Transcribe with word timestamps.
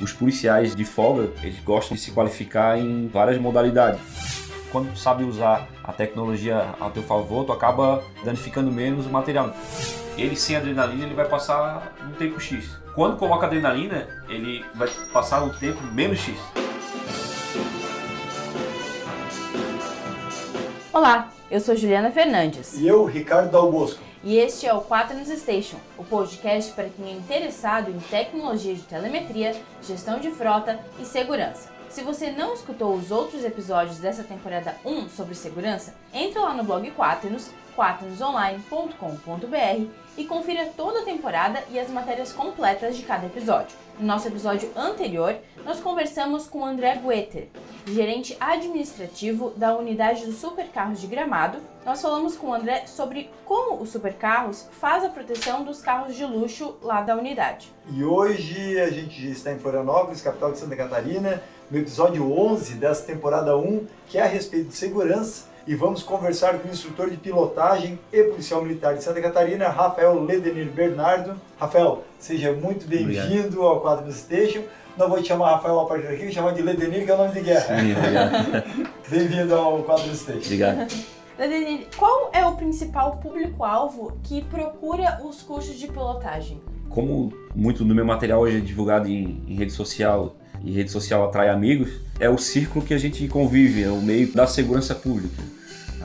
Os 0.00 0.12
policiais 0.12 0.76
de 0.76 0.84
folga, 0.84 1.32
eles 1.42 1.58
gostam 1.60 1.96
de 1.96 2.00
se 2.00 2.12
qualificar 2.12 2.78
em 2.78 3.08
várias 3.08 3.36
modalidades. 3.36 4.00
Quando 4.70 4.92
tu 4.92 4.98
sabe 4.98 5.24
usar 5.24 5.66
a 5.82 5.92
tecnologia 5.92 6.74
a 6.80 6.88
teu 6.88 7.02
favor, 7.02 7.44
tu 7.44 7.52
acaba 7.52 8.04
danificando 8.24 8.70
menos 8.70 9.06
o 9.06 9.10
material. 9.10 9.52
Ele 10.16 10.36
sem 10.36 10.54
adrenalina, 10.54 11.04
ele 11.04 11.14
vai 11.14 11.26
passar 11.26 11.94
um 12.08 12.12
tempo 12.12 12.38
X. 12.38 12.78
Quando 12.94 13.16
coloca 13.16 13.46
adrenalina, 13.46 14.06
ele 14.28 14.64
vai 14.74 14.88
passar 15.12 15.42
um 15.42 15.48
tempo 15.48 15.82
menos 15.92 16.20
X. 16.20 16.38
Olá, 20.92 21.28
eu 21.50 21.60
sou 21.60 21.74
Juliana 21.74 22.10
Fernandes. 22.12 22.74
E 22.74 22.86
eu, 22.86 23.04
Ricardo 23.04 23.50
Dalbosco. 23.50 24.07
E 24.28 24.36
este 24.36 24.66
é 24.66 24.74
o 24.74 24.82
Quaternos 24.82 25.28
Station, 25.40 25.78
o 25.96 26.04
podcast 26.04 26.74
para 26.74 26.90
quem 26.90 27.06
é 27.06 27.12
interessado 27.12 27.90
em 27.90 27.98
tecnologia 27.98 28.74
de 28.74 28.82
telemetria, 28.82 29.56
gestão 29.82 30.20
de 30.20 30.30
frota 30.30 30.78
e 31.00 31.06
segurança. 31.06 31.77
Se 31.90 32.02
você 32.02 32.30
não 32.30 32.52
escutou 32.52 32.94
os 32.94 33.10
outros 33.10 33.44
episódios 33.44 33.98
dessa 33.98 34.22
temporada 34.22 34.76
1 34.84 35.08
sobre 35.08 35.34
segurança, 35.34 35.94
entre 36.12 36.38
lá 36.38 36.52
no 36.52 36.62
blog 36.62 36.90
Quaternos, 36.90 37.50
quaternosonline.com.br 37.74 39.90
e 40.16 40.24
confira 40.24 40.66
toda 40.76 41.00
a 41.00 41.04
temporada 41.04 41.62
e 41.70 41.78
as 41.78 41.88
matérias 41.88 42.32
completas 42.32 42.96
de 42.96 43.04
cada 43.04 43.26
episódio. 43.26 43.76
No 43.98 44.06
nosso 44.06 44.28
episódio 44.28 44.70
anterior, 44.76 45.36
nós 45.64 45.80
conversamos 45.80 46.46
com 46.46 46.64
André 46.64 47.00
Gueter, 47.04 47.48
gerente 47.86 48.36
administrativo 48.38 49.50
da 49.56 49.76
unidade 49.76 50.26
dos 50.26 50.36
supercarros 50.36 51.00
de 51.00 51.06
Gramado. 51.06 51.58
Nós 51.86 52.02
falamos 52.02 52.36
com 52.36 52.48
o 52.48 52.54
André 52.54 52.86
sobre 52.86 53.30
como 53.44 53.80
os 53.80 53.90
supercarros 53.90 54.68
faz 54.72 55.04
a 55.04 55.08
proteção 55.08 55.64
dos 55.64 55.80
carros 55.80 56.14
de 56.14 56.24
luxo 56.24 56.76
lá 56.82 57.00
da 57.00 57.16
unidade. 57.16 57.72
E 57.90 58.04
hoje 58.04 58.78
a 58.78 58.90
gente 58.90 59.30
está 59.30 59.52
em 59.52 59.58
Florianópolis, 59.58 60.20
capital 60.20 60.52
de 60.52 60.58
Santa 60.58 60.76
Catarina, 60.76 61.42
no 61.70 61.78
episódio 61.78 62.32
11 62.32 62.74
dessa 62.74 63.04
temporada 63.04 63.56
1, 63.56 63.86
que 64.06 64.18
é 64.18 64.22
a 64.22 64.26
respeito 64.26 64.68
de 64.68 64.76
segurança 64.76 65.48
e 65.66 65.74
vamos 65.74 66.02
conversar 66.02 66.58
com 66.58 66.68
o 66.68 66.72
instrutor 66.72 67.10
de 67.10 67.18
pilotagem 67.18 67.98
e 68.10 68.22
policial 68.22 68.62
militar 68.62 68.94
de 68.94 69.04
Santa 69.04 69.20
Catarina, 69.20 69.68
Rafael 69.68 70.18
Ledenir 70.24 70.70
Bernardo. 70.70 71.38
Rafael, 71.60 72.04
seja 72.18 72.52
muito 72.52 72.88
bem-vindo 72.88 73.62
ao 73.62 73.82
Quadro 73.82 74.10
Station. 74.10 74.62
Não 74.96 75.10
vou 75.10 75.20
te 75.20 75.28
chamar 75.28 75.56
Rafael 75.56 75.78
a 75.78 75.84
partir 75.84 76.06
daqui, 76.06 76.22
vou 76.22 76.32
chamar 76.32 76.54
de 76.54 76.62
Ledenir, 76.62 77.04
que 77.04 77.10
é 77.10 77.14
o 77.14 77.18
nome 77.18 77.32
de 77.32 77.40
guerra. 77.42 77.80
Sim, 77.80 77.92
obrigado. 77.92 78.88
bem-vindo 79.10 79.54
ao 79.54 79.82
Quadro 79.82 80.14
Station. 80.16 80.46
Obrigado. 80.46 80.90
Ledenir, 81.38 81.86
qual 81.98 82.30
é 82.32 82.46
o 82.46 82.56
principal 82.56 83.18
público-alvo 83.18 84.18
que 84.24 84.42
procura 84.44 85.20
os 85.22 85.42
cursos 85.42 85.76
de 85.76 85.86
pilotagem? 85.86 86.62
Como 86.88 87.30
muito 87.54 87.84
do 87.84 87.94
meu 87.94 88.06
material 88.06 88.40
hoje 88.40 88.56
é 88.56 88.60
divulgado 88.60 89.06
em, 89.06 89.44
em 89.46 89.54
rede 89.54 89.72
social 89.72 90.34
e 90.64 90.72
rede 90.72 90.90
social 90.90 91.24
atrai 91.24 91.48
amigos, 91.48 91.90
é 92.18 92.28
o 92.28 92.38
círculo 92.38 92.84
que 92.84 92.94
a 92.94 92.98
gente 92.98 93.26
convive, 93.28 93.82
é 93.82 93.90
o 93.90 94.00
meio 94.00 94.32
da 94.32 94.46
segurança 94.46 94.94
pública 94.94 95.42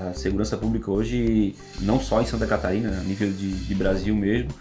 a 0.10 0.14
segurança 0.14 0.58
pública 0.58 0.92
hoje, 0.92 1.56
não 1.80 2.00
só 2.00 2.22
em 2.22 2.26
Santa 2.26 2.48
Catarina, 2.48 2.90
a 2.90 3.04
nível 3.04 3.32
de, 3.32 3.52
de 3.52 3.76
Brasil 3.76 4.16
mesmo, 4.16 4.52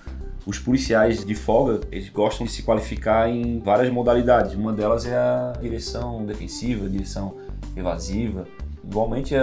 os 0.45 0.59
policiais 0.59 1.25
de 1.25 1.35
folga, 1.35 1.81
eles 1.91 2.09
gostam 2.09 2.47
de 2.47 2.53
se 2.53 2.63
qualificar 2.63 3.29
em 3.29 3.61
várias 3.61 3.93
modalidades. 3.93 4.55
Uma 4.55 4.73
delas 4.73 5.07
é 5.07 5.17
a 5.17 5.53
direção 5.61 6.25
defensiva, 6.27 6.89
direção 6.89 7.37
evasiva. 7.77 8.47
Igualmente, 8.85 9.35
é 9.37 9.43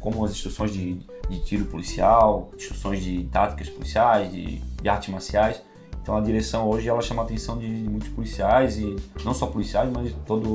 como 0.00 0.24
as 0.24 0.30
instruções 0.30 0.72
de, 0.72 0.94
de 1.28 1.44
tiro 1.44 1.66
policial, 1.66 2.50
instruções 2.56 3.02
de 3.02 3.24
táticas 3.24 3.68
policiais, 3.68 4.32
de, 4.32 4.56
de 4.56 4.88
artes 4.88 5.10
marciais. 5.10 5.62
Então 6.08 6.16
a 6.16 6.22
direção 6.22 6.66
hoje 6.66 6.88
ela 6.88 7.02
chama 7.02 7.20
a 7.20 7.24
atenção 7.26 7.58
de, 7.58 7.66
muitos 7.66 8.08
policiais 8.08 8.78
e 8.78 8.96
não 9.22 9.34
só 9.34 9.44
policiais, 9.44 9.90
mas 9.92 10.10
todo 10.24 10.48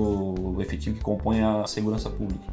o 0.55 0.59
efetivo 0.59 0.97
que 0.97 1.03
compõe 1.03 1.43
a 1.43 1.67
segurança 1.67 2.09
pública. 2.09 2.51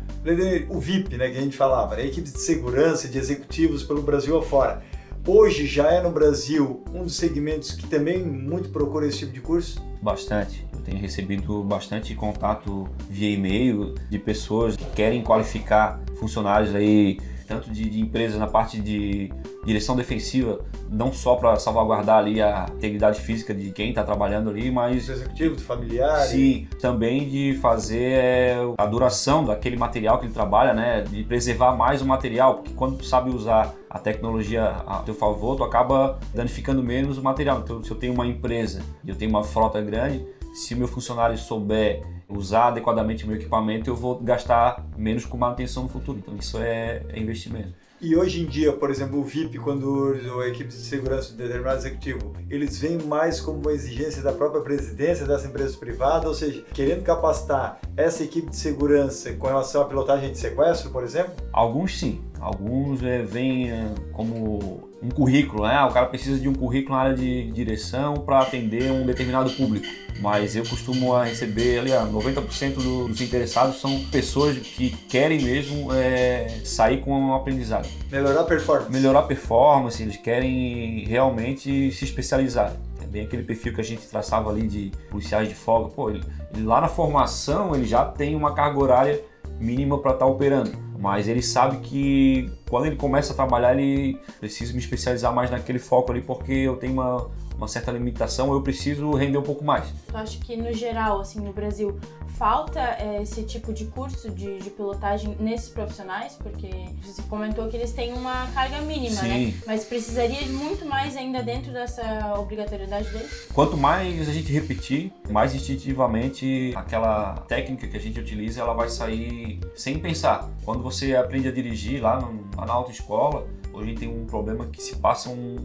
O 0.68 0.78
VIP, 0.78 1.16
né, 1.16 1.30
que 1.30 1.38
a 1.38 1.40
gente 1.40 1.56
falava, 1.56 1.94
a 1.94 2.04
equipe 2.04 2.30
de 2.30 2.38
segurança 2.38 3.08
de 3.08 3.16
executivos 3.16 3.82
pelo 3.84 4.02
Brasil 4.02 4.36
afora. 4.36 4.82
Hoje 5.26 5.66
já 5.66 5.90
é 5.90 6.02
no 6.02 6.10
Brasil 6.10 6.84
um 6.92 7.02
dos 7.02 7.16
segmentos 7.16 7.72
que 7.72 7.86
também 7.86 8.22
muito 8.22 8.68
procura 8.68 9.06
esse 9.06 9.20
tipo 9.20 9.32
de 9.32 9.40
curso? 9.40 9.82
Bastante. 10.02 10.66
Eu 10.70 10.80
tenho 10.80 10.98
recebido 10.98 11.64
bastante 11.64 12.14
contato 12.14 12.86
via 13.08 13.30
e-mail 13.30 13.94
de 14.10 14.18
pessoas 14.18 14.76
que 14.76 14.84
querem 14.90 15.22
qualificar 15.22 16.02
funcionários 16.18 16.74
aí 16.74 17.18
tanto 17.50 17.68
de, 17.68 17.90
de 17.90 18.00
empresas 18.00 18.38
na 18.38 18.46
parte 18.46 18.80
de 18.80 19.32
direção 19.64 19.96
defensiva, 19.96 20.60
não 20.88 21.12
só 21.12 21.34
para 21.34 21.56
salvaguardar 21.56 22.18
ali 22.18 22.40
a 22.40 22.66
integridade 22.76 23.20
física 23.20 23.52
de 23.52 23.72
quem 23.72 23.88
está 23.88 24.04
trabalhando 24.04 24.50
ali, 24.50 24.70
mas 24.70 25.06
do 25.06 25.12
executivo, 25.12 25.56
do 25.56 25.62
familiar, 25.62 26.20
sim, 26.20 26.68
também 26.80 27.28
de 27.28 27.58
fazer 27.60 28.12
é, 28.12 28.56
a 28.78 28.86
duração 28.86 29.44
daquele 29.44 29.76
material 29.76 30.20
que 30.20 30.26
ele 30.26 30.32
trabalha, 30.32 30.72
né, 30.72 31.02
de 31.02 31.24
preservar 31.24 31.74
mais 31.74 32.00
o 32.00 32.06
material, 32.06 32.58
porque 32.58 32.72
quando 32.74 32.98
tu 32.98 33.04
sabe 33.04 33.30
usar 33.30 33.74
a 33.90 33.98
tecnologia 33.98 34.66
a 34.86 34.98
teu 34.98 35.14
favor, 35.14 35.56
tu 35.56 35.64
acaba 35.64 36.20
danificando 36.32 36.80
menos 36.80 37.18
o 37.18 37.22
material. 37.22 37.62
Então, 37.64 37.82
se 37.82 37.90
eu 37.90 37.96
tenho 37.96 38.14
uma 38.14 38.26
empresa 38.26 38.80
e 39.04 39.10
eu 39.10 39.16
tenho 39.16 39.30
uma 39.32 39.42
frota 39.42 39.80
grande, 39.80 40.24
se 40.52 40.74
o 40.74 40.76
meu 40.76 40.88
funcionário 40.88 41.36
souber 41.36 42.02
usar 42.28 42.68
adequadamente 42.68 43.24
o 43.24 43.26
meu 43.26 43.36
equipamento, 43.36 43.90
eu 43.90 43.96
vou 43.96 44.18
gastar 44.20 44.86
menos 44.96 45.24
com 45.24 45.36
manutenção 45.36 45.84
no 45.84 45.88
futuro. 45.88 46.18
Então 46.18 46.36
isso 46.36 46.58
é, 46.58 47.02
é 47.08 47.18
investimento. 47.18 47.74
E 48.00 48.16
hoje 48.16 48.40
em 48.40 48.46
dia, 48.46 48.72
por 48.72 48.88
exemplo, 48.88 49.20
o 49.20 49.22
VIP, 49.22 49.58
quando 49.58 50.16
a 50.40 50.48
equipe 50.48 50.68
de 50.68 50.74
segurança 50.74 51.32
de 51.32 51.36
determinado 51.36 51.76
executivo, 51.80 52.32
eles 52.48 52.78
veem 52.78 52.96
mais 53.02 53.42
como 53.42 53.60
uma 53.60 53.72
exigência 53.72 54.22
da 54.22 54.32
própria 54.32 54.62
presidência 54.62 55.26
dessa 55.26 55.46
empresa 55.46 55.76
privada, 55.76 56.26
ou 56.26 56.32
seja, 56.32 56.64
querendo 56.72 57.02
capacitar 57.02 57.78
essa 57.98 58.24
equipe 58.24 58.48
de 58.48 58.56
segurança 58.56 59.34
com 59.34 59.48
relação 59.48 59.82
à 59.82 59.84
pilotagem 59.84 60.32
de 60.32 60.38
sequestro, 60.38 60.88
por 60.90 61.04
exemplo? 61.04 61.34
Alguns 61.52 61.98
sim. 61.98 62.22
Alguns 62.40 63.02
é, 63.02 63.22
vêm 63.22 63.70
é, 63.70 63.94
como 64.14 64.88
um 65.02 65.08
currículo, 65.08 65.66
né? 65.66 65.82
O 65.84 65.90
cara 65.90 66.06
precisa 66.06 66.38
de 66.38 66.48
um 66.48 66.54
currículo 66.54 66.96
na 66.96 67.02
área 67.02 67.16
de 67.16 67.50
direção 67.52 68.14
para 68.14 68.40
atender 68.40 68.90
um 68.90 69.06
determinado 69.06 69.50
público. 69.50 69.86
Mas 70.20 70.54
eu 70.54 70.64
costumo 70.66 71.18
receber 71.18 71.78
ali, 71.78 71.90
90% 71.90 72.74
dos 72.74 73.20
interessados 73.20 73.80
são 73.80 73.98
pessoas 74.10 74.58
que 74.58 74.90
querem 75.08 75.40
mesmo 75.40 75.92
é, 75.94 76.60
sair 76.62 77.00
com 77.00 77.18
um 77.18 77.34
aprendizado. 77.34 77.88
Melhorar 78.10 78.40
a 78.40 78.44
performance. 78.44 78.92
Melhorar 78.92 79.20
a 79.20 79.22
performance, 79.22 80.02
eles 80.02 80.16
querem 80.16 81.04
realmente 81.06 81.90
se 81.92 82.04
especializar 82.04 82.76
é 83.02 83.06
bem 83.06 83.24
aquele 83.24 83.42
perfil 83.42 83.74
que 83.74 83.80
a 83.80 83.84
gente 83.84 84.06
traçava 84.06 84.50
ali 84.50 84.66
de 84.66 84.92
policiais 85.08 85.48
de 85.48 85.54
folga. 85.54 85.88
Pô, 85.88 86.10
ele, 86.10 86.22
ele 86.54 86.64
lá 86.64 86.80
na 86.80 86.88
formação 86.88 87.74
ele 87.74 87.86
já 87.86 88.04
tem 88.04 88.36
uma 88.36 88.54
carga 88.54 88.78
horária 88.78 89.24
mínima 89.58 89.98
para 89.98 90.12
estar 90.12 90.24
tá 90.24 90.30
operando, 90.30 90.72
mas 91.00 91.26
ele 91.26 91.40
sabe 91.40 91.78
que 91.78 92.52
quando 92.68 92.86
ele 92.86 92.96
começa 92.96 93.32
a 93.32 93.36
trabalhar 93.36 93.74
ele 93.74 94.18
precisa 94.38 94.72
me 94.74 94.78
especializar 94.78 95.34
mais 95.34 95.50
naquele 95.50 95.78
foco 95.78 96.12
ali 96.12 96.20
porque 96.20 96.52
eu 96.52 96.76
tenho 96.76 96.92
uma 96.92 97.26
uma 97.60 97.68
certa 97.68 97.92
limitação, 97.92 98.52
eu 98.54 98.62
preciso 98.62 99.12
render 99.12 99.36
um 99.36 99.42
pouco 99.42 99.62
mais. 99.62 99.92
Eu 100.10 100.18
acho 100.18 100.38
que 100.38 100.56
no 100.56 100.72
geral, 100.72 101.20
assim, 101.20 101.40
no 101.40 101.52
Brasil, 101.52 101.98
falta 102.38 102.80
é, 102.80 103.22
esse 103.22 103.42
tipo 103.42 103.70
de 103.70 103.84
curso 103.84 104.30
de, 104.30 104.58
de, 104.58 104.70
pilotagem 104.70 105.36
nesses 105.38 105.68
profissionais, 105.68 106.38
porque 106.42 106.70
você 107.02 107.20
comentou 107.28 107.68
que 107.68 107.76
eles 107.76 107.92
têm 107.92 108.14
uma 108.14 108.46
carga 108.54 108.80
mínima, 108.80 109.20
né? 109.22 109.34
Sim. 109.34 109.46
né? 109.48 109.54
Mas 109.66 109.84
precisaria 109.84 110.42
de 110.42 110.48
muito 110.48 110.86
mais 110.86 111.18
ainda 111.18 111.42
dentro 111.42 111.70
dessa 111.70 112.34
obrigatoriedade 112.38 113.10
deles? 113.10 113.46
Quanto 113.52 113.76
mais 113.76 114.26
a 114.26 114.32
gente 114.32 114.50
repetir, 114.50 115.12
mais 115.28 115.54
instintivamente 115.54 116.72
aquela 116.74 117.34
técnica 117.46 117.86
que 117.86 117.96
a 117.96 118.00
gente 118.00 118.18
utiliza, 118.18 118.62
ela 118.62 118.72
vai 118.72 118.88
sair 118.88 119.60
sem 119.74 119.98
pensar. 119.98 120.48
Quando 120.64 120.82
você 120.82 121.14
aprende 121.14 121.46
a 121.46 121.52
dirigir 121.52 122.02
lá, 122.02 122.18
no, 122.18 122.48
lá 122.56 122.64
na 122.64 122.72
autoescola, 122.72 123.46
hoje 123.80 123.94
tem 123.94 124.08
um 124.08 124.26
problema 124.26 124.66
que 124.66 124.82
se 124.82 124.96
passa 124.96 125.30
um, 125.30 125.56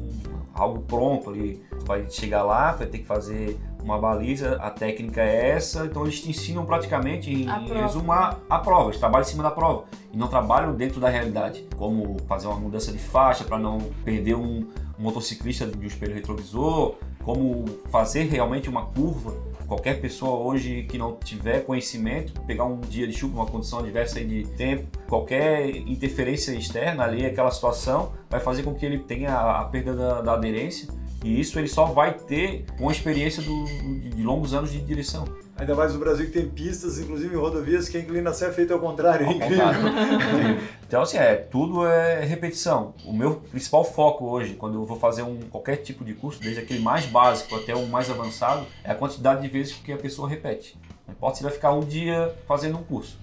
algo 0.53 0.79
pronto 0.81 1.29
ali. 1.29 1.63
Vai 1.85 2.09
chegar 2.09 2.43
lá, 2.43 2.71
vai 2.71 2.87
ter 2.87 2.99
que 2.99 3.05
fazer 3.05 3.57
uma 3.85 3.99
baliza, 3.99 4.55
a 4.55 4.71
técnica 4.71 5.21
é 5.21 5.51
essa, 5.51 5.85
então 5.85 6.03
eles 6.03 6.19
te 6.19 6.29
ensinam 6.29 6.65
praticamente, 6.65 7.31
em, 7.31 7.47
a, 7.47 8.35
a 8.49 8.57
prova, 8.57 8.89
eles 8.89 8.99
trabalham 8.99 9.23
em 9.23 9.29
cima 9.29 9.43
da 9.43 9.51
prova 9.51 9.83
e 10.11 10.17
não 10.17 10.27
trabalham 10.27 10.73
dentro 10.73 10.99
da 10.99 11.07
realidade, 11.07 11.67
como 11.77 12.17
fazer 12.27 12.47
uma 12.47 12.55
mudança 12.55 12.91
de 12.91 12.97
faixa 12.97 13.43
para 13.43 13.59
não 13.59 13.77
perder 14.03 14.35
um, 14.35 14.67
um 14.97 15.03
motociclista 15.03 15.67
de 15.67 15.77
um 15.77 15.83
espelho 15.83 16.15
retrovisor, 16.15 16.95
como 17.23 17.65
fazer 17.91 18.23
realmente 18.23 18.69
uma 18.69 18.87
curva. 18.87 19.35
Qualquer 19.67 19.99
pessoa 19.99 20.45
hoje 20.45 20.83
que 20.83 20.97
não 20.97 21.15
tiver 21.17 21.65
conhecimento, 21.65 22.39
pegar 22.41 22.65
um 22.65 22.79
dia 22.79 23.07
de 23.07 23.13
chuva, 23.13 23.35
uma 23.35 23.45
condição 23.45 23.79
adversa 23.79 24.23
de 24.23 24.45
tempo, 24.55 24.85
qualquer 25.07 25.75
interferência 25.75 26.51
externa 26.51 27.03
ali, 27.03 27.25
aquela 27.25 27.49
situação, 27.51 28.13
vai 28.29 28.39
fazer 28.39 28.63
com 28.63 28.73
que 28.73 28.85
ele 28.85 28.99
tenha 28.99 29.33
a 29.33 29.65
perda 29.65 29.95
da, 29.95 30.21
da 30.21 30.33
aderência 30.33 30.87
E 31.25 31.41
isso 31.41 31.57
ele 31.57 31.67
só 31.67 31.85
vai 31.85 32.13
ter 32.13 32.65
com 32.77 32.87
a 32.87 32.91
experiência 32.91 33.41
do, 33.41 33.65
de 34.11 34.21
longos 34.21 34.53
anos 34.53 34.71
de 34.71 34.79
direção. 34.79 35.25
Ainda 35.57 35.73
mais 35.73 35.91
no 35.91 35.99
Brasil 35.99 36.27
que 36.27 36.31
tem 36.31 36.47
pistas, 36.47 36.99
inclusive 36.99 37.33
em 37.33 37.37
rodovias, 37.37 37.89
que 37.89 37.97
a 37.97 37.99
inclinação 37.99 38.49
é 38.49 38.51
feita 38.51 38.75
ao 38.75 38.79
contrário. 38.79 39.25
É 39.25 39.31
incrível. 39.31 39.65
então, 40.85 41.01
assim, 41.01 41.17
é, 41.17 41.33
tudo 41.35 41.83
é 41.87 42.23
repetição. 42.23 42.93
O 43.03 43.11
meu 43.11 43.37
principal 43.37 43.83
foco 43.83 44.25
hoje, 44.25 44.53
quando 44.53 44.75
eu 44.75 44.85
vou 44.85 44.99
fazer 44.99 45.23
um, 45.23 45.39
qualquer 45.49 45.77
tipo 45.77 46.05
de 46.05 46.13
curso, 46.13 46.39
desde 46.39 46.61
aquele 46.61 46.81
mais 46.81 47.07
básico 47.07 47.55
até 47.55 47.73
o 47.73 47.87
mais 47.87 48.07
avançado, 48.11 48.67
é 48.83 48.91
a 48.91 48.95
quantidade 48.95 49.41
de 49.41 49.47
vezes 49.47 49.73
que 49.73 49.91
a 49.91 49.97
pessoa 49.97 50.29
repete. 50.29 50.77
Não 51.07 51.15
importa 51.15 51.37
se 51.37 51.43
vai 51.43 51.51
ficar 51.51 51.71
um 51.71 51.81
dia 51.81 52.35
fazendo 52.47 52.77
um 52.77 52.83
curso, 52.83 53.17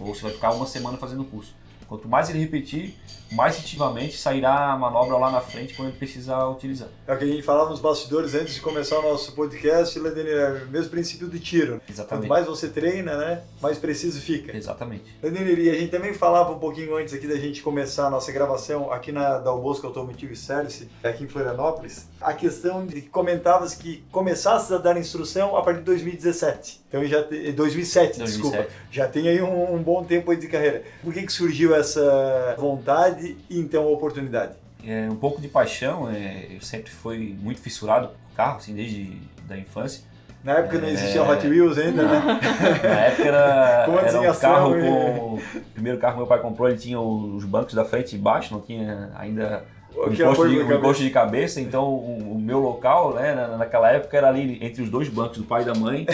ou 0.00 0.14
se 0.14 0.22
vai 0.22 0.30
ficar 0.30 0.52
uma 0.52 0.66
semana 0.66 0.96
fazendo 0.96 1.22
um 1.22 1.28
curso. 1.28 1.56
Quanto 1.88 2.06
mais 2.06 2.30
ele 2.30 2.38
repetir, 2.38 2.94
mais 3.30 3.58
ativamente 3.58 4.16
sairá 4.16 4.72
a 4.72 4.78
manobra 4.78 5.16
lá 5.16 5.30
na 5.30 5.40
frente 5.40 5.74
quando 5.74 5.88
ele 5.88 5.98
precisar 5.98 6.46
utilizar. 6.48 6.88
É 7.06 7.12
o 7.12 7.18
que 7.18 7.24
a 7.24 7.26
gente 7.26 7.42
falava 7.42 7.70
nos 7.70 7.80
bastidores 7.80 8.34
antes 8.34 8.54
de 8.54 8.60
começar 8.60 8.98
o 8.98 9.02
nosso 9.02 9.32
podcast, 9.32 9.98
Ledenir, 9.98 10.32
é 10.32 10.62
o 10.64 10.68
mesmo 10.68 10.90
princípio 10.90 11.28
do 11.28 11.38
tiro. 11.38 11.80
Exatamente. 11.88 12.08
Quanto 12.08 12.28
mais 12.28 12.46
você 12.46 12.68
treina, 12.68 13.16
né, 13.16 13.42
mais 13.60 13.78
preciso 13.78 14.20
fica. 14.20 14.56
Exatamente. 14.56 15.04
Ledenir, 15.22 15.58
e 15.58 15.70
a 15.70 15.74
gente 15.74 15.90
também 15.90 16.14
falava 16.14 16.52
um 16.52 16.58
pouquinho 16.58 16.96
antes 16.96 17.12
aqui 17.12 17.26
da 17.26 17.36
gente 17.36 17.62
começar 17.62 18.06
a 18.06 18.10
nossa 18.10 18.32
gravação 18.32 18.90
aqui 18.92 19.12
na 19.12 19.38
Dal 19.38 19.60
Bosco 19.60 19.86
Automotivo 19.86 20.34
Service, 20.34 20.88
aqui 21.02 21.24
em 21.24 21.28
Florianópolis, 21.28 22.06
a 22.20 22.32
questão 22.32 22.86
de 22.86 23.02
que 23.02 23.08
comentavas 23.08 23.74
que 23.74 24.04
começasse 24.10 24.72
a 24.72 24.78
dar 24.78 24.96
instrução 24.96 25.56
a 25.56 25.62
partir 25.62 25.80
de 25.80 25.84
2017. 25.86 26.80
Então 26.88 27.04
já 27.04 27.20
2007, 27.20 27.54
2007, 27.54 28.18
desculpa. 28.18 28.66
Já 28.90 29.06
tem 29.06 29.28
aí 29.28 29.42
um, 29.42 29.74
um 29.74 29.82
bom 29.82 30.02
tempo 30.04 30.34
de 30.34 30.48
carreira. 30.48 30.82
Por 31.02 31.12
que 31.12 31.22
que 31.22 31.32
surgiu 31.32 31.74
essa 31.74 32.54
vontade 32.58 33.17
e 33.22 33.60
então 33.60 33.84
a 33.84 33.90
oportunidade? 33.90 34.54
É 34.86 35.08
um 35.10 35.16
pouco 35.16 35.40
de 35.40 35.48
paixão, 35.48 36.08
é, 36.10 36.46
eu 36.50 36.60
sempre 36.60 36.90
fui 36.90 37.36
muito 37.40 37.60
fissurado 37.60 38.08
por 38.08 38.36
carro, 38.36 38.56
assim, 38.58 38.74
desde 38.74 39.20
da 39.46 39.56
infância. 39.56 40.02
Na 40.44 40.58
época 40.58 40.78
não 40.78 40.88
existia 40.88 41.20
é... 41.20 41.28
Hot 41.28 41.46
Wheels 41.46 41.78
ainda, 41.78 42.04
né? 42.04 42.22
Na 42.82 43.00
época 43.00 43.24
era, 43.24 43.86
era 44.06 44.20
um 44.20 44.34
carro 44.34 44.70
com... 44.70 45.34
O 45.34 45.40
primeiro 45.74 45.98
carro 45.98 46.12
que 46.12 46.18
meu 46.18 46.26
pai 46.28 46.40
comprou, 46.40 46.68
ele 46.68 46.78
tinha 46.78 47.00
os 47.00 47.44
bancos 47.44 47.74
da 47.74 47.84
frente 47.84 48.14
e 48.14 48.18
baixo, 48.18 48.54
não 48.54 48.60
tinha 48.60 49.10
ainda 49.16 49.64
encosto, 50.06 50.48
de, 50.48 50.60
encosto 50.60 51.02
de 51.02 51.10
cabeça, 51.10 51.60
então 51.60 51.84
o, 51.84 52.34
o, 52.34 52.38
meu 52.38 52.60
local, 52.60 53.14
né, 53.14 53.34
naquela 53.58 53.90
época 53.90 54.16
era 54.16 54.28
ali 54.28 54.58
entre 54.62 54.82
os 54.82 54.90
dois 54.90 55.08
bancos 55.08 55.38
do 55.38 55.44
pai 55.44 55.62
e 55.62 55.64
da 55.64 55.74
mãe. 55.74 56.06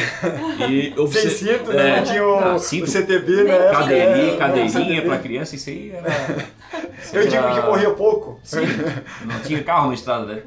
E 0.69 0.95
Sem 1.13 1.31
cinto, 1.31 1.73
né? 1.73 1.99
É, 1.99 2.03
tinha 2.03 2.27
o, 2.27 2.39
ah, 2.39 2.59
cinto, 2.59 2.85
o 2.85 2.89
CTB, 2.89 3.45
né? 3.45 3.71
Cadeirinha, 3.71 4.37
cadeirinha 4.37 5.03
para 5.03 5.19
criança, 5.19 5.55
isso 5.55 5.71
aí 5.71 5.93
era... 5.93 6.11
Eu 7.13 7.29
digo 7.29 7.55
que 7.55 7.67
morria 7.67 7.91
pouco. 7.91 8.41
Sim, 8.43 8.61
não 9.25 9.39
tinha 9.41 9.63
carro 9.63 9.89
na 9.89 9.95
estrada, 9.95 10.25
né? 10.25 10.43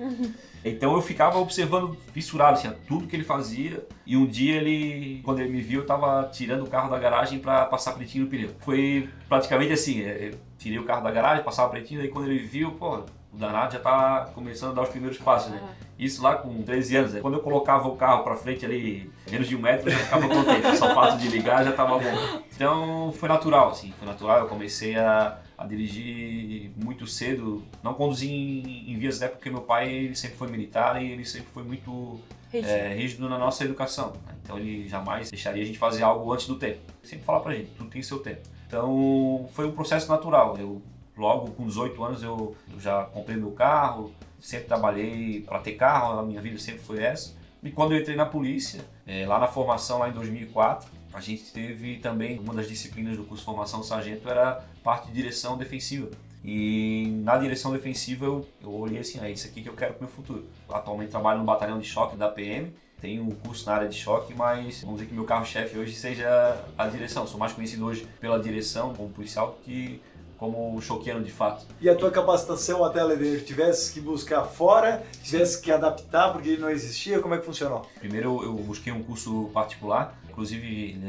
Então 0.65 0.93
eu 0.93 1.01
ficava 1.01 1.37
observando 1.39 1.95
fissurado, 2.13 2.57
assim, 2.57 2.71
tudo 2.87 3.07
que 3.07 3.15
ele 3.15 3.23
fazia. 3.23 3.85
E 4.05 4.17
um 4.17 4.25
dia 4.25 4.55
ele, 4.55 5.21
quando 5.23 5.39
ele 5.39 5.49
me 5.49 5.61
viu, 5.61 5.81
eu 5.81 5.85
tava 5.85 6.29
tirando 6.31 6.63
o 6.63 6.67
carro 6.67 6.89
da 6.89 6.97
garagem 6.97 7.39
para 7.39 7.65
passar 7.65 7.93
pretinho 7.93 8.25
no 8.25 8.29
pneu. 8.29 8.49
Foi 8.59 9.07
praticamente 9.29 9.71
assim, 9.71 10.01
é, 10.01 10.29
eu 10.29 10.39
tirei 10.57 10.79
o 10.79 10.83
carro 10.83 11.03
da 11.03 11.11
garagem, 11.11 11.43
passava 11.43 11.69
pretinho, 11.69 12.01
aí 12.01 12.07
quando 12.09 12.29
ele 12.29 12.39
viu, 12.39 12.71
pô, 12.71 13.03
o 13.33 13.37
danado 13.37 13.73
já 13.73 13.79
tá 13.79 14.29
começando 14.33 14.71
a 14.71 14.73
dar 14.75 14.81
os 14.83 14.89
primeiros 14.89 15.17
passos, 15.17 15.51
né? 15.51 15.61
Isso 15.99 16.21
lá 16.21 16.35
com 16.35 16.61
13 16.61 16.95
anos. 16.95 17.13
Né? 17.13 17.19
Quando 17.21 17.35
eu 17.35 17.41
colocava 17.41 17.87
o 17.87 17.95
carro 17.95 18.23
para 18.23 18.35
frente 18.35 18.65
ali, 18.65 19.11
menos 19.29 19.47
de 19.47 19.55
um 19.55 19.59
metro, 19.59 19.89
eu 19.89 19.93
já 19.93 19.99
ficava 19.99 20.27
contente. 20.27 20.77
Só 20.77 20.91
o 20.91 20.95
fato 20.95 21.17
de 21.17 21.27
ligar 21.27 21.63
já 21.63 21.71
tava 21.71 21.97
bom. 21.97 22.43
Então 22.55 23.11
foi 23.13 23.27
natural, 23.27 23.69
assim, 23.69 23.91
foi 23.97 24.07
natural. 24.07 24.39
Eu 24.39 24.47
comecei 24.47 24.95
a, 24.95 25.39
a 25.57 25.65
dirigir 25.65 26.71
muito 26.75 27.07
cedo. 27.07 27.63
Não 27.83 27.93
conduzi 27.93 28.29
em, 28.29 28.91
em 28.91 28.97
vias 28.97 29.21
época 29.21 29.37
porque 29.37 29.49
meu 29.49 29.61
pai 29.61 30.11
sempre 30.13 30.37
foi 30.37 30.47
militar 30.49 31.01
e 31.01 31.11
ele 31.11 31.25
sempre 31.25 31.47
foi 31.51 31.63
muito 31.63 32.19
rígido, 32.51 32.71
é, 32.71 32.93
rígido 32.93 33.29
na 33.29 33.37
nossa 33.37 33.63
educação. 33.63 34.13
Né? 34.25 34.35
Então 34.43 34.57
ele 34.57 34.87
jamais 34.87 35.29
deixaria 35.29 35.63
a 35.63 35.65
gente 35.65 35.77
fazer 35.77 36.03
algo 36.03 36.31
antes 36.31 36.47
do 36.47 36.55
tempo. 36.55 36.79
Sempre 37.03 37.25
fala 37.25 37.39
pra 37.41 37.53
gente, 37.53 37.71
tudo 37.71 37.89
tem 37.89 38.01
seu 38.01 38.19
tempo. 38.19 38.41
Então 38.67 39.49
foi 39.53 39.65
um 39.65 39.71
processo 39.71 40.09
natural. 40.09 40.57
Eu 40.57 40.81
Logo 41.17 41.51
com 41.51 41.65
18 41.65 42.03
anos 42.03 42.23
eu, 42.23 42.55
já 42.77 43.03
comprei 43.05 43.35
meu 43.35 43.51
carro, 43.51 44.13
sempre 44.39 44.67
trabalhei 44.67 45.41
para 45.41 45.59
ter 45.59 45.73
carro, 45.73 46.19
a 46.19 46.23
minha 46.23 46.41
vida 46.41 46.59
sempre 46.59 46.81
foi 46.81 47.03
essa. 47.03 47.35
E 47.63 47.71
quando 47.71 47.93
eu 47.93 47.99
entrei 47.99 48.15
na 48.15 48.25
polícia, 48.25 48.85
é, 49.05 49.25
lá 49.25 49.39
na 49.39 49.47
formação, 49.47 49.97
lá 49.97 50.09
em 50.09 50.13
2004, 50.13 50.89
a 51.11 51.19
gente 51.19 51.51
teve 51.51 51.97
também 51.97 52.37
uma 52.39 52.53
das 52.53 52.67
disciplinas 52.67 53.17
do 53.17 53.23
curso 53.23 53.41
de 53.41 53.45
formação 53.45 53.81
sargento 53.81 54.29
era 54.29 54.63
parte 54.83 55.07
de 55.07 55.13
direção 55.13 55.57
defensiva. 55.57 56.09
E 56.45 57.07
na 57.23 57.37
direção 57.37 57.71
defensiva 57.71 58.25
eu, 58.25 58.47
eu 58.61 58.71
olhei 58.71 58.99
assim, 58.99 59.19
é 59.19 59.31
isso 59.31 59.47
aqui 59.47 59.63
que 59.63 59.69
eu 59.69 59.73
quero 59.73 59.95
para 59.95 60.01
o 60.01 60.03
meu 60.03 60.15
futuro. 60.15 60.45
Atualmente 60.69 61.09
trabalho 61.09 61.39
no 61.39 61.45
batalhão 61.45 61.79
de 61.79 61.87
choque 61.87 62.15
da 62.15 62.29
PM, 62.29 62.71
tenho 63.01 63.23
um 63.23 63.31
curso 63.31 63.65
na 63.65 63.75
área 63.75 63.89
de 63.89 63.95
choque, 63.95 64.33
mas 64.33 64.81
vamos 64.81 64.97
dizer 64.97 65.09
que 65.09 65.13
meu 65.13 65.25
carro-chefe 65.25 65.77
hoje 65.77 65.93
seja 65.93 66.63
a 66.77 66.87
direção. 66.87 67.27
Sou 67.27 67.39
mais 67.39 67.53
conhecido 67.53 67.85
hoje 67.85 68.07
pela 68.19 68.39
direção 68.39 68.93
como 68.93 69.09
policial 69.09 69.59
que 69.63 70.01
como 70.37 70.79
choqueiro 70.81 71.23
de 71.23 71.31
fato. 71.31 71.65
E 71.81 71.89
a 71.89 71.95
tua 71.95 72.11
capacitação 72.11 72.83
até 72.83 73.03
Leveiro, 73.03 73.43
tivesse 73.43 73.91
que 73.91 73.99
buscar 73.99 74.43
fora, 74.43 75.03
tivesse 75.23 75.61
que 75.61 75.71
adaptar 75.71 76.31
porque 76.31 76.49
ele 76.49 76.61
não 76.61 76.69
existia, 76.69 77.19
como 77.19 77.33
é 77.33 77.37
que 77.39 77.45
funcionou? 77.45 77.87
Primeiro 77.99 78.43
eu 78.43 78.53
busquei 78.53 78.93
um 78.93 79.03
curso 79.03 79.49
particular, 79.53 80.17
inclusive 80.29 80.99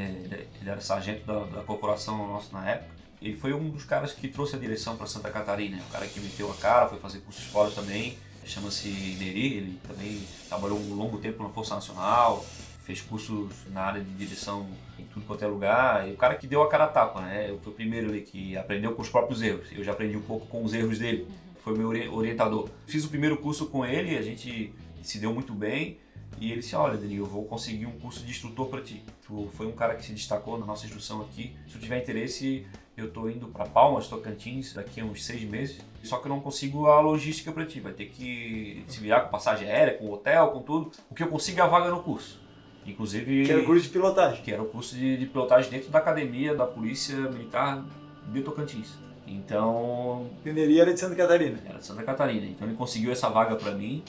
ele 0.61 0.71
era 0.71 0.81
sargento 0.81 1.27
da, 1.27 1.41
da 1.45 1.63
corporação 1.63 2.27
nossa 2.27 2.49
na 2.53 2.71
época. 2.71 2.99
Ele 3.21 3.37
foi 3.37 3.53
um 3.53 3.69
dos 3.69 3.85
caras 3.85 4.13
que 4.13 4.29
trouxe 4.29 4.57
a 4.57 4.59
direção 4.59 4.97
para 4.97 5.07
Santa 5.07 5.29
Catarina, 5.31 5.79
o 5.89 5.93
cara 5.93 6.07
que 6.07 6.21
meteu 6.21 6.51
a 6.51 6.55
cara, 6.55 6.89
foi 6.89 6.99
fazer 6.99 7.19
cursos 7.19 7.45
fora 7.45 7.71
também, 7.71 8.17
chama-se 8.45 8.89
Neri, 9.19 9.57
ele 9.59 9.79
também 9.87 10.23
trabalhou 10.49 10.79
um 10.79 10.95
longo 10.95 11.19
tempo 11.19 11.43
na 11.43 11.51
Força 11.51 11.75
Nacional, 11.75 12.45
fez 12.89 13.03
cursos 13.03 13.53
na 13.71 13.83
área 13.83 14.03
de 14.03 14.11
direção 14.15 14.67
em 14.99 15.05
tudo 15.05 15.27
quanto 15.27 15.45
é 15.45 15.47
lugar. 15.47 16.09
E 16.09 16.13
o 16.13 16.17
cara 16.17 16.35
que 16.37 16.47
deu 16.47 16.63
a 16.63 16.69
cara 16.71 16.85
a 16.85 16.89
tapa, 16.89 17.21
né? 17.21 17.51
Eu 17.51 17.59
fui 17.59 17.71
o 17.71 17.75
primeiro 17.75 18.09
ali 18.09 18.23
que 18.23 18.57
aprendeu 18.57 18.95
com 18.95 19.03
os 19.03 19.11
próprios 19.11 19.43
erros. 19.43 19.69
Eu 19.73 19.85
já 19.85 19.93
aprendi 19.93 20.17
um 20.17 20.23
pouco 20.23 20.47
com 20.47 20.65
os 20.65 20.73
erros 20.73 20.99
dele. 20.99 21.29
Foi 21.63 21.77
meu 21.77 21.89
orientador. 22.17 22.71
Fiz 22.87 23.05
o 23.05 23.11
primeiro 23.11 23.37
curso 23.37 23.67
com 23.67 23.85
ele, 23.85 24.17
a 24.17 24.23
gente 24.23 24.73
se 25.03 25.19
deu 25.19 25.35
muito 25.35 25.53
bem. 25.53 25.99
E 26.41 26.51
ele 26.51 26.63
disse: 26.63 26.75
Olha, 26.75 26.97
Danilo, 26.97 27.27
eu 27.27 27.29
vou 27.29 27.45
conseguir 27.45 27.85
um 27.85 27.93
curso 27.93 28.25
de 28.25 28.31
instrutor 28.31 28.69
para 28.69 28.81
ti. 28.81 29.05
Tu 29.27 29.51
foi 29.53 29.67
um 29.67 29.73
cara 29.73 29.95
que 29.95 30.03
se 30.03 30.13
destacou 30.13 30.59
na 30.59 30.65
nossa 30.65 30.87
instrução 30.87 31.21
aqui. 31.21 31.55
Se 31.67 31.75
tu 31.75 31.81
tiver 31.81 32.01
interesse, 32.01 32.67
eu 32.97 33.11
tô 33.11 33.29
indo 33.29 33.49
para 33.49 33.67
Palmas, 33.67 34.09
Tocantins, 34.09 34.73
daqui 34.73 35.03
a 35.03 35.05
uns 35.05 35.27
seis 35.27 35.43
meses. 35.43 35.79
Só 36.03 36.17
que 36.17 36.27
eu 36.27 36.31
não 36.31 36.41
consigo 36.41 36.87
a 36.87 37.01
logística 37.01 37.53
para 37.53 37.67
ti. 37.67 37.81
Vai 37.81 37.93
ter 37.93 38.07
que 38.07 38.83
se 38.89 38.99
virar 38.99 39.23
com 39.23 39.31
passagem 39.31 39.69
aérea, 39.69 39.99
com 39.99 40.11
hotel, 40.11 40.53
com 40.53 40.63
tudo. 40.63 40.91
O 41.11 41.15
que 41.15 41.23
eu 41.23 41.29
consigo 41.29 41.61
é 41.61 41.63
a 41.63 41.67
vaga 41.67 41.91
no 41.91 42.03
curso. 42.03 42.48
Inclusive. 42.89 43.45
Que 43.45 43.53
era 43.53 43.61
o 43.61 43.65
curso 43.65 43.83
de 43.83 43.89
pilotagem. 43.91 44.43
Que 44.43 44.53
era 44.53 44.63
o 44.63 44.67
curso 44.67 44.95
de, 44.95 45.17
de 45.17 45.27
pilotagem 45.27 45.71
dentro 45.71 45.91
da 45.91 45.99
academia 45.99 46.55
da 46.55 46.67
Polícia 46.67 47.17
Militar 47.17 47.85
de 48.33 48.43
Tocantins. 48.43 48.95
Então. 49.27 50.31
Mineria 50.45 50.83
era 50.83 50.95
de 50.95 51.01
Santa 51.01 51.15
Catarina. 51.15 51.59
Era 51.67 51.79
de 51.79 51.87
Santa 51.87 52.03
Catarina. 52.03 52.47
Então 52.47 52.67
ele 52.67 52.77
conseguiu 52.77 53.13
essa 53.13 53.29
vaga 53.29 53.57
para 53.57 53.73
mim. 53.73 54.03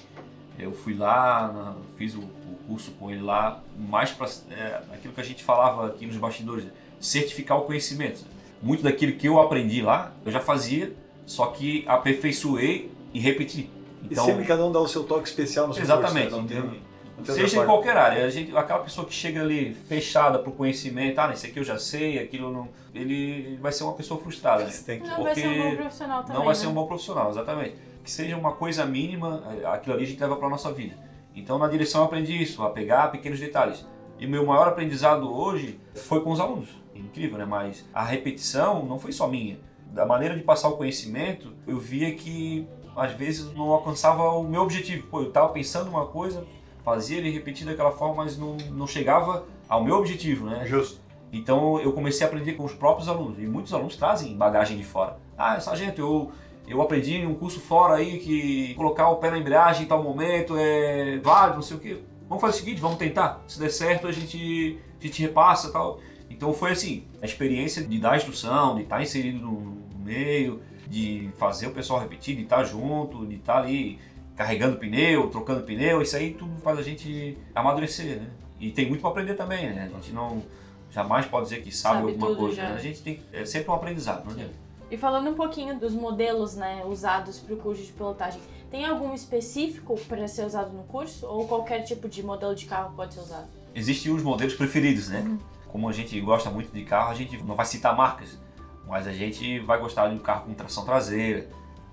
Eu 0.57 0.73
fui 0.73 0.93
lá, 0.93 1.75
fiz 1.97 2.15
o, 2.15 2.19
o, 2.19 2.59
curso 2.67 2.91
com 2.91 3.09
ele 3.09 3.21
lá, 3.21 3.63
mais 3.77 4.11
para 4.11 4.27
é, 4.51 4.81
aquilo 4.93 5.13
que 5.13 5.21
a 5.21 5.23
gente 5.23 5.41
falava 5.41 5.87
aqui 5.87 6.05
nos 6.05 6.17
bastidores, 6.17 6.65
certificar 6.99 7.57
o 7.57 7.61
conhecimento. 7.61 8.25
Muito 8.61 8.83
daquilo 8.83 9.13
que 9.13 9.25
eu 9.25 9.39
aprendi 9.39 9.81
lá, 9.81 10.11
eu 10.25 10.31
já 10.31 10.42
fazia, 10.42 10.94
só 11.25 11.47
que 11.47 11.85
aperfeiçoei 11.87 12.92
e 13.13 13.19
repeti. 13.21 13.69
Então, 14.04 14.25
e 14.25 14.27
sempre 14.31 14.45
cada 14.45 14.65
um 14.65 14.71
dá 14.71 14.81
o 14.81 14.87
seu 14.87 15.06
toque 15.06 15.30
especial 15.30 15.65
no 15.65 15.73
seu 15.73 15.81
Exatamente. 15.81 16.31
Curso, 16.31 16.54
né? 16.54 16.80
Seja 17.23 17.61
em 17.61 17.66
qualquer 17.66 17.97
área. 17.97 18.26
A 18.26 18.30
gente, 18.30 18.56
aquela 18.56 18.80
pessoa 18.80 19.06
que 19.06 19.14
chega 19.14 19.42
ali 19.42 19.73
fechada 19.73 20.40
pro 20.40 20.52
conhecimento, 20.52 21.19
ah, 21.19 21.31
isso 21.33 21.45
aqui 21.45 21.59
eu 21.59 21.64
já 21.64 21.78
sei, 21.78 22.19
aquilo 22.19 22.52
não. 22.52 22.69
Ele 22.94 23.57
vai 23.61 23.71
ser 23.71 23.83
uma 23.83 23.94
pessoa 23.94 24.19
frustrada. 24.19 24.64
Né? 24.64 24.71
Tem 24.85 24.99
que... 24.99 25.07
Não 25.07 25.23
vai 25.23 25.35
ser 25.35 25.47
um 25.47 25.69
bom 25.69 25.76
profissional 25.76 26.21
também. 26.21 26.35
Não 26.35 26.45
vai 26.45 26.54
né? 26.54 26.59
ser 26.59 26.68
um 26.68 26.73
bom 26.73 26.88
profissional, 26.88 27.30
exatamente. 27.30 27.76
Que 28.04 28.11
seja 28.11 28.38
uma 28.38 28.54
coisa 28.54 28.85
mínima, 28.85 29.44
é, 29.61 29.66
aquilo 29.68 29.95
ali 29.95 30.06
a 30.06 30.07
gente 30.07 30.19
leva 30.19 30.35
para 30.35 30.49
nossa 30.49 30.71
vida. 30.71 30.95
Então 31.35 31.57
na 31.57 31.68
direção 31.68 32.02
eu 32.02 32.06
aprendi 32.06 32.42
isso, 32.42 32.64
a 32.64 32.69
pegar 32.69 33.09
pequenos 33.11 33.40
detalhes. 33.40 33.85
E 34.19 34.28
meu 34.28 34.45
maior 34.45 34.68
aprendizado 34.68 35.31
hoje 35.31 35.80
foi 35.95 36.21
com 36.21 36.31
os 36.31 36.40
alunos. 36.40 36.69
Incrível, 36.94 37.38
né? 37.38 37.45
Mas 37.45 37.88
a 37.94 38.04
repetição 38.04 38.85
não 38.85 38.99
foi 38.99 39.11
só 39.11 39.28
minha. 39.28 39.57
Da 39.88 40.06
maneira 40.06 40.35
de 40.35 40.44
passar 40.44 40.68
o 40.69 40.78
conhecimento, 40.78 41.54
eu 41.66 41.80
via 41.80 42.14
que 42.14 42.68
às 42.95 43.14
vezes 43.14 43.54
não 43.54 43.71
alcançava 43.71 44.23
o 44.23 44.44
meu 44.44 44.61
objetivo. 44.61 45.07
Pô, 45.07 45.21
eu 45.21 45.30
estava 45.30 45.49
pensando 45.49 45.90
uma 45.90 46.06
coisa, 46.07 46.45
fazia 46.83 47.18
ele 47.18 47.30
repetir 47.30 47.66
daquela 47.66 47.92
forma, 47.92 48.24
mas 48.24 48.38
não, 48.38 48.57
não 48.71 48.88
chegava 48.88 49.45
ao 49.68 49.83
meu 49.83 49.95
objetivo, 49.95 50.45
né? 50.45 50.66
Justo. 50.66 51.00
Então 51.31 51.80
eu 51.80 51.94
comecei 51.94 52.26
a 52.26 52.30
aprender 52.30 52.54
com 52.54 52.64
os 52.64 52.74
próprios 52.74 53.07
alunos, 53.07 53.38
e 53.38 53.45
muitos 53.45 53.74
alunos 53.74 53.95
trazem 53.95 54.36
bagagem 54.36 54.78
de 54.78 54.83
fora. 54.83 55.18
Ah, 55.38 55.59
sargento, 55.59 56.02
eu, 56.02 56.31
eu 56.68 56.81
aprendi 56.81 57.16
em 57.16 57.28
um 57.28 57.36
curso 57.36 57.59
fora 57.59 57.95
aí 57.95 58.19
que 58.19 58.74
colocar 58.76 59.09
o 59.09 59.18
pé 59.18 59.30
na 59.30 59.38
embreagem 59.38 59.83
em 59.83 59.88
tal 59.88 60.04
momento 60.04 60.56
é 60.57 61.19
válido, 61.19 61.56
não 61.56 61.64
sei 61.64 61.78
o 61.78 61.80
quê. 61.80 62.00
Vamos 62.28 62.42
fazer 62.42 62.57
o 62.57 62.59
seguinte, 62.59 62.81
vamos 62.81 62.98
tentar. 62.98 63.44
Se 63.48 63.59
der 63.59 63.69
certo, 63.69 64.07
a 64.07 64.12
gente, 64.12 64.80
a 65.00 65.04
gente 65.04 65.21
repassa 65.21 65.71
tal. 65.71 66.00
Então 66.30 66.54
foi 66.54 66.71
assim, 66.71 67.06
a 67.21 67.26
experiência 67.26 67.83
de 67.83 68.00
dar 68.00 68.18
instrução, 68.18 68.76
de 68.76 68.83
estar 68.83 69.02
inserido 69.02 69.40
no, 69.40 69.52
no 69.52 70.00
meio, 70.00 70.62
de 70.88 71.30
fazer 71.38 71.68
o 71.68 71.71
pessoal 71.71 72.00
repetir, 72.00 72.36
de 72.36 72.44
estar 72.44 72.64
junto, 72.64 73.26
de 73.26 73.36
estar 73.36 73.57
ali 73.57 74.00
carregando 74.39 74.77
pneu, 74.77 75.29
trocando 75.29 75.63
pneu, 75.63 76.01
isso 76.01 76.15
aí 76.15 76.33
tudo 76.33 76.61
faz 76.61 76.79
a 76.79 76.81
gente 76.81 77.37
amadurecer, 77.53 78.21
né? 78.21 78.29
E 78.57 78.71
tem 78.71 78.87
muito 78.87 79.01
para 79.01 79.09
aprender 79.09 79.33
também, 79.33 79.69
né? 79.73 79.91
A 79.93 79.95
gente 79.97 80.13
não 80.13 80.41
jamais 80.89 81.25
pode 81.25 81.49
dizer 81.49 81.61
que 81.61 81.75
sabe, 81.75 81.97
Sabe 81.97 82.11
alguma 82.13 82.27
tudo 82.27 82.39
coisa. 82.39 82.55
já. 82.55 82.69
né? 82.69 82.75
A 82.75 82.79
gente 82.79 83.01
tem 83.01 83.21
é 83.33 83.43
sempre 83.43 83.69
um 83.69 83.73
aprendizado, 83.73 84.23
não 84.23 84.31
adianta. 84.31 84.53
E 84.89 84.95
falando 84.95 85.29
um 85.29 85.33
pouquinho 85.33 85.77
dos 85.77 85.91
modelos 85.91 86.55
né, 86.55 86.83
usados 86.85 87.37
para 87.37 87.53
o 87.53 87.57
curso 87.57 87.83
de 87.83 87.91
pilotagem, 87.91 88.39
tem 88.71 88.85
algum 88.85 89.13
específico 89.13 89.99
para 90.07 90.25
ser 90.25 90.45
usado 90.45 90.71
no 90.71 90.83
curso? 90.83 91.27
Ou 91.27 91.45
qualquer 91.45 91.83
tipo 91.83 92.07
de 92.07 92.23
modelo 92.23 92.55
de 92.55 92.65
carro 92.65 92.93
pode 92.95 93.15
ser 93.15 93.19
usado? 93.19 93.47
Existem 93.75 94.13
os 94.13 94.23
modelos 94.23 94.53
preferidos, 94.53 95.09
né? 95.09 95.19
Uhum. 95.19 95.37
Como 95.67 95.89
a 95.89 95.91
gente 95.91 96.17
gosta 96.21 96.49
muito 96.49 96.71
de 96.71 96.85
carro, 96.85 97.11
a 97.11 97.13
gente 97.13 97.37
não 97.43 97.55
vai 97.55 97.65
citar 97.65 97.93
marcas, 97.93 98.39
mas 98.87 99.05
a 99.05 99.11
gente 99.11 99.59
vai 99.59 99.77
gostar 99.81 100.07
de 100.07 100.15
um 100.15 100.19
carro 100.19 100.45
com 100.45 100.53
tração 100.53 100.85
traseira, 100.85 101.49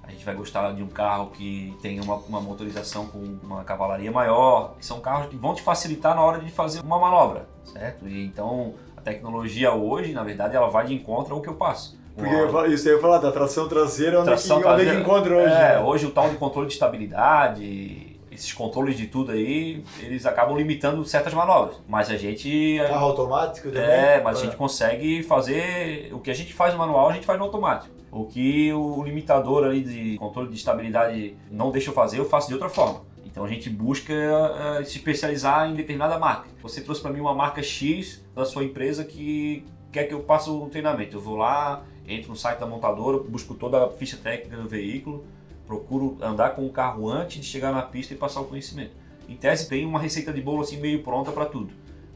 a 0.06 0.10
gente 0.10 0.24
vai 0.24 0.34
gostar 0.34 0.72
de 0.72 0.82
um 0.82 0.86
carro 0.88 1.30
que 1.30 1.76
tem 1.82 2.00
uma, 2.00 2.14
uma 2.16 2.40
motorização 2.40 3.06
com 3.06 3.18
uma 3.42 3.64
cavalaria 3.64 4.10
maior, 4.12 4.74
que 4.78 4.86
são 4.86 5.00
carros 5.00 5.26
que 5.28 5.36
vão 5.36 5.54
te 5.54 5.62
facilitar 5.62 6.14
na 6.14 6.22
hora 6.22 6.38
de 6.38 6.50
fazer 6.50 6.80
uma 6.80 6.98
manobra, 6.98 7.48
certo? 7.64 8.06
E 8.08 8.24
então 8.24 8.74
a 8.96 9.00
tecnologia 9.00 9.72
hoje, 9.72 10.12
na 10.12 10.22
verdade, 10.22 10.54
ela 10.56 10.68
vai 10.68 10.86
de 10.86 10.94
encontro 10.94 11.34
ao 11.34 11.40
que 11.42 11.48
eu 11.48 11.54
passo. 11.54 11.98
Porque 12.14 12.32
eu 12.34 12.66
isso 12.72 12.86
aí 12.88 12.92
eu 12.94 12.96
ia 12.96 13.02
falar 13.02 13.18
da 13.18 13.30
tração 13.30 13.68
traseira, 13.68 14.18
onde, 14.18 14.28
Tração 14.28 14.60
que, 14.62 14.66
onde 14.66 14.74
é 14.74 14.84
que 14.84 14.84
traseira. 14.84 15.00
encontra 15.02 15.36
hoje. 15.36 15.52
É, 15.54 15.58
né? 15.74 15.80
hoje 15.80 16.06
o 16.06 16.10
tal 16.10 16.30
de 16.30 16.36
controle 16.36 16.66
de 16.68 16.72
estabilidade, 16.72 18.16
esses 18.30 18.52
controles 18.52 18.96
de 18.96 19.06
tudo 19.06 19.32
aí, 19.32 19.82
eles 20.00 20.24
acabam 20.26 20.56
limitando 20.56 21.04
certas 21.04 21.34
manobras. 21.34 21.76
Mas 21.88 22.10
a 22.10 22.16
gente. 22.16 22.78
Carro 22.88 23.06
automático 23.06 23.68
também. 23.68 23.82
É, 23.82 24.20
mas 24.22 24.38
a 24.38 24.40
Ah. 24.40 24.44
gente 24.44 24.56
consegue 24.56 25.22
fazer. 25.22 26.10
O 26.12 26.18
que 26.20 26.30
a 26.30 26.34
gente 26.34 26.52
faz 26.54 26.72
no 26.72 26.78
manual, 26.78 27.08
a 27.08 27.12
gente 27.12 27.26
faz 27.26 27.38
no 27.38 27.44
automático. 27.44 27.94
O 28.10 28.24
que 28.24 28.72
o 28.72 29.02
limitador 29.02 29.64
ali 29.64 29.82
de 29.82 30.16
controle 30.18 30.48
de 30.48 30.56
estabilidade 30.56 31.36
não 31.50 31.70
deixa 31.70 31.90
eu 31.90 31.94
fazer, 31.94 32.18
eu 32.18 32.24
faço 32.24 32.48
de 32.48 32.54
outra 32.54 32.68
forma. 32.68 33.02
Então 33.24 33.44
a 33.44 33.48
gente 33.48 33.68
busca 33.68 34.14
eh, 34.14 34.84
se 34.84 34.96
especializar 34.96 35.68
em 35.68 35.74
determinada 35.74 36.18
marca. 36.18 36.48
Você 36.62 36.80
trouxe 36.80 37.02
para 37.02 37.10
mim 37.10 37.20
uma 37.20 37.34
marca 37.34 37.62
X 37.62 38.24
da 38.34 38.46
sua 38.46 38.64
empresa 38.64 39.04
que 39.04 39.62
quer 39.92 40.04
que 40.04 40.14
eu 40.14 40.20
passe 40.20 40.48
um 40.48 40.68
treinamento. 40.70 41.16
Eu 41.16 41.20
vou 41.20 41.36
lá, 41.36 41.82
entro 42.08 42.30
no 42.30 42.36
site 42.36 42.60
da 42.60 42.66
montadora, 42.66 43.18
busco 43.18 43.54
toda 43.54 43.84
a 43.84 43.90
ficha 43.90 44.16
técnica 44.16 44.56
do 44.56 44.66
veículo, 44.66 45.24
procuro 45.66 46.16
andar 46.22 46.50
com 46.54 46.64
o 46.64 46.70
carro 46.70 47.10
antes 47.10 47.38
de 47.38 47.46
chegar 47.46 47.72
na 47.72 47.82
pista 47.82 48.14
e 48.14 48.16
passar 48.16 48.40
o 48.40 48.44
conhecimento. 48.44 48.92
Em 49.28 49.36
tese 49.36 49.68
tem 49.68 49.84
uma 49.84 49.98
receita 49.98 50.32
de 50.32 50.40
bolo 50.40 50.62
assim 50.62 50.78
meio 50.78 51.02
pronta 51.02 51.30
para 51.30 51.44
tudo, 51.44 51.74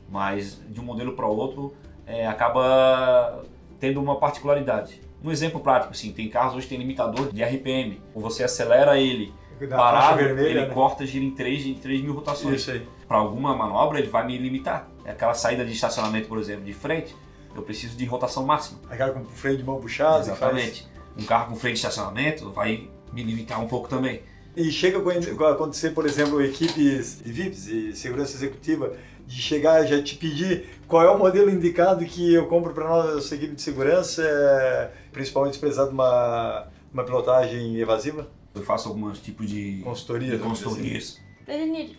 mas 0.09 0.59
de 0.68 0.80
um 0.80 0.85
modelo 0.85 1.12
para 1.12 1.26
outro 1.26 1.75
eh, 2.06 2.26
acaba 2.26 3.44
tendo 3.78 4.00
uma 4.00 4.16
particularidade. 4.16 5.00
Um 5.23 5.31
exemplo 5.31 5.61
prático, 5.61 5.93
assim, 5.93 6.12
tem 6.12 6.29
carros 6.29 6.55
hoje 6.55 6.62
que 6.67 6.71
tem 6.71 6.79
limitador 6.79 7.33
de 7.33 7.43
RPM. 7.43 8.00
Ou 8.15 8.23
você 8.23 8.43
acelera 8.45 8.99
ele 8.99 9.33
parado, 9.69 10.17
vermelha, 10.19 10.49
ele 10.49 10.61
né? 10.61 10.67
corta 10.73 11.05
gira 11.07 11.25
em 11.25 11.31
3, 11.33 11.67
em 11.67 11.75
3 11.75 12.00
mil 12.03 12.15
rotações. 12.15 12.67
Para 13.07 13.19
alguma 13.19 13.55
manobra 13.55 13.99
ele 13.99 14.09
vai 14.09 14.27
me 14.27 14.39
limitar. 14.39 14.89
É 15.05 15.11
aquela 15.11 15.35
saída 15.35 15.65
de 15.65 15.73
estacionamento, 15.73 16.29
por 16.29 16.39
exemplo, 16.39 16.65
de 16.65 16.73
frente, 16.73 17.15
eu 17.55 17.62
preciso 17.62 17.97
de 17.97 18.05
rotação 18.07 18.47
máxima. 18.47 18.79
Aquela 18.89 19.12
com 19.12 19.25
freio 19.25 19.57
de 19.59 19.65
mão 19.65 19.79
puxado. 19.81 20.21
que 20.21 20.37
faz- 20.37 20.41
Exatamente. 20.41 20.89
Um 21.19 21.25
carro 21.25 21.50
com 21.50 21.57
freio 21.57 21.75
de 21.75 21.81
estacionamento 21.81 22.50
vai 22.53 22.89
me 23.12 23.23
limitar 23.23 23.61
um 23.61 23.67
pouco 23.67 23.89
também. 23.89 24.23
E 24.57 24.71
chega 24.71 24.99
a 24.99 25.50
acontecer, 25.53 25.91
por 25.91 26.07
exemplo, 26.07 26.43
equipes 26.43 27.21
de 27.23 27.31
VIPs 27.33 27.67
e 27.67 27.93
segurança 27.95 28.37
executiva 28.37 28.93
de 29.30 29.40
chegar 29.40 29.84
e 29.84 29.87
já 29.87 30.02
te 30.02 30.16
pedir 30.16 30.68
qual 30.88 31.04
é 31.04 31.10
o 31.10 31.16
modelo 31.16 31.49
indicado 31.49 32.04
que 32.04 32.34
eu 32.34 32.49
compro 32.49 32.75
para 32.75 32.88
nossa 32.88 33.34
equipe 33.37 33.54
de 33.54 33.62
segurança, 33.62 34.22
é, 34.25 34.90
principalmente 35.12 35.54
se 35.54 35.60
precisar 35.60 35.84
de 35.84 35.92
uma, 35.92 36.66
uma 36.92 37.04
pilotagem 37.04 37.76
evasiva, 37.76 38.28
Eu 38.52 38.64
faço 38.64 38.88
alguns 38.88 39.20
tipos 39.20 39.49
de, 39.49 39.80
consultoria. 39.84 40.37
de 40.37 40.38
consultorias. 40.38 41.20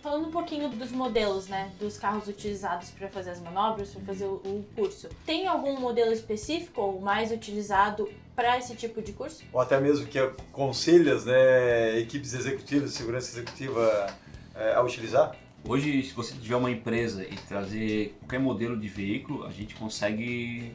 Falando 0.02 0.28
um 0.28 0.30
pouquinho 0.30 0.68
dos 0.70 0.92
modelos, 0.92 1.46
né, 1.46 1.70
dos 1.78 1.98
carros 1.98 2.26
utilizados 2.28 2.90
para 2.90 3.08
fazer 3.08 3.30
as 3.30 3.40
manobras, 3.40 3.90
para 3.90 4.02
fazer 4.02 4.24
o, 4.24 4.34
o 4.44 4.64
curso, 4.74 5.08
tem 5.26 5.46
algum 5.46 5.78
modelo 5.78 6.12
específico 6.12 6.80
ou 6.80 7.00
mais 7.00 7.30
utilizado 7.30 8.08
para 8.36 8.58
esse 8.58 8.74
tipo 8.74 9.00
de 9.02 9.12
curso? 9.12 9.42
Ou 9.52 9.60
até 9.60 9.78
mesmo 9.80 10.06
que 10.06 10.18
aconselhas 10.18 11.24
né, 11.26 11.98
equipes 11.98 12.32
executivas, 12.34 12.90
de 12.90 12.96
segurança 12.96 13.30
executiva 13.30 14.06
é, 14.54 14.74
a 14.74 14.82
utilizar. 14.82 15.34
Hoje, 15.66 16.02
se 16.02 16.12
você 16.12 16.34
tiver 16.34 16.56
uma 16.56 16.70
empresa 16.70 17.22
e 17.22 17.36
trazer 17.48 18.16
qualquer 18.20 18.40
modelo 18.40 18.76
de 18.76 18.88
veículo, 18.88 19.44
a 19.44 19.50
gente 19.50 19.74
consegue 19.76 20.72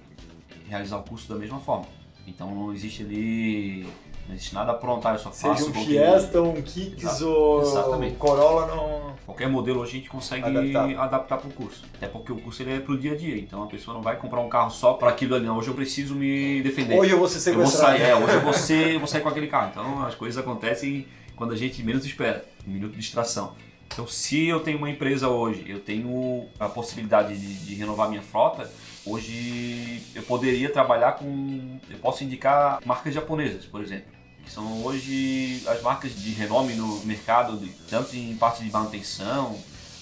realizar 0.69 0.97
o 0.97 1.03
curso 1.03 1.27
da 1.27 1.35
mesma 1.35 1.59
forma. 1.59 1.85
Então 2.25 2.53
não 2.53 2.73
existe 2.73 3.03
ali, 3.03 3.87
não 4.27 4.35
existe 4.35 4.53
nada 4.53 4.73
pronto, 4.73 5.05
ah, 5.07 5.13
eu 5.13 5.19
só 5.19 5.31
faço 5.31 5.65
Seja 5.65 5.79
um 5.79 5.85
Fiesta, 5.85 6.41
um 6.41 6.61
Kicks 6.61 7.03
Exato. 7.03 7.27
ou 7.27 7.61
Exatamente. 7.61 8.15
Corolla, 8.15 8.67
não... 8.67 9.15
Qualquer 9.25 9.49
modelo 9.49 9.81
hoje 9.81 9.91
a 9.91 9.95
gente 9.95 10.09
consegue 10.09 10.45
Adaptar. 10.45 10.99
adaptar 10.99 11.37
para 11.37 11.49
o 11.49 11.53
curso. 11.53 11.85
Até 11.93 12.07
porque 12.07 12.31
o 12.31 12.37
curso 12.37 12.63
ele 12.63 12.73
é 12.75 12.79
pro 12.79 12.97
dia 12.97 13.13
a 13.13 13.15
dia, 13.15 13.37
então 13.37 13.63
a 13.63 13.67
pessoa 13.67 13.93
não 13.93 14.01
vai 14.01 14.15
comprar 14.17 14.39
um 14.39 14.49
carro 14.49 14.71
só 14.71 14.93
para 14.93 15.09
aquilo 15.09 15.35
ali. 15.35 15.45
Não, 15.45 15.57
hoje 15.57 15.67
eu 15.69 15.73
preciso 15.73 16.15
me 16.15 16.61
defender. 16.61 16.97
Hoje 16.97 17.11
eu 17.11 17.19
vou 17.19 17.27
ser 17.27 17.49
eu 17.49 17.55
vou 17.55 17.65
sequestrado. 17.65 17.97
sair, 17.97 18.09
é, 18.09 18.15
hoje 18.15 18.33
eu 18.33 18.41
vou, 18.41 18.53
ser, 18.53 18.93
eu 18.93 18.99
vou 18.99 19.07
sair 19.07 19.21
com 19.21 19.29
aquele 19.29 19.47
carro. 19.47 19.69
Então 19.71 20.05
as 20.05 20.15
coisas 20.15 20.37
acontecem 20.37 21.05
quando 21.35 21.51
a 21.53 21.57
gente 21.57 21.83
menos 21.83 22.05
espera, 22.05 22.45
um 22.65 22.71
minuto 22.71 22.93
de 22.93 22.99
distração. 22.99 23.53
Então 23.91 24.07
se 24.07 24.45
eu 24.47 24.59
tenho 24.59 24.77
uma 24.77 24.89
empresa 24.89 25.27
hoje, 25.27 25.65
eu 25.67 25.79
tenho 25.79 26.45
a 26.59 26.69
possibilidade 26.69 27.37
de, 27.37 27.53
de 27.65 27.75
renovar 27.75 28.09
minha 28.09 28.21
frota, 28.21 28.69
hoje 29.05 30.01
eu 30.13 30.21
poderia 30.23 30.69
trabalhar 30.71 31.13
com, 31.13 31.79
eu 31.89 31.97
posso 31.97 32.23
indicar 32.23 32.79
marcas 32.85 33.13
japonesas, 33.13 33.65
por 33.65 33.81
exemplo. 33.81 34.05
Que 34.45 34.51
são 34.51 34.83
hoje 34.85 35.61
as 35.67 35.81
marcas 35.81 36.15
de 36.15 36.29
renome 36.31 36.73
no 36.73 36.99
mercado, 37.05 37.59
tanto 37.89 38.15
em 38.15 38.35
parte 38.35 38.63
de 38.63 38.71
manutenção, 38.71 39.57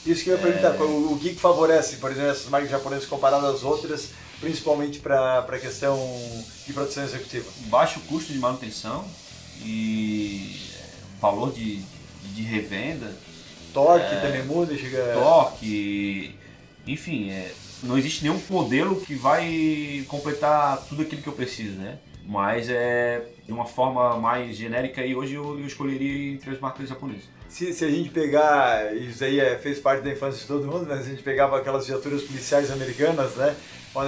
Isso 0.05 0.23
que 0.23 0.29
eu 0.29 0.35
ia 0.35 0.41
perguntar, 0.41 0.73
qual- 0.77 0.87
o 0.89 1.17
que, 1.19 1.29
que 1.29 1.39
favorece, 1.39 1.95
por 1.95 2.11
exemplo, 2.11 2.29
essas 2.29 2.47
marcas 2.49 2.69
japonesas 2.69 3.07
comparadas 3.07 3.55
às 3.55 3.63
outras, 3.63 4.09
principalmente 4.39 4.99
para 4.99 5.39
a 5.39 5.59
questão 5.59 5.97
de 6.67 6.73
produção 6.73 7.03
executiva? 7.03 7.49
baixo 7.69 7.99
custo 8.01 8.31
de 8.31 8.37
manutenção 8.37 9.03
e 9.63 10.59
é, 10.77 11.19
valor 11.19 11.51
de, 11.53 11.81
de 12.35 12.41
revenda, 12.43 13.11
Torque 13.75 14.15
É. 14.15 14.19
também 14.21 14.43
muda, 14.43 14.75
chega... 14.75 15.13
torque, 15.13 16.33
enfim, 16.87 17.29
é, 17.29 17.51
não 17.83 17.97
existe 17.97 18.23
nenhum 18.23 18.41
modelo 18.49 19.01
que 19.01 19.13
vai 19.15 20.03
completar 20.07 20.83
tudo 20.87 21.01
aquilo 21.01 21.21
que 21.21 21.27
eu 21.27 21.33
preciso, 21.33 21.77
né? 21.77 21.99
Mas 22.25 22.69
é 22.69 23.21
de 23.45 23.51
uma 23.51 23.65
forma 23.65 24.17
mais 24.17 24.55
genérica 24.55 25.05
e 25.05 25.15
hoje 25.15 25.35
eu, 25.35 25.59
eu 25.59 25.67
escolheria 25.67 26.33
entre 26.33 26.49
as 26.49 26.59
marcas 26.59 26.89
japonesas. 26.89 27.25
Se, 27.47 27.71
se 27.71 27.85
a 27.85 27.89
gente 27.89 28.09
pegar, 28.09 28.95
isso 28.95 29.23
aí 29.23 29.39
é, 29.39 29.57
fez 29.57 29.79
parte 29.79 30.03
da 30.03 30.11
infância 30.11 30.41
de 30.41 30.47
todo 30.47 30.65
mundo, 30.65 30.87
mas 30.89 31.01
a 31.01 31.03
gente 31.03 31.21
pegava 31.21 31.57
aquelas 31.57 31.85
viaturas 31.85 32.23
policiais 32.23 32.71
americanas, 32.71 33.35
né? 33.35 33.55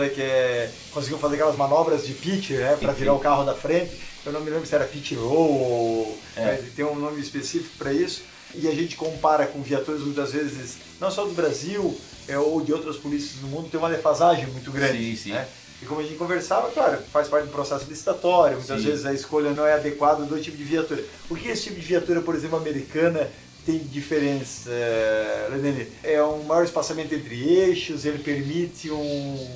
É 0.01 0.09
que 0.09 0.21
é, 0.21 0.69
conseguiam 0.91 1.17
fazer 1.17 1.35
aquelas 1.35 1.55
manobras 1.55 2.05
de 2.05 2.13
pitch, 2.13 2.51
né? 2.51 2.75
Para 2.75 2.91
virar 2.91 3.13
o 3.13 3.19
carro 3.19 3.45
da 3.45 3.53
frente. 3.53 3.97
Eu 4.25 4.33
não 4.33 4.41
me 4.41 4.49
lembro 4.49 4.65
se 4.65 4.75
era 4.75 4.83
pitch 4.83 5.13
roll 5.13 5.61
ou... 5.61 6.19
É. 6.35 6.41
né, 6.41 6.69
tem 6.75 6.83
um 6.83 6.95
nome 6.95 7.21
específico 7.21 7.77
para 7.77 7.93
isso. 7.93 8.23
E 8.57 8.67
a 8.67 8.73
gente 8.73 8.95
compara 8.95 9.45
com 9.45 9.61
viaturas 9.61 10.01
muitas 10.01 10.31
vezes, 10.31 10.77
não 10.99 11.11
só 11.11 11.25
do 11.25 11.33
Brasil, 11.33 11.95
é, 12.27 12.37
ou 12.37 12.61
de 12.61 12.73
outras 12.73 12.97
polícias 12.97 13.39
do 13.39 13.47
mundo, 13.47 13.69
tem 13.69 13.79
uma 13.79 13.89
defasagem 13.89 14.47
muito 14.47 14.71
grande. 14.71 15.15
Sim, 15.15 15.15
sim. 15.15 15.31
né? 15.31 15.47
E 15.81 15.85
como 15.85 16.01
a 16.01 16.03
gente 16.03 16.15
conversava, 16.15 16.71
claro, 16.71 16.97
faz 17.11 17.27
parte 17.27 17.45
do 17.45 17.51
processo 17.51 17.85
licitatório, 17.87 18.57
muitas 18.57 18.81
Sim. 18.81 18.87
vezes 18.87 19.05
a 19.05 19.13
escolha 19.13 19.51
não 19.51 19.65
é 19.65 19.73
adequada 19.73 20.25
do 20.25 20.41
tipo 20.41 20.57
de 20.57 20.63
viatura. 20.63 21.03
Por 21.27 21.37
que 21.37 21.49
esse 21.49 21.65
tipo 21.65 21.79
de 21.79 21.85
viatura, 21.85 22.19
por 22.21 22.33
exemplo, 22.33 22.57
americana, 22.57 23.29
tem 23.63 23.77
diferença, 23.77 24.71
Lenine? 25.51 25.87
É 26.03 26.23
um 26.23 26.41
maior 26.43 26.63
espaçamento 26.63 27.13
entre 27.13 27.47
eixos, 27.47 28.05
ele 28.05 28.17
permite 28.17 28.89
um, 28.89 29.47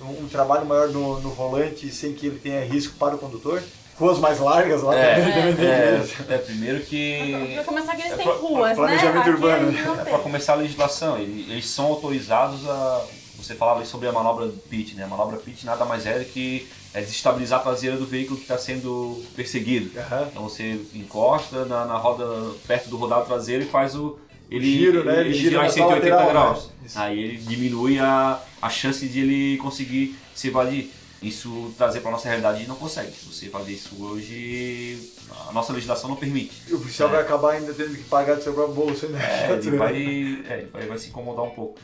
um, 0.00 0.24
um 0.24 0.28
trabalho 0.28 0.64
maior 0.64 0.88
no, 0.90 1.20
no 1.20 1.30
volante 1.30 1.90
sem 1.92 2.12
que 2.12 2.26
ele 2.26 2.38
tenha 2.38 2.64
risco 2.64 2.94
para 2.96 3.16
o 3.16 3.18
condutor? 3.18 3.60
Ruas 3.98 4.18
mais 4.18 4.38
largas 4.40 4.82
lá 4.82 4.94
É, 4.94 5.14
também, 5.14 5.66
É, 5.66 6.00
isso. 6.04 6.14
é, 6.28 6.38
primeiro 6.38 6.80
que 6.84 7.52
Pra 7.54 7.64
começar 7.64 7.94
que 7.94 8.02
eles 8.02 8.12
É 8.12 8.16
têm 8.16 8.24
pra- 8.26 8.34
ruas, 8.34 8.76
né? 8.78 9.22
Urbano. 9.28 9.72
não 9.72 10.00
É 10.00 10.04
para 10.04 10.18
começar 10.18 10.52
a 10.54 10.56
legislação, 10.56 11.18
eles, 11.18 11.48
eles 11.48 11.66
são 11.66 11.86
autorizados 11.86 12.68
a. 12.68 13.04
Você 13.38 13.54
falava 13.54 13.80
aí 13.80 13.86
sobre 13.86 14.08
a 14.08 14.12
manobra 14.12 14.48
pitch, 14.70 14.94
né? 14.94 15.04
A 15.04 15.06
manobra 15.06 15.36
pitch 15.36 15.64
nada 15.64 15.84
mais 15.84 16.06
é 16.06 16.18
do 16.18 16.24
que 16.24 16.66
é 16.94 17.00
desestabilizar 17.00 17.60
a 17.60 17.62
traseira 17.62 17.96
do 17.96 18.06
veículo 18.06 18.36
que 18.36 18.42
está 18.44 18.56
sendo 18.56 19.22
perseguido. 19.36 19.90
Aham. 19.98 20.28
Então 20.30 20.42
você 20.44 20.80
encosta 20.94 21.64
na, 21.66 21.84
na 21.84 21.96
roda 21.96 22.24
perto 22.66 22.88
do 22.88 22.96
rodado 22.96 23.26
traseiro 23.26 23.64
e 23.64 23.66
faz 23.66 23.94
o. 23.94 24.18
Ele, 24.50 24.66
giro, 24.78 25.04
né? 25.04 25.20
Ele 25.20 25.30
Ele, 25.30 25.34
gira 25.34 25.50
gira 25.50 25.66
em 25.66 25.68
sua 25.70 25.72
180 25.88 26.16
lateral, 26.16 26.30
graus. 26.44 26.70
né? 26.82 26.88
Aí 26.96 27.18
ele 27.18 27.36
diminui 27.38 27.98
a, 27.98 28.38
a 28.62 28.70
chance 28.70 29.06
de 29.08 29.20
ele 29.20 29.56
conseguir 29.58 30.16
se 30.34 30.48
evadir. 30.48 30.90
Isso 31.26 31.72
trazer 31.78 32.00
para 32.00 32.10
nossa 32.10 32.28
realidade 32.28 32.56
a 32.56 32.58
gente 32.58 32.68
não 32.68 32.76
consegue. 32.76 33.10
Se 33.12 33.24
você 33.26 33.48
fazer 33.48 33.72
isso 33.72 34.02
hoje, 34.04 35.12
a 35.48 35.52
nossa 35.52 35.72
legislação 35.72 36.10
não 36.10 36.16
permite. 36.16 36.52
E 36.68 36.74
o 36.74 36.78
policial 36.78 37.08
É. 37.08 37.12
vai 37.12 37.22
acabar 37.22 37.52
ainda 37.52 37.72
tendo 37.72 37.96
que 37.96 38.04
pagar 38.04 38.36
do 38.36 38.42
seu 38.42 38.52
próprio 38.52 38.74
bolso, 38.74 39.06
né? 39.08 39.48
É, 39.48 39.52
ele 39.56 39.76
vai, 39.76 39.94
é, 39.96 40.58
ele 40.58 40.68
vai, 40.72 40.86
vai 40.86 40.98
se 40.98 41.08
incomodar 41.08 41.44
um 41.44 41.50
pouco. 41.50 41.78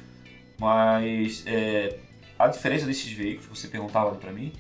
Mas 0.58 1.42
é, 1.46 1.96
a 2.38 2.48
diferença 2.48 2.86
desses 2.86 3.10
veículos, 3.12 3.46
que 3.48 3.56
você 3.58 3.68
perguntava 3.68 4.14
para 4.16 4.30
mim, 4.32 4.52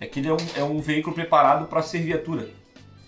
é 0.00 0.06
que 0.06 0.20
ele 0.20 0.28
é 0.28 0.32
um, 0.32 0.36
é 0.56 0.62
um 0.64 0.80
veículo 0.80 1.14
preparado 1.14 1.66
para 1.66 1.82
ser 1.82 1.98
viatura. 2.00 2.48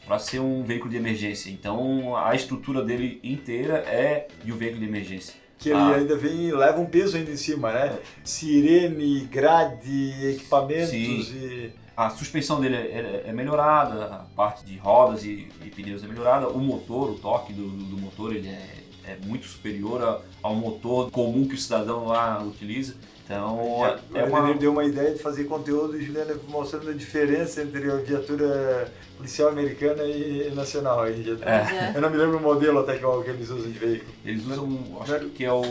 Para 0.07 0.19
ser 0.19 0.41
um 0.41 0.63
veículo 0.63 0.91
de 0.91 0.97
emergência. 0.97 1.51
Então 1.51 2.17
a 2.17 2.35
estrutura 2.35 2.83
dele 2.83 3.21
inteira 3.23 3.77
é 3.87 4.29
de 4.45 4.53
um 4.53 4.57
veículo 4.57 4.81
de 4.81 4.87
emergência. 4.87 5.35
Que 5.59 5.71
ele 5.71 5.79
ah. 5.79 5.95
ainda 5.97 6.17
vem 6.17 6.53
leva 6.53 6.81
um 6.81 6.87
peso 6.87 7.17
ainda 7.17 7.31
em 7.31 7.37
cima, 7.37 7.73
né? 7.73 7.99
Sirene, 8.23 9.21
grade, 9.27 10.29
equipamentos 10.29 10.91
Sim. 10.91 11.33
e 11.33 11.73
a 11.97 12.11
suspensão 12.11 12.61
dele 12.61 12.77
é, 12.77 12.79
é, 12.79 13.25
é, 13.29 13.33
melhorada, 13.33 14.05
a 14.07 14.19
parte 14.35 14.65
de 14.65 14.77
rodas 14.77 15.25
e, 15.25 15.49
e, 15.65 15.71
pneus 15.71 16.03
é 16.03 16.09
melhorada, 16.09 16.49
o 16.49 16.59
motor, 16.59 17.11
o 17.11 17.15
torque 17.15 17.53
do, 17.53 17.69
do 17.69 17.97
motor 17.97 18.35
ele 18.35 18.49
é, 18.49 18.69
é 19.05 19.19
muito 19.25 19.47
superior 19.47 20.23
ao 20.43 20.55
motor 20.57 21.11
comum 21.11 21.47
que 21.47 21.55
o 21.55 21.59
cidadão 21.59 22.07
lá 22.07 22.43
utiliza. 22.43 22.97
Então, 23.25 23.81
Já, 24.13 24.21
é 24.21 24.25
uma... 24.25 24.51
Ele 24.51 24.59
deu 24.59 24.73
uma 24.73 24.85
ideia 24.85 25.13
de 25.15 25.19
fazer 25.19 25.45
conteúdo, 25.45 25.99
Juliana, 26.01 26.35
mostrando 26.47 26.91
a 26.91 26.93
diferença 26.93 27.63
entre 27.63 27.91
a 27.91 27.97
viatura 27.97 28.93
policial 29.17 29.49
americana 29.49 30.03
e 30.05 30.53
nacional. 30.55 31.03
Aí, 31.03 31.25
é. 31.31 31.93
Eu 31.95 32.03
não 32.03 32.11
me 32.11 32.19
lembro 32.19 32.37
o 32.37 32.43
modelo 32.43 32.81
até 32.81 32.99
que, 32.99 33.31
eles 33.31 33.49
usam 33.49 33.71
de 33.71 33.79
veículo. 33.79 34.13
Eles 34.25 34.45
usam, 34.45 34.99
acho 35.01 35.31
que 35.31 35.45
é 35.45 35.53
o 35.53 35.65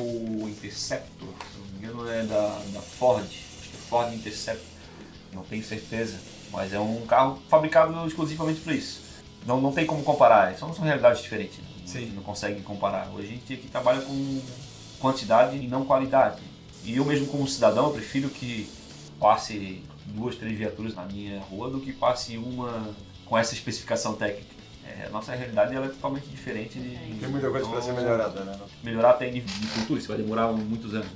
Interceptor, 0.49 1.29
se 1.51 1.59
não 1.59 1.65
me 1.67 1.77
engano 1.77 2.09
é 2.11 2.23
da, 2.23 2.59
da 2.73 2.79
Ford, 2.79 3.23
acho 3.23 3.69
que 3.69 3.77
é 3.77 3.79
Ford 3.87 4.13
Interceptor 4.13 4.73
não 5.35 5.43
tenho 5.43 5.63
certeza. 5.63 6.17
Mas 6.51 6.71
é 6.71 6.79
um 6.79 7.05
carro 7.05 7.41
fabricado 7.49 8.05
exclusivamente 8.05 8.61
para 8.61 8.73
isso. 8.73 9.01
Não, 9.45 9.59
não 9.59 9.71
tem 9.71 9.85
como 9.85 10.03
comparar, 10.03 10.55
são, 10.55 10.73
são 10.73 10.85
realidades 10.85 11.21
diferentes. 11.21 11.57
Né? 11.57 11.65
Sim. 11.85 12.11
Não 12.15 12.23
consegue 12.23 12.61
comparar. 12.61 13.09
Hoje 13.13 13.27
a 13.27 13.31
gente 13.31 13.53
aqui 13.53 13.67
trabalha 13.67 14.01
com 14.01 14.41
quantidade 14.99 15.57
e 15.57 15.67
não 15.67 15.83
qualidade. 15.83 16.41
E 16.85 16.97
eu 16.97 17.05
mesmo 17.05 17.27
como 17.27 17.47
cidadão, 17.47 17.85
eu 17.87 17.91
prefiro 17.91 18.29
que 18.29 18.69
passe 19.19 19.83
duas, 20.05 20.35
três 20.35 20.57
viaturas 20.57 20.93
na 20.93 21.05
minha 21.05 21.39
rua 21.41 21.69
do 21.69 21.79
que 21.79 21.93
passe 21.93 22.37
uma 22.37 22.93
com 23.25 23.37
essa 23.37 23.53
especificação 23.53 24.13
técnica. 24.15 24.53
É, 24.85 25.05
a 25.05 25.09
nossa 25.09 25.33
realidade 25.33 25.73
ela 25.73 25.85
é 25.85 25.89
totalmente 25.89 26.27
diferente. 26.27 26.77
De, 26.77 26.89
tem 27.19 27.29
muita 27.29 27.49
coisa 27.49 27.65
então, 27.65 27.71
para 27.71 27.81
ser 27.81 27.93
melhorada, 27.93 28.43
né? 28.43 28.59
Melhorar 28.83 29.11
até 29.11 29.29
de 29.29 29.41
cultura, 29.73 29.99
isso 29.99 30.09
vai 30.09 30.17
demorar 30.17 30.51
muitos 30.51 30.93
anos. 30.93 31.07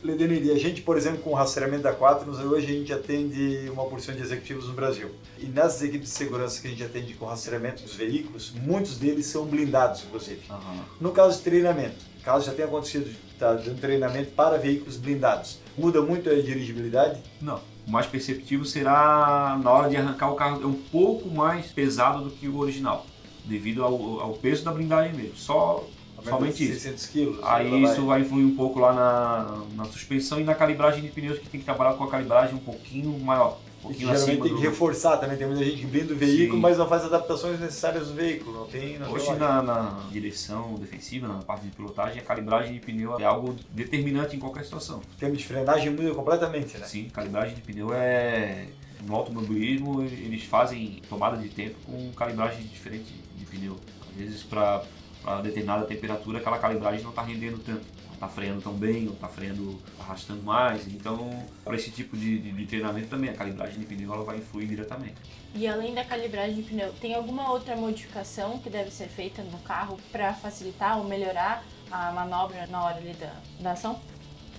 Ledenir, 0.00 0.52
a 0.54 0.58
gente, 0.58 0.80
por 0.80 0.96
exemplo, 0.96 1.18
com 1.22 1.30
o 1.30 1.34
rastreamento 1.34 1.82
da 1.82 1.92
Quaternos, 1.92 2.38
hoje 2.38 2.66
a 2.66 2.70
gente 2.70 2.92
atende 2.92 3.68
uma 3.68 3.84
porção 3.86 4.14
de 4.14 4.22
executivos 4.22 4.68
no 4.68 4.72
Brasil. 4.72 5.10
E 5.38 5.46
nessas 5.46 5.82
equipes 5.82 6.10
de 6.10 6.14
segurança 6.14 6.60
que 6.62 6.68
a 6.68 6.70
gente 6.70 6.84
atende 6.84 7.14
com 7.14 7.26
rastreamento 7.26 7.82
dos 7.82 7.94
veículos, 7.94 8.52
muitos 8.52 8.96
deles 8.96 9.26
são 9.26 9.44
blindados, 9.44 10.04
inclusive. 10.04 10.40
Uhum. 10.48 10.80
No 11.00 11.10
caso 11.10 11.38
de 11.38 11.42
treinamento, 11.42 11.96
caso 12.22 12.46
já 12.46 12.54
tenha 12.54 12.68
acontecido 12.68 13.12
tá, 13.38 13.54
de 13.54 13.70
um 13.70 13.74
treinamento 13.74 14.32
para 14.32 14.58
veículos 14.58 14.96
blindados, 14.96 15.58
muda 15.76 16.02
muito 16.02 16.28
a 16.28 16.34
dirigibilidade? 16.34 17.20
Não. 17.40 17.60
O 17.86 17.90
mais 17.90 18.06
perceptível 18.06 18.64
será 18.66 19.58
na 19.62 19.70
hora 19.70 19.88
de 19.88 19.96
arrancar 19.96 20.30
o 20.30 20.34
carro, 20.34 20.62
é 20.62 20.66
um 20.66 20.74
pouco 20.74 21.28
mais 21.30 21.66
pesado 21.66 22.24
do 22.24 22.30
que 22.30 22.46
o 22.46 22.58
original, 22.58 23.06
devido 23.44 23.82
ao, 23.82 24.20
ao 24.20 24.32
peso 24.34 24.64
da 24.64 24.72
blindagem 24.72 25.14
mesmo. 25.14 25.36
Só 25.36 25.86
Somente 26.22 26.64
isso. 26.64 26.80
600 26.80 27.06
quilos. 27.06 27.38
Aí 27.42 27.84
isso 27.84 28.04
vai 28.04 28.22
influir 28.22 28.44
um 28.44 28.56
pouco 28.56 28.80
lá 28.80 28.92
na, 28.92 29.62
na 29.76 29.84
suspensão 29.84 30.40
e 30.40 30.44
na 30.44 30.54
calibragem 30.54 31.02
de 31.02 31.08
pneus, 31.08 31.38
que 31.38 31.48
tem 31.48 31.60
que 31.60 31.64
trabalhar 31.64 31.94
com 31.94 32.04
a 32.04 32.10
calibragem 32.10 32.56
um 32.56 32.58
pouquinho 32.58 33.18
maior. 33.20 33.58
Um 33.84 33.92
geralmente 33.92 34.42
tem 34.42 34.56
que 34.56 34.60
reforçar 34.60 35.16
também, 35.18 35.36
tem 35.36 35.46
muita 35.46 35.64
gente 35.64 35.80
que 35.80 35.86
blinda 35.86 36.12
o 36.12 36.16
veículo, 36.16 36.54
Sim. 36.54 36.60
mas 36.60 36.78
não 36.78 36.88
faz 36.88 37.04
adaptações 37.04 37.60
necessárias 37.60 38.08
do 38.08 38.14
veículo. 38.14 38.60
Não 38.60 38.66
tem, 38.66 38.98
não 38.98 39.10
Hoje 39.10 39.32
na, 39.36 39.62
na, 39.62 40.00
direção 40.10 40.74
defensiva, 40.74 41.28
na 41.28 41.42
parte 41.42 41.66
de 41.66 41.70
pilotagem, 41.70 42.20
a 42.20 42.24
calibragem 42.24 42.72
de 42.72 42.80
pneu 42.80 43.18
é 43.18 43.24
algo 43.24 43.54
determinante 43.70 44.36
em 44.36 44.38
qualquer 44.38 44.64
situação. 44.64 44.98
O 44.98 45.18
termo 45.18 45.36
de 45.36 45.44
frenagem 45.44 45.90
muda 45.90 46.12
completamente, 46.14 46.76
né? 46.76 46.86
Sim, 46.86 47.08
calibragem 47.08 47.54
de 47.54 47.60
pneu 47.60 47.92
é... 47.92 48.66
No 49.06 49.14
automobilismo 49.14 50.02
eles 50.02 50.42
fazem 50.42 51.00
tomada 51.08 51.36
de 51.36 51.48
tempo 51.48 51.76
com 51.86 52.10
calibragem 52.12 52.64
diferente 52.64 53.14
de 53.36 53.44
pneu. 53.44 53.76
Às 54.10 54.16
vezes 54.16 54.42
para 54.42 54.82
para 55.22 55.42
determinada 55.42 55.84
temperatura 55.84 56.38
aquela 56.38 56.58
calibragem 56.58 57.02
não 57.02 57.10
está 57.10 57.22
rendendo 57.22 57.58
tanto. 57.58 57.84
Está 58.18 58.26
freando 58.28 58.60
tão 58.60 58.72
bem, 58.72 59.06
ou 59.06 59.14
está 59.14 59.28
freando 59.28 59.78
arrastando 59.96 60.42
mais. 60.42 60.88
Então, 60.88 61.30
para 61.64 61.76
esse 61.76 61.88
tipo 61.92 62.16
de, 62.16 62.36
de, 62.40 62.50
de, 62.50 62.66
treinamento 62.66 63.06
também, 63.06 63.30
a 63.30 63.32
calibragem 63.32 63.78
de 63.78 63.86
pneu 63.86 64.12
ela 64.12 64.24
vai 64.24 64.38
influir 64.38 64.66
diretamente. 64.66 65.14
E 65.54 65.68
além 65.68 65.94
da 65.94 66.04
calibragem 66.04 66.56
de 66.56 66.62
pneu, 66.62 66.92
tem 67.00 67.14
alguma 67.14 67.48
outra 67.52 67.76
modificação 67.76 68.58
que 68.58 68.68
deve 68.68 68.90
ser 68.90 69.06
feita 69.06 69.40
no 69.42 69.58
carro 69.58 70.00
para 70.10 70.34
facilitar 70.34 70.98
ou 70.98 71.04
melhorar 71.04 71.64
a 71.92 72.10
manobra 72.10 72.66
na 72.66 72.82
hora 72.82 72.96
ali 72.96 73.12
da, 73.12 73.32
da 73.60 73.72
ação? 73.72 74.00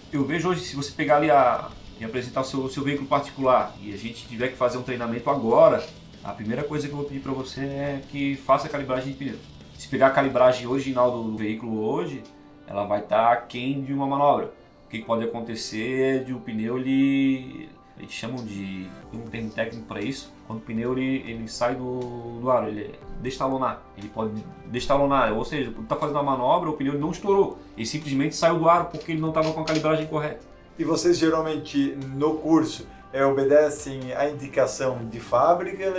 Eu 0.10 0.26
vejo 0.26 0.48
hoje, 0.48 0.62
se 0.62 0.78
você 0.78 0.94
pegar 0.94 1.18
ali 1.18 1.30
a, 1.30 1.70
e 2.00 2.06
apresentar 2.06 2.40
o 2.40 2.46
seu, 2.46 2.70
seu 2.70 2.82
veículo 2.82 3.10
particular 3.10 3.76
e 3.82 3.94
a 3.94 3.98
gente 3.98 4.26
tiver 4.26 4.48
que 4.48 4.56
fazer 4.56 4.78
um 4.78 4.84
treinamento 4.84 5.30
agora, 5.30 5.86
a 6.24 6.32
primeira 6.32 6.64
coisa 6.64 6.88
que 6.88 6.94
eu 6.94 6.98
vou 6.98 7.06
pedir 7.06 7.20
para 7.20 7.34
você 7.34 7.60
é 7.60 8.02
que 8.10 8.38
faça 8.38 8.68
a 8.68 8.70
calibragem 8.70 9.12
de 9.12 9.18
pneus 9.18 9.60
se 9.80 9.88
pegar 9.88 10.08
a 10.08 10.12
calibragem 10.12 10.68
original 10.68 11.10
do 11.10 11.38
veículo 11.38 11.82
hoje, 11.82 12.22
ela 12.70 12.86
vai 12.86 13.00
estar 13.00 13.26
tá 13.26 13.34
aquém 13.34 13.82
de 13.82 13.92
uma 13.92 14.06
manobra. 14.06 14.54
O 14.86 14.90
que 14.90 15.00
pode 15.00 15.24
acontecer 15.24 16.18
é 16.18 16.24
de 16.24 16.34
o 16.34 16.40
pneu 16.40 16.78
ele 16.78 17.68
eles 17.98 18.12
chamam 18.12 18.46
de 18.46 18.88
tem 19.12 19.20
um 19.20 19.28
termo 19.28 19.50
técnico 19.50 19.86
para 19.86 20.00
isso. 20.00 20.32
Quando 20.48 20.60
o 20.60 20.62
pneu 20.62 20.98
ele, 20.98 21.30
ele 21.30 21.48
sai 21.50 21.76
do, 21.76 22.40
do 22.40 22.50
aro 22.50 22.68
ele 22.68 22.98
destalonar. 23.22 23.82
Ele 23.98 24.08
pode 24.08 24.42
destalonar 24.68 25.34
ou 25.34 25.44
seja 25.44 25.72
está 25.72 25.96
fazendo 25.96 26.20
a 26.20 26.24
manobra 26.24 26.70
o 26.70 26.74
pneu 26.74 26.98
não 26.98 27.12
estourou. 27.12 27.58
Ele 27.76 27.86
simplesmente 27.86 28.36
saiu 28.36 28.60
do 28.60 28.70
aro 28.70 28.86
porque 28.86 29.12
ele 29.12 29.22
não 29.22 29.30
estava 29.30 29.52
com 29.52 29.62
a 29.62 29.66
calibragem 29.66 30.08
correta. 30.08 30.48
E 30.78 30.84
vocês 30.86 31.18
geralmente 31.18 31.98
no 32.16 32.36
curso 32.36 32.88
é, 33.12 33.26
obedecem 33.26 34.14
à 34.14 34.30
indicação 34.30 35.00
de 35.10 35.20
fábrica, 35.20 35.94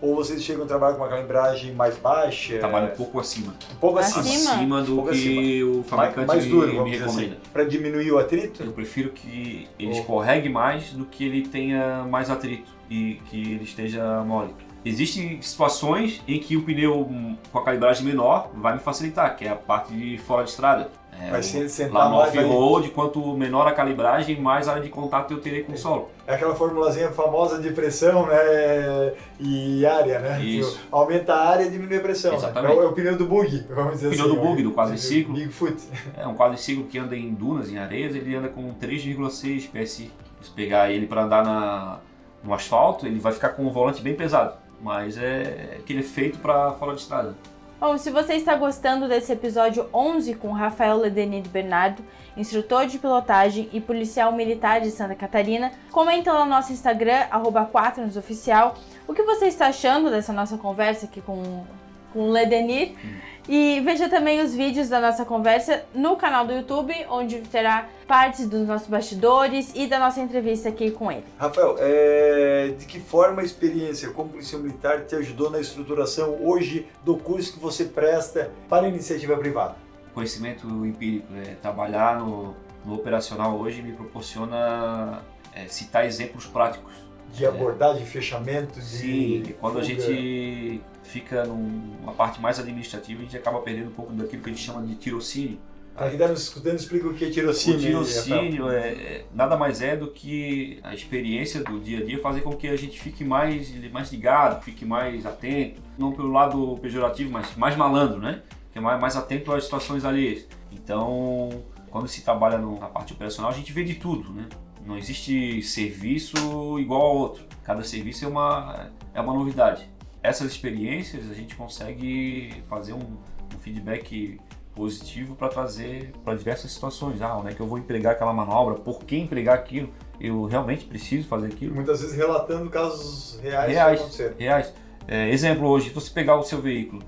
ou 0.00 0.16
vocês 0.16 0.42
chegam 0.42 0.64
a 0.64 0.66
trabalhar 0.66 0.94
com 0.94 1.02
uma 1.02 1.08
calibragem 1.08 1.72
mais 1.74 1.96
baixa? 1.96 2.58
Trabalho 2.58 2.92
um 2.92 2.96
pouco 2.96 3.20
acima. 3.20 3.54
Um 3.72 3.76
pouco 3.76 3.98
acima? 3.98 4.52
Acima 4.52 4.82
do 4.82 5.00
um 5.00 5.04
que 5.04 5.10
acima. 5.10 5.70
o 5.70 5.82
fabricante 5.84 6.26
mais, 6.26 6.40
mais 6.40 6.46
duro, 6.46 6.84
me 6.84 6.96
recomenda. 6.96 7.32
Assim, 7.34 7.50
para 7.52 7.64
diminuir 7.64 8.12
o 8.12 8.18
atrito? 8.18 8.62
Eu 8.62 8.72
prefiro 8.72 9.10
que 9.10 9.68
ele 9.78 9.92
escorregue 9.92 10.48
mais 10.48 10.92
do 10.92 11.06
que 11.06 11.24
ele 11.24 11.46
tenha 11.46 12.04
mais 12.04 12.28
atrito 12.28 12.70
e 12.90 13.20
que 13.30 13.40
ele 13.40 13.64
esteja 13.64 14.22
mole. 14.24 14.54
Existem 14.84 15.40
situações 15.40 16.20
em 16.26 16.40
que 16.40 16.56
o 16.56 16.64
pneu 16.64 17.08
com 17.52 17.58
a 17.58 17.64
calibragem 17.64 18.04
menor 18.04 18.50
vai 18.54 18.74
me 18.74 18.80
facilitar, 18.80 19.36
que 19.36 19.44
é 19.44 19.50
a 19.50 19.54
parte 19.54 19.94
de 19.94 20.18
fora 20.18 20.42
de 20.42 20.50
estrada. 20.50 20.90
É, 21.22 21.30
vai 21.30 21.42
sentar 21.42 21.92
lá 21.92 22.08
no 22.08 22.16
off-road, 22.16 22.88
quanto 22.90 23.34
menor 23.36 23.68
a 23.68 23.72
calibragem, 23.72 24.40
mais 24.40 24.66
área 24.66 24.82
de 24.82 24.88
contato 24.88 25.32
eu 25.32 25.40
terei 25.40 25.62
com 25.62 25.72
o 25.72 25.78
solo. 25.78 26.10
É 26.26 26.34
aquela 26.34 26.54
formulazinha 26.54 27.10
famosa 27.12 27.60
de 27.60 27.70
pressão 27.70 28.26
né, 28.26 29.14
e 29.38 29.86
área, 29.86 30.18
né? 30.18 30.42
Isso. 30.42 30.80
Aumenta 30.90 31.32
a 31.32 31.48
área 31.48 31.64
e 31.64 31.70
diminui 31.70 31.98
a 31.98 32.00
pressão. 32.00 32.34
Exatamente. 32.34 32.76
Né? 32.76 32.82
É, 32.82 32.86
o, 32.86 32.92
pneu 32.92 33.16
do 33.16 33.26
bug, 33.26 33.64
vamos 33.70 33.92
dizer 33.92 34.08
o 34.08 34.10
pneu 34.10 34.24
assim. 34.26 34.34
do 34.34 34.40
bug, 34.40 34.62
do 34.64 34.72
quadriciclo. 34.72 35.34
Bigfoot. 35.34 35.76
É 36.16 36.26
um 36.26 36.34
quadriciclo 36.34 36.84
que 36.84 36.98
anda 36.98 37.16
em 37.16 37.32
dunas, 37.32 37.70
em 37.70 37.78
areias, 37.78 38.16
ele 38.16 38.34
anda 38.34 38.48
com 38.48 38.74
3,6 38.74 39.68
PSI. 39.70 40.10
Se 40.40 40.50
pegar 40.50 40.90
ele 40.90 41.06
para 41.06 41.22
andar 41.22 41.44
na, 41.44 41.98
no 42.42 42.52
asfalto, 42.52 43.06
ele 43.06 43.20
vai 43.20 43.32
ficar 43.32 43.50
com 43.50 43.64
um 43.64 43.70
volante 43.70 44.02
bem 44.02 44.14
pesado. 44.14 44.54
Mas 44.80 45.16
é 45.16 45.78
que 45.86 45.92
ele 45.92 46.00
é 46.00 46.04
feito 46.04 46.40
para 46.40 46.72
fora 46.72 46.94
de 46.94 47.00
estrada. 47.00 47.36
Bom, 47.82 47.98
se 47.98 48.12
você 48.12 48.34
está 48.34 48.54
gostando 48.54 49.08
desse 49.08 49.32
episódio 49.32 49.88
11 49.92 50.34
com 50.34 50.52
Rafael 50.52 50.98
Ledenir 50.98 51.42
Bernardo, 51.48 52.00
instrutor 52.36 52.86
de 52.86 52.96
pilotagem 52.96 53.68
e 53.72 53.80
policial 53.80 54.30
militar 54.30 54.80
de 54.80 54.88
Santa 54.92 55.16
Catarina, 55.16 55.72
comenta 55.90 56.32
lá 56.32 56.44
no 56.44 56.50
nosso 56.52 56.72
Instagram, 56.72 57.26
arroba 57.28 57.68
Oficial, 58.16 58.76
o 59.04 59.12
que 59.12 59.24
você 59.24 59.46
está 59.46 59.66
achando 59.66 60.10
dessa 60.10 60.32
nossa 60.32 60.56
conversa 60.56 61.06
aqui 61.06 61.20
com, 61.20 61.64
com 62.12 62.28
o 62.28 62.30
Ledenir. 62.30 62.92
Hum. 63.04 63.16
E 63.48 63.80
veja 63.80 64.08
também 64.08 64.40
os 64.40 64.54
vídeos 64.54 64.88
da 64.88 65.00
nossa 65.00 65.24
conversa 65.24 65.84
no 65.94 66.16
canal 66.16 66.46
do 66.46 66.52
YouTube, 66.52 66.94
onde 67.10 67.40
terá 67.40 67.88
partes 68.06 68.48
dos 68.48 68.66
nossos 68.66 68.86
bastidores 68.86 69.72
e 69.74 69.86
da 69.86 69.98
nossa 69.98 70.20
entrevista 70.20 70.68
aqui 70.68 70.90
com 70.90 71.10
ele. 71.10 71.24
Rafael, 71.38 71.76
é... 71.78 72.74
de 72.78 72.86
que 72.86 73.00
forma 73.00 73.42
a 73.42 73.44
experiência 73.44 74.10
como 74.10 74.30
policial 74.30 74.62
militar 74.62 75.04
te 75.04 75.16
ajudou 75.16 75.50
na 75.50 75.60
estruturação 75.60 76.38
hoje 76.40 76.86
do 77.04 77.16
curso 77.16 77.54
que 77.54 77.58
você 77.58 77.84
presta 77.84 78.50
para 78.68 78.86
a 78.86 78.88
iniciativa 78.88 79.36
privada? 79.36 79.76
Conhecimento 80.14 80.66
empírico, 80.86 81.26
é, 81.34 81.54
trabalhar 81.54 82.18
no, 82.18 82.54
no 82.84 82.94
operacional 82.94 83.58
hoje 83.58 83.82
me 83.82 83.92
proporciona 83.92 85.22
é, 85.54 85.66
citar 85.66 86.04
exemplos 86.04 86.46
práticos. 86.46 86.92
De 87.32 87.46
abordagem, 87.46 88.04
fechamento, 88.04 88.78
de. 88.78 88.84
Sim, 88.84 89.54
quando 89.60 89.78
a 89.78 89.82
gente 89.82 90.80
fica 91.02 91.44
numa 91.44 92.12
parte 92.12 92.40
mais 92.40 92.58
administrativa, 92.58 93.20
a 93.20 93.22
gente 93.24 93.36
acaba 93.36 93.60
perdendo 93.60 93.88
um 93.88 93.94
pouco 93.94 94.12
daquilo 94.12 94.42
que 94.42 94.50
a 94.50 94.52
gente 94.52 94.64
chama 94.64 94.82
de 94.82 94.94
tirocínio. 94.94 95.58
Para 95.94 96.06
quem 96.06 96.14
está 96.14 96.28
nos 96.28 96.42
escutando, 96.42 96.76
explica 96.76 97.06
o 97.06 97.14
que 97.14 97.26
é 97.26 97.30
tirocínio. 97.30 97.78
O 97.78 97.82
tirocínio 97.82 98.70
é, 98.70 98.88
é, 98.88 99.24
nada 99.34 99.56
mais 99.56 99.82
é 99.82 99.94
do 99.94 100.10
que 100.10 100.78
a 100.82 100.94
experiência 100.94 101.62
do 101.62 101.78
dia 101.78 101.98
a 101.98 102.04
dia 102.04 102.18
fazer 102.20 102.40
com 102.40 102.56
que 102.56 102.66
a 102.66 102.76
gente 102.76 102.98
fique 102.98 103.24
mais, 103.24 103.70
mais 103.90 104.10
ligado, 104.10 104.62
fique 104.62 104.86
mais 104.86 105.26
atento, 105.26 105.82
não 105.98 106.12
pelo 106.12 106.32
lado 106.32 106.78
pejorativo, 106.80 107.30
mas 107.30 107.54
mais 107.56 107.76
malandro, 107.76 108.18
né? 108.20 108.42
Que 108.72 108.78
é 108.78 108.80
mais, 108.80 108.98
mais 108.98 109.16
atento 109.16 109.52
às 109.52 109.64
situações 109.64 110.04
alheias. 110.04 110.46
Então, 110.70 111.62
quando 111.90 112.08
se 112.08 112.22
trabalha 112.22 112.56
na 112.56 112.88
parte 112.88 113.12
operacional, 113.12 113.50
a 113.50 113.54
gente 113.54 113.70
vê 113.70 113.84
de 113.84 113.96
tudo, 113.96 114.32
né? 114.32 114.48
Não 114.84 114.96
existe 114.96 115.62
serviço 115.62 116.78
igual 116.78 117.02
ao 117.02 117.16
outro. 117.16 117.44
Cada 117.62 117.82
serviço 117.82 118.24
é 118.24 118.28
uma, 118.28 118.90
é 119.14 119.20
uma 119.20 119.32
novidade. 119.32 119.88
essas 120.22 120.50
experiências 120.50 121.30
a 121.30 121.34
gente 121.34 121.54
consegue 121.54 122.62
fazer 122.68 122.92
um, 122.92 123.16
um 123.54 123.58
feedback 123.60 124.40
positivo 124.74 125.34
para 125.36 125.48
trazer 125.48 126.12
para 126.24 126.34
diversas 126.34 126.72
situações. 126.72 127.20
Ah, 127.20 127.36
onde 127.36 127.50
é 127.50 127.54
que 127.54 127.60
eu 127.60 127.66
vou 127.66 127.78
empregar 127.78 128.12
aquela 128.12 128.32
manobra? 128.32 128.74
Por 128.74 129.04
que 129.04 129.16
empregar 129.16 129.54
aquilo? 129.54 129.90
Eu 130.20 130.44
realmente 130.44 130.84
preciso 130.84 131.28
fazer 131.28 131.48
aquilo? 131.48 131.74
Muitas 131.74 132.00
vezes 132.00 132.16
relatando 132.16 132.70
casos 132.70 133.38
reais, 133.42 133.70
reais 133.70 133.98
que 133.98 134.04
aconteceram. 134.04 134.34
Reais. 134.38 134.74
É, 135.06 135.30
exemplo 135.30 135.68
hoje, 135.68 135.88
se 135.88 135.94
você 135.94 136.10
pegar 136.10 136.36
o 136.36 136.42
seu 136.42 136.60
veículo 136.60 137.02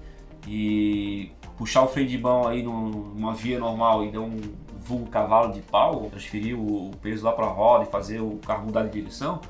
e 0.46 1.30
puxar 1.56 1.82
o 1.82 1.88
freio 1.88 2.08
de 2.08 2.18
mão 2.18 2.46
aí 2.46 2.62
numa 2.62 3.32
via 3.34 3.58
normal 3.58 4.04
e 4.04 4.10
dar 4.10 4.20
um 4.20 4.40
vulgo 4.84 5.06
cavalo 5.06 5.52
de 5.52 5.60
pau, 5.60 6.08
transferir 6.10 6.58
o 6.58 6.90
peso 7.02 7.24
lá 7.24 7.32
para 7.32 7.46
a 7.46 7.48
roda 7.48 7.84
e 7.84 7.86
fazer 7.86 8.20
o 8.20 8.38
carro 8.46 8.66
mudar 8.66 8.84
de 8.84 8.90
direção, 8.90 9.40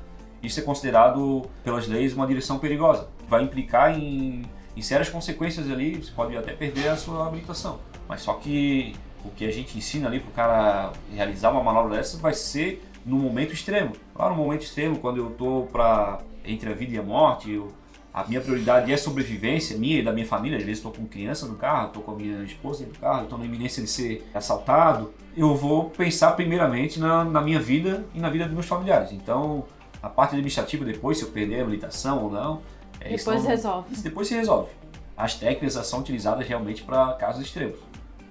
isso 0.41 0.59
é 0.59 0.63
considerado 0.63 1.43
pelas 1.63 1.87
leis 1.87 2.13
uma 2.13 2.25
direção 2.25 2.59
perigosa. 2.59 3.07
Vai 3.27 3.43
implicar 3.43 3.97
em, 3.99 4.43
em 4.75 4.81
sérias 4.81 5.09
consequências 5.09 5.69
ali, 5.69 5.95
você 5.95 6.11
pode 6.11 6.37
até 6.37 6.53
perder 6.53 6.89
a 6.89 6.95
sua 6.95 7.27
habilitação. 7.27 7.79
Mas 8.07 8.21
só 8.21 8.33
que 8.35 8.95
o 9.23 9.29
que 9.31 9.45
a 9.45 9.51
gente 9.51 9.77
ensina 9.77 10.07
ali 10.07 10.19
para 10.19 10.29
o 10.29 10.33
cara 10.33 10.93
realizar 11.11 11.51
uma 11.51 11.63
manobra 11.63 11.97
dessa 11.97 12.17
vai 12.17 12.33
ser 12.33 12.83
no 13.05 13.17
momento 13.17 13.53
extremo. 13.53 13.93
Lá 14.15 14.29
no 14.29 14.35
momento 14.35 14.61
extremo, 14.61 14.99
quando 14.99 15.17
eu 15.17 15.29
estou 15.29 15.65
para 15.67 16.19
entre 16.43 16.69
a 16.69 16.73
vida 16.73 16.93
e 16.93 16.99
a 16.99 17.03
morte, 17.03 17.51
eu, 17.51 17.71
a 18.15 18.23
minha 18.23 18.39
prioridade 18.39 18.93
é 18.93 18.95
sobrevivência 18.95 19.77
minha 19.77 19.99
e 19.99 20.01
da 20.01 20.13
minha 20.13 20.25
família. 20.25 20.57
Às 20.57 20.63
vezes 20.63 20.77
estou 20.77 20.89
com 20.89 21.05
criança 21.05 21.45
no 21.47 21.55
carro, 21.55 21.87
estou 21.87 22.01
com 22.01 22.11
a 22.11 22.15
minha 22.15 22.43
esposa 22.43 22.79
dentro 22.79 22.93
do 22.93 23.01
carro, 23.01 23.23
estou 23.23 23.37
na 23.37 23.43
iminência 23.43 23.83
de 23.83 23.89
ser 23.89 24.25
assaltado. 24.33 25.13
Eu 25.35 25.53
vou 25.53 25.89
pensar 25.89 26.31
primeiramente 26.31 26.97
na, 26.97 27.25
na 27.25 27.41
minha 27.41 27.59
vida 27.59 28.05
e 28.13 28.19
na 28.21 28.29
vida 28.29 28.45
dos 28.45 28.53
meus 28.53 28.67
familiares. 28.67 29.11
Então, 29.11 29.65
a 30.01 30.07
parte 30.07 30.29
administrativa 30.29 30.85
depois, 30.85 31.17
se 31.17 31.25
eu 31.25 31.29
perder 31.29 31.59
a 31.59 31.63
habilitação 31.63 32.23
ou 32.23 32.31
não, 32.31 32.61
é, 33.01 33.17
depois 33.17 33.43
não, 33.43 33.49
resolve. 33.49 33.95
Depois 33.97 34.29
se 34.29 34.33
resolve. 34.33 34.69
As 35.17 35.35
técnicas 35.35 35.73
são 35.85 35.99
utilizadas 35.99 36.47
realmente 36.47 36.83
para 36.83 37.15
casos 37.15 37.41
extremos. 37.41 37.79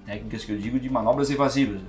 Técnicas 0.07 0.47
que 0.47 0.53
eu 0.53 0.57
digo 0.57 0.81
de 0.81 0.89
manobras 0.89 1.29
evasivas. 1.29 1.83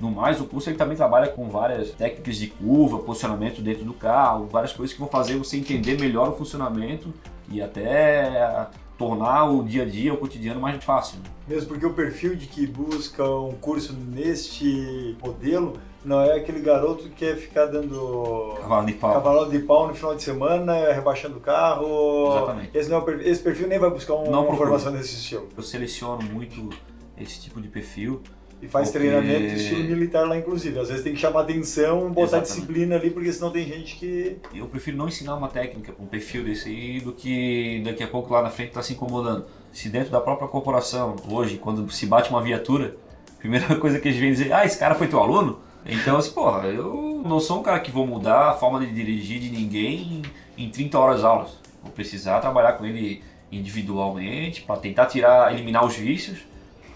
No 0.00 0.10
mais, 0.10 0.40
o 0.40 0.46
curso 0.46 0.68
ele 0.68 0.76
também 0.76 0.96
trabalha 0.96 1.28
com 1.28 1.48
várias 1.48 1.92
técnicas 1.92 2.36
de 2.38 2.48
curva, 2.48 2.98
posicionamento 2.98 3.62
dentro 3.62 3.84
do 3.84 3.94
carro, 3.94 4.48
várias 4.48 4.72
coisas 4.72 4.92
que 4.92 4.98
vão 4.98 5.08
fazer 5.08 5.36
você 5.36 5.56
entender 5.56 5.96
melhor 5.96 6.30
o 6.30 6.32
funcionamento 6.32 7.14
e 7.50 7.62
até 7.62 8.68
tornar 8.98 9.44
o 9.44 9.62
dia 9.62 9.82
a 9.82 9.86
dia, 9.86 10.12
o 10.12 10.16
cotidiano 10.16 10.60
mais 10.60 10.82
fácil. 10.82 11.18
Mesmo 11.46 11.68
porque 11.68 11.86
o 11.86 11.92
perfil 11.92 12.34
de 12.34 12.46
que 12.46 12.66
busca 12.66 13.24
um 13.28 13.52
curso 13.52 13.92
neste 13.92 15.16
modelo 15.22 15.74
não 16.04 16.20
é 16.20 16.36
aquele 16.36 16.60
garoto 16.60 17.04
que 17.04 17.10
quer 17.10 17.36
ficar 17.36 17.66
dando 17.66 18.54
cavalo 18.60 18.86
de 18.86 18.92
pau, 18.94 19.12
cavalo 19.12 19.50
de 19.50 19.58
pau 19.58 19.88
no 19.88 19.94
final 19.94 20.14
de 20.14 20.22
semana, 20.22 20.92
rebaixando 20.92 21.36
o 21.36 21.40
carro. 21.40 22.32
Exatamente. 22.36 22.70
Esse, 22.72 22.90
não 22.90 22.98
é 22.98 23.00
perfil, 23.02 23.26
esse 23.26 23.42
perfil 23.42 23.68
nem 23.68 23.78
vai 23.78 23.90
buscar 23.90 24.14
um, 24.14 24.30
não 24.30 24.46
uma 24.46 24.56
formação 24.56 24.92
nesse 24.92 25.16
estilo. 25.16 25.48
Eu 25.56 25.62
seleciono 25.62 26.22
muito 26.22 26.70
esse 27.18 27.40
tipo 27.40 27.60
de 27.60 27.68
perfil 27.68 28.22
e 28.60 28.66
faz 28.66 28.90
porque... 28.90 29.06
treinamento 29.06 29.54
estilo 29.54 29.84
militar 29.84 30.26
lá, 30.26 30.36
inclusive. 30.36 30.78
Às 30.78 30.88
vezes 30.88 31.04
tem 31.04 31.12
que 31.12 31.20
chamar 31.20 31.42
atenção, 31.42 32.08
botar 32.08 32.38
Exatamente. 32.38 32.46
disciplina 32.48 32.96
ali, 32.96 33.10
porque 33.10 33.32
senão 33.32 33.50
tem 33.50 33.66
gente 33.66 33.96
que. 33.96 34.38
Eu 34.54 34.66
prefiro 34.66 34.96
não 34.96 35.08
ensinar 35.08 35.34
uma 35.34 35.48
técnica 35.48 35.92
para 35.92 36.02
um 36.02 36.06
perfil 36.08 36.44
desse 36.44 36.68
aí 36.68 37.00
do 37.00 37.12
que 37.12 37.82
daqui 37.84 38.02
a 38.02 38.08
pouco 38.08 38.32
lá 38.32 38.42
na 38.42 38.50
frente 38.50 38.72
tá 38.72 38.82
se 38.82 38.94
incomodando. 38.94 39.44
Se 39.72 39.88
dentro 39.88 40.10
da 40.10 40.20
própria 40.20 40.48
corporação, 40.48 41.16
hoje, 41.28 41.58
quando 41.58 41.90
se 41.90 42.06
bate 42.06 42.30
uma 42.30 42.42
viatura, 42.42 42.96
a 43.36 43.38
primeira 43.38 43.74
coisa 43.76 43.98
que 43.98 44.08
eles 44.08 44.18
vêm 44.18 44.30
dizer, 44.30 44.52
ah, 44.52 44.64
esse 44.64 44.78
cara 44.78 44.94
foi 44.94 45.06
teu 45.06 45.20
aluno? 45.20 45.60
Então, 45.84 46.16
assim, 46.16 46.32
porra, 46.32 46.66
eu 46.66 47.22
não 47.24 47.38
sou 47.38 47.60
um 47.60 47.62
cara 47.62 47.78
que 47.78 47.90
vou 47.90 48.06
mudar 48.06 48.50
a 48.50 48.54
forma 48.54 48.80
de 48.80 48.92
dirigir 48.92 49.38
de 49.38 49.50
ninguém 49.50 50.22
em, 50.56 50.64
em 50.64 50.70
30 50.70 50.98
horas 50.98 51.24
aulas. 51.24 51.58
Vou 51.82 51.92
precisar 51.92 52.40
trabalhar 52.40 52.72
com 52.72 52.86
ele 52.86 53.22
individualmente 53.52 54.62
para 54.62 54.76
tentar 54.80 55.06
tirar, 55.06 55.52
eliminar 55.52 55.84
os 55.84 55.94
vícios 55.94 56.38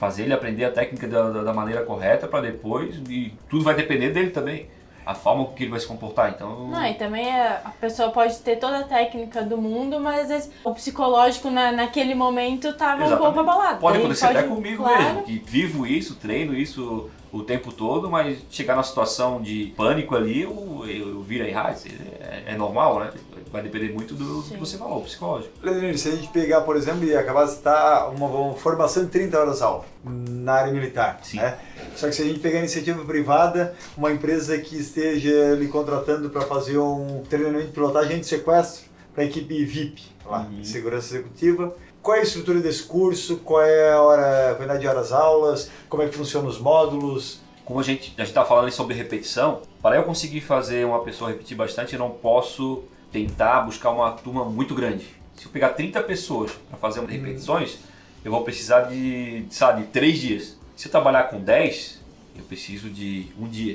fazer 0.01 0.23
ele 0.23 0.33
aprender 0.33 0.65
a 0.65 0.73
técnica 0.73 1.07
da, 1.07 1.29
da, 1.29 1.43
da 1.43 1.53
maneira 1.53 1.85
correta 1.85 2.27
para 2.27 2.41
depois, 2.41 2.97
e 3.09 3.35
tudo 3.51 3.63
vai 3.63 3.75
depender 3.75 4.09
dele 4.11 4.31
também. 4.31 4.67
A 5.05 5.15
forma 5.15 5.45
com 5.45 5.55
que 5.55 5.65
ele 5.65 5.71
vai 5.71 5.81
se 5.81 5.87
comportar, 5.87 6.31
então... 6.31 6.69
Não, 6.69 6.87
e 6.87 6.95
também 6.95 7.27
é, 7.27 7.61
a 7.65 7.71
pessoa 7.81 8.11
pode 8.11 8.39
ter 8.39 8.57
toda 8.57 8.79
a 8.79 8.83
técnica 8.85 9.43
do 9.43 9.57
mundo, 9.57 9.99
mas 9.99 10.23
às 10.23 10.29
vezes 10.29 10.51
o 10.63 10.73
psicológico 10.75 11.51
na, 11.51 11.73
naquele 11.73 12.15
momento 12.15 12.73
tava 12.75 13.05
Exatamente. 13.05 13.15
um 13.15 13.25
pouco 13.25 13.41
abalado. 13.41 13.81
Pode 13.81 13.99
acontecer 13.99 14.27
pode, 14.27 14.39
até 14.39 14.49
comigo 14.49 14.83
claro. 14.85 15.03
mesmo, 15.03 15.23
que 15.25 15.39
vivo 15.39 15.87
isso, 15.87 16.17
treino 16.17 16.55
isso 16.55 17.11
o 17.33 17.43
tempo 17.43 17.73
todo, 17.73 18.11
mas 18.11 18.39
chegar 18.51 18.77
na 18.77 18.83
situação 18.83 19.41
de 19.41 19.73
pânico 19.77 20.15
ali, 20.15 20.43
eu, 20.43 20.85
eu, 20.87 21.09
eu 21.09 21.23
viro 21.23 21.45
errar, 21.45 21.75
é, 22.21 22.53
é 22.53 22.57
normal, 22.57 23.01
né? 23.01 23.11
Vai 23.53 23.63
depender 23.63 23.93
muito 23.93 24.15
do 24.15 24.43
Sim. 24.43 24.55
que 24.55 24.61
você 24.61 24.79
falou, 24.79 25.03
psicológico. 25.03 25.53
Leonir, 25.63 25.99
se 25.99 26.09
a 26.09 26.13
gente 26.13 26.29
pegar, 26.29 26.61
por 26.63 26.77
exemplo, 26.77 27.05
e 27.05 27.17
acabar 27.17 27.45
de 27.45 27.53
citar 27.53 28.11
uma, 28.11 28.27
uma, 28.27 28.55
formação 28.55 29.05
de 29.05 29.11
30 29.11 29.39
horas 29.39 29.63
aula 29.63 29.85
na 30.05 30.53
área 30.53 30.73
militar, 30.73 31.19
Sim. 31.23 31.39
né? 31.39 31.59
Só 31.97 32.09
que 32.09 32.15
se 32.15 32.23
a 32.23 32.25
gente 32.25 32.39
pegar 32.39 32.59
a 32.59 32.61
iniciativa 32.61 33.05
privada, 33.05 33.75
uma 33.97 34.13
empresa 34.13 34.57
que 34.59 34.77
esteja 34.77 35.55
lhe 35.55 35.69
contratando 35.69 36.31
para 36.31 36.43
fazer 36.43 36.79
um 36.79 37.23
treinamento 37.29 37.67
de 37.67 37.73
pilotagem 37.73 38.21
de 38.21 38.27
sequestro 38.27 38.89
para 39.13 39.25
a 39.25 39.27
equipe 39.27 39.65
VIP, 39.65 40.03
lá, 40.25 40.47
uhum. 40.51 40.63
segurança 40.63 41.15
executiva, 41.15 41.75
qual 42.01 42.17
é 42.17 42.21
a 42.21 42.23
estrutura 42.23 42.61
desse 42.61 42.85
curso, 42.85 43.39
qual 43.39 43.63
é 43.63 43.93
a 43.93 44.01
hora, 44.01 44.51
a 44.53 44.55
quantidade 44.55 44.81
de 44.81 44.87
horas 44.87 45.13
aulas, 45.13 45.71
como 45.89 46.03
é 46.03 46.09
que 46.09 46.15
funcionam 46.15 46.49
os 46.49 46.59
módulos, 46.59 47.41
como 47.65 47.79
a 47.79 47.83
gente 47.83 48.15
a 48.19 48.23
está 48.23 48.45
falando 48.45 48.71
sobre 48.73 48.95
repetição, 48.95 49.63
para 49.83 49.97
eu 49.97 50.03
conseguir 50.03 50.41
fazer 50.41 50.85
uma 50.85 51.05
pessoa 51.05 51.31
repetir 51.31 51.57
bastante, 51.57 51.93
eu 51.93 51.99
não 51.99 52.11
posso 52.11 52.85
tentar 53.13 53.63
buscar 53.63 53.91
uma 53.91 54.13
turma 54.13 54.45
muito 54.45 54.75
grande. 54.75 55.07
Se 55.37 55.47
eu 55.47 55.51
pegar 55.51 55.71
30 55.71 56.03
pessoas 56.03 56.53
para 56.69 56.79
fazer 56.79 57.01
repetições, 57.01 57.79
eu 58.25 58.31
vou 58.31 58.43
precisar 58.43 58.83
de, 58.83 59.45
sabe, 59.51 59.83
de 59.83 59.89
3 59.89 60.19
dias. 60.19 60.59
Se 60.77 60.89
eu 60.89 60.91
trabalhar 60.91 61.25
com 61.25 61.41
10, 61.41 62.01
eu 62.37 62.45
preciso 62.45 62.89
de 62.91 63.27
um 63.39 63.49
dia. 63.49 63.75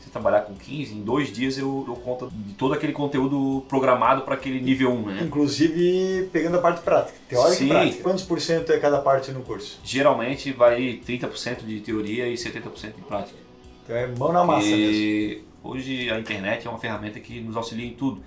Se 0.00 0.08
eu 0.08 0.12
trabalhar 0.12 0.42
com 0.42 0.54
15, 0.54 0.94
em 0.94 1.02
dois 1.02 1.32
dias 1.32 1.58
eu 1.58 1.82
dou 1.84 1.96
conta 1.96 2.28
de 2.30 2.54
todo 2.54 2.72
aquele 2.74 2.92
conteúdo 2.92 3.64
programado 3.68 4.22
para 4.22 4.34
aquele 4.34 4.60
nível 4.60 4.92
1, 4.92 5.02
né? 5.02 5.22
Inclusive 5.24 6.28
pegando 6.32 6.58
a 6.58 6.60
parte 6.60 6.80
prática, 6.82 7.18
teórica 7.28 7.56
Sim. 7.56 7.66
e 7.66 7.68
prática. 7.68 8.02
Quantos 8.02 8.22
por 8.22 8.40
cento 8.40 8.72
é 8.72 8.78
cada 8.78 8.98
parte 8.98 9.32
no 9.32 9.40
curso? 9.40 9.80
Geralmente 9.82 10.52
vai 10.52 11.00
30% 11.04 11.64
de 11.64 11.80
teoria 11.80 12.28
e 12.28 12.34
70% 12.34 12.94
de 12.94 13.02
prática. 13.02 13.38
Então 13.82 13.96
é 13.96 14.06
mão 14.06 14.32
na 14.32 14.44
massa 14.44 14.66
e 14.66 14.76
mesmo. 14.76 15.44
Hoje 15.64 16.10
a 16.10 16.20
internet 16.20 16.66
é 16.66 16.70
uma 16.70 16.78
ferramenta 16.78 17.18
que 17.18 17.40
nos 17.40 17.56
auxilia 17.56 17.86
em 17.86 17.94
tudo. 17.94 18.22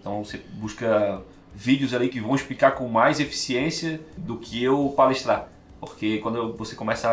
Então 0.00 0.24
você 0.24 0.40
busca 0.54 1.20
vídeos 1.54 1.92
ali 1.94 2.08
que 2.08 2.20
vão 2.20 2.34
explicar 2.34 2.72
com 2.72 2.88
mais 2.88 3.20
eficiência 3.20 4.00
do 4.16 4.36
que 4.36 4.62
eu 4.62 4.92
palestrar. 4.96 5.48
Porque 5.80 6.18
quando 6.18 6.54
você 6.54 6.74
começa 6.74 7.08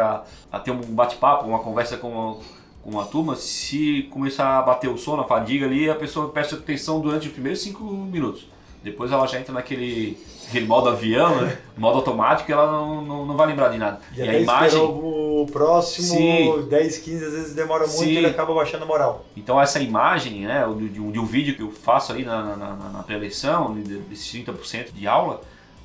a, 0.51 0.57
a 0.57 0.59
ter 0.59 0.71
um 0.71 0.81
bate-papo, 0.81 1.47
uma 1.47 1.59
conversa 1.59 1.97
com 1.97 2.09
uma, 2.09 2.37
com 2.83 2.89
uma 2.91 3.05
turma, 3.05 3.35
se 3.35 4.03
começar 4.11 4.59
a 4.59 4.61
bater 4.61 4.89
o 4.89 4.97
sono, 4.97 5.21
a 5.21 5.25
fadiga 5.25 5.65
ali, 5.65 5.89
a 5.89 5.95
pessoa 5.95 6.29
presta 6.29 6.55
atenção 6.55 6.99
durante 6.99 7.27
os 7.27 7.33
primeiros 7.33 7.61
cinco 7.61 7.83
minutos. 7.83 8.47
Depois 8.83 9.11
ela 9.11 9.25
já 9.25 9.39
entra 9.39 9.53
naquele, 9.53 10.17
naquele 10.45 10.65
modo 10.65 10.89
avião, 10.89 11.41
né? 11.41 11.57
modo 11.77 11.97
automático, 11.97 12.49
e 12.49 12.53
ela 12.53 12.71
não, 12.71 13.01
não, 13.01 13.25
não 13.25 13.35
vai 13.35 13.47
lembrar 13.47 13.69
de 13.69 13.77
nada. 13.77 13.99
E, 14.15 14.19
e 14.19 14.29
a 14.29 14.39
imagem. 14.39 14.79
O 15.41 15.45
próximo, 15.45 16.07
Sim. 16.07 16.67
10, 16.69 16.97
15, 16.97 17.25
às 17.25 17.33
vezes 17.33 17.53
demora 17.53 17.85
muito 17.85 17.99
Sim. 17.99 18.09
e 18.09 18.17
ele 18.17 18.27
acaba 18.27 18.53
baixando 18.53 18.83
a 18.83 18.87
moral. 18.87 19.25
Então 19.35 19.61
essa 19.61 19.79
imagem, 19.79 20.41
né, 20.41 20.65
de, 20.77 20.89
de, 20.89 21.01
um, 21.01 21.11
de 21.11 21.19
vídeo 21.25 21.55
que 21.55 21.61
eu 21.61 21.71
faço 21.71 22.11
ali 22.11 22.23
na, 22.23 22.55
na, 22.55 22.75
na 22.75 23.03
pré-eleição, 23.03 23.73
desses 23.75 24.31
30% 24.33 24.93
de 24.93 25.07
aula, 25.07 25.41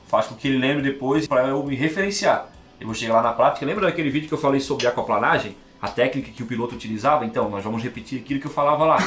faz 0.06 0.26
com 0.26 0.34
que 0.34 0.48
ele 0.48 0.58
lembre 0.58 0.82
depois 0.82 1.26
para 1.26 1.48
eu 1.48 1.62
me 1.64 1.74
referenciar. 1.74 2.50
Eu 2.80 2.86
vou 2.86 2.94
chegar 2.94 3.14
lá 3.14 3.22
na 3.22 3.32
prática. 3.32 3.64
Lembra 3.64 3.86
daquele 3.86 4.10
vídeo 4.10 4.28
que 4.28 4.34
eu 4.34 4.38
falei 4.38 4.60
sobre 4.60 4.86
aquaplanagem? 4.86 5.56
A 5.80 5.88
técnica 5.88 6.30
que 6.30 6.42
o 6.42 6.46
piloto 6.46 6.74
utilizava? 6.74 7.24
Então, 7.24 7.48
nós 7.48 7.62
vamos 7.62 7.82
repetir 7.82 8.20
aquilo 8.20 8.40
que 8.40 8.46
eu 8.46 8.50
falava 8.50 8.84
lá. 8.84 8.98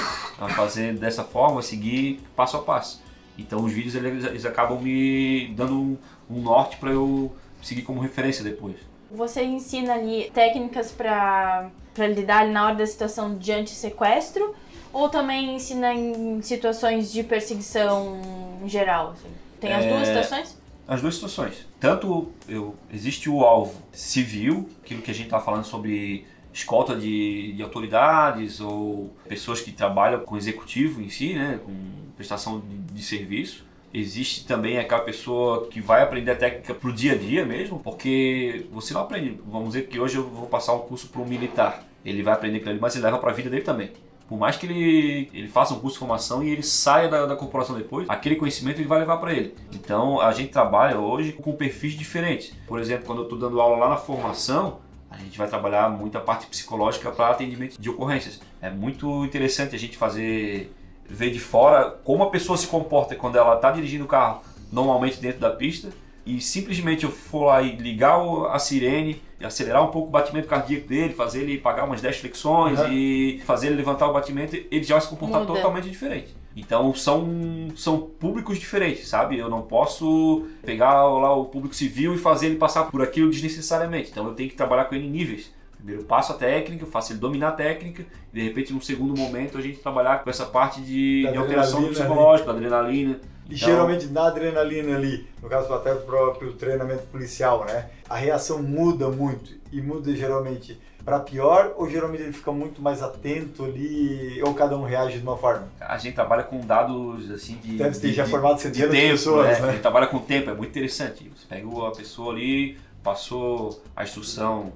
Fazer 0.55 0.93
dessa 0.93 1.23
forma, 1.23 1.61
seguir 1.61 2.21
passo 2.35 2.57
a 2.57 2.61
passo. 2.61 3.03
Então 3.37 3.63
os 3.63 3.73
vídeos 3.73 3.95
eles, 3.95 4.23
eles 4.25 4.45
acabam 4.45 4.81
me 4.81 5.47
dando 5.55 5.73
um, 5.73 5.97
um 6.29 6.41
norte 6.41 6.77
para 6.77 6.91
eu 6.91 7.33
seguir 7.61 7.81
como 7.81 7.99
referência 7.99 8.43
depois. 8.43 8.75
Você 9.11 9.43
ensina 9.43 9.93
ali 9.93 10.31
técnicas 10.33 10.91
para 10.91 11.69
lidar 11.97 12.47
na 12.47 12.65
hora 12.65 12.75
da 12.75 12.87
situação 12.87 13.37
de 13.37 13.51
anti-sequestro 13.51 14.55
ou 14.91 15.09
também 15.09 15.55
ensina 15.55 15.93
em 15.93 16.41
situações 16.41 17.11
de 17.11 17.23
perseguição 17.23 18.19
em 18.63 18.69
geral? 18.69 19.11
Assim? 19.11 19.29
Tem 19.59 19.73
as 19.73 19.85
é... 19.85 19.89
duas 19.89 20.07
situações? 20.07 20.57
As 20.87 21.01
duas 21.01 21.15
situações. 21.15 21.67
Tanto 21.79 22.31
eu, 22.47 22.75
existe 22.93 23.29
o 23.29 23.43
alvo 23.43 23.81
civil, 23.91 24.69
aquilo 24.83 25.01
que 25.01 25.09
a 25.09 25.13
gente 25.13 25.25
está 25.25 25.39
falando 25.39 25.65
sobre 25.65 26.25
escolta 26.53 26.95
de, 26.95 27.51
de 27.53 27.61
autoridades 27.61 28.61
ou 28.61 29.13
pessoas 29.27 29.59
que 29.59 29.71
trabalham 29.71 30.21
com 30.21 30.37
executivo 30.37 31.01
em 31.01 31.09
si, 31.09 31.33
né, 31.33 31.59
com 31.65 31.73
prestação 32.15 32.61
de, 32.61 32.77
de 32.93 33.03
serviço. 33.03 33.65
Existe 33.97 34.45
também 34.45 34.77
aquela 34.77 34.99
pessoa 34.99 35.67
que 35.67 35.79
vai 35.79 36.03
aprender 36.03 36.31
a 36.31 36.35
técnica 36.35 36.73
para 36.73 36.89
o 36.89 36.91
dia 36.91 37.13
a 37.13 37.15
dia 37.15 37.45
mesmo, 37.45 37.79
porque 37.79 38.65
você 38.69 38.93
não 38.93 38.99
aprende. 38.99 39.39
Vamos 39.47 39.69
dizer 39.69 39.87
que 39.87 39.97
hoje 39.97 40.17
eu 40.17 40.27
vou 40.27 40.47
passar 40.47 40.73
um 40.73 40.79
curso 40.79 41.07
para 41.07 41.21
um 41.21 41.25
militar. 41.25 41.81
Ele 42.03 42.21
vai 42.21 42.33
aprender 42.33 42.57
aquilo 42.57 42.71
ali, 42.71 42.79
mas 42.81 42.93
ele 42.93 43.05
leva 43.05 43.17
para 43.19 43.31
a 43.31 43.33
vida 43.33 43.49
dele 43.49 43.61
também. 43.61 43.93
Por 44.27 44.37
mais 44.37 44.57
que 44.57 44.65
ele, 44.65 45.29
ele 45.33 45.47
faça 45.47 45.73
um 45.73 45.79
curso 45.79 45.95
de 45.95 45.99
formação 45.99 46.43
e 46.43 46.49
ele 46.49 46.61
saia 46.61 47.07
da, 47.07 47.25
da 47.25 47.37
corporação 47.37 47.73
depois, 47.77 48.05
aquele 48.09 48.35
conhecimento 48.35 48.81
ele 48.81 48.87
vai 48.87 48.99
levar 48.99 49.15
para 49.15 49.31
ele. 49.31 49.55
Então 49.73 50.19
a 50.19 50.33
gente 50.33 50.51
trabalha 50.51 50.99
hoje 50.99 51.31
com 51.31 51.53
perfis 51.53 51.93
diferentes. 51.93 52.51
Por 52.67 52.81
exemplo, 52.81 53.05
quando 53.05 53.19
eu 53.19 53.23
estou 53.23 53.39
dando 53.39 53.61
aula 53.61 53.77
lá 53.77 53.89
na 53.91 53.97
formação, 53.97 54.79
a 55.09 55.17
gente 55.19 55.37
vai 55.37 55.47
trabalhar 55.47 55.89
muito 55.89 56.17
a 56.17 56.21
parte 56.21 56.47
psicológica 56.47 57.11
para 57.11 57.29
atendimento 57.29 57.79
de 57.79 57.89
ocorrências. 57.89 58.41
É 58.61 58.69
muito 58.69 59.23
interessante 59.23 59.73
a 59.73 59.79
gente 59.79 59.95
fazer 59.95 60.69
ver 61.07 61.31
de 61.31 61.39
fora 61.39 61.91
como 62.03 62.23
a 62.23 62.29
pessoa 62.29 62.57
se 62.57 62.67
comporta 62.67 63.15
quando 63.15 63.37
ela 63.37 63.55
está 63.55 63.71
dirigindo 63.71 64.05
o 64.05 64.07
carro 64.07 64.41
normalmente 64.71 65.19
dentro 65.19 65.39
da 65.39 65.51
pista 65.51 65.89
e 66.25 66.41
simplesmente 66.41 67.03
eu 67.03 67.11
for 67.11 67.45
lá 67.45 67.61
e 67.61 67.75
ligar 67.75 68.19
a 68.51 68.57
sirene, 68.57 69.21
acelerar 69.43 69.83
um 69.83 69.91
pouco 69.91 70.07
o 70.07 70.11
batimento 70.11 70.47
cardíaco 70.47 70.87
dele, 70.87 71.13
fazer 71.13 71.43
ele 71.43 71.59
pagar 71.59 71.83
umas 71.85 72.01
10 72.01 72.17
flexões 72.17 72.79
uhum. 72.79 72.91
e 72.91 73.41
fazer 73.45 73.67
ele 73.67 73.75
levantar 73.75 74.07
o 74.07 74.13
batimento, 74.13 74.55
ele 74.55 74.83
já 74.83 74.95
vai 74.95 75.01
se 75.03 75.09
comportar 75.09 75.41
Muda. 75.41 75.53
totalmente 75.53 75.87
diferente. 75.87 76.35
Então 76.55 76.93
são, 76.95 77.27
são 77.75 77.99
públicos 77.99 78.57
diferentes, 78.57 79.07
sabe? 79.07 79.37
Eu 79.37 79.49
não 79.49 79.61
posso 79.61 80.47
pegar 80.63 81.03
lá 81.03 81.35
o 81.35 81.45
público 81.45 81.75
civil 81.75 82.15
e 82.15 82.17
fazer 82.17 82.47
ele 82.47 82.55
passar 82.55 82.85
por 82.85 83.03
aquilo 83.03 83.29
desnecessariamente. 83.29 84.09
Então 84.09 84.25
eu 84.25 84.33
tenho 84.33 84.49
que 84.49 84.55
trabalhar 84.55 84.85
com 84.85 84.95
ele 84.95 85.05
em 85.05 85.11
níveis. 85.11 85.53
Primeiro 85.85 86.03
passo 86.07 86.33
a 86.33 86.35
técnica, 86.35 86.83
faço 86.87 87.11
ele 87.11 87.19
dominar 87.19 87.49
a 87.49 87.51
técnica, 87.51 88.03
e 88.33 88.39
de 88.39 88.43
repente, 88.43 88.73
num 88.73 88.81
segundo 88.81 89.15
momento, 89.15 89.55
a 89.55 89.61
gente 89.61 89.77
trabalhar 89.77 90.23
com 90.23 90.29
essa 90.31 90.43
parte 90.43 90.81
de, 90.81 91.29
de 91.31 91.37
alteração 91.37 91.83
do 91.83 91.89
psicológico, 91.89 92.49
adrenalina. 92.49 93.19
E 93.47 93.53
então, 93.53 93.69
geralmente 93.69 94.07
na 94.07 94.25
adrenalina 94.25 94.97
ali, 94.97 95.27
no 95.43 95.47
caso 95.47 95.71
até 95.71 95.93
próprio 95.93 96.53
treinamento 96.53 97.03
policial, 97.11 97.65
né? 97.65 97.91
A 98.09 98.15
reação 98.15 98.63
muda 98.63 99.09
muito 99.09 99.51
e 99.71 99.79
muda 99.79 100.11
geralmente 100.15 100.81
para 101.03 101.19
pior 101.19 101.75
ou 101.77 101.87
geralmente 101.87 102.23
ele 102.23 102.33
fica 102.33 102.51
muito 102.51 102.81
mais 102.81 103.03
atento 103.03 103.63
ali 103.63 104.41
ou 104.41 104.55
cada 104.55 104.75
um 104.75 104.83
reage 104.83 105.19
de 105.19 105.23
uma 105.23 105.37
forma? 105.37 105.67
A 105.79 105.99
gente 105.99 106.15
trabalha 106.15 106.41
com 106.41 106.61
dados 106.61 107.29
assim 107.29 107.57
de 107.57 107.77
deve 107.77 107.99
ter 107.99 108.07
de, 108.07 108.13
já 108.15 108.25
formado 108.25 108.59
centenas 108.59 108.89
de, 108.89 108.99
de 108.99 109.11
pessoas, 109.11 109.45
né? 109.45 109.59
né? 109.59 109.67
A 109.67 109.71
gente 109.73 109.81
trabalha 109.81 110.07
com 110.07 110.17
tempo, 110.17 110.49
é 110.49 110.53
muito 110.55 110.69
interessante. 110.69 111.31
Você 111.35 111.45
pega 111.47 111.87
a 111.87 111.91
pessoa 111.91 112.33
ali, 112.33 112.75
passou 113.03 113.83
a 113.95 114.03
instrução 114.03 114.73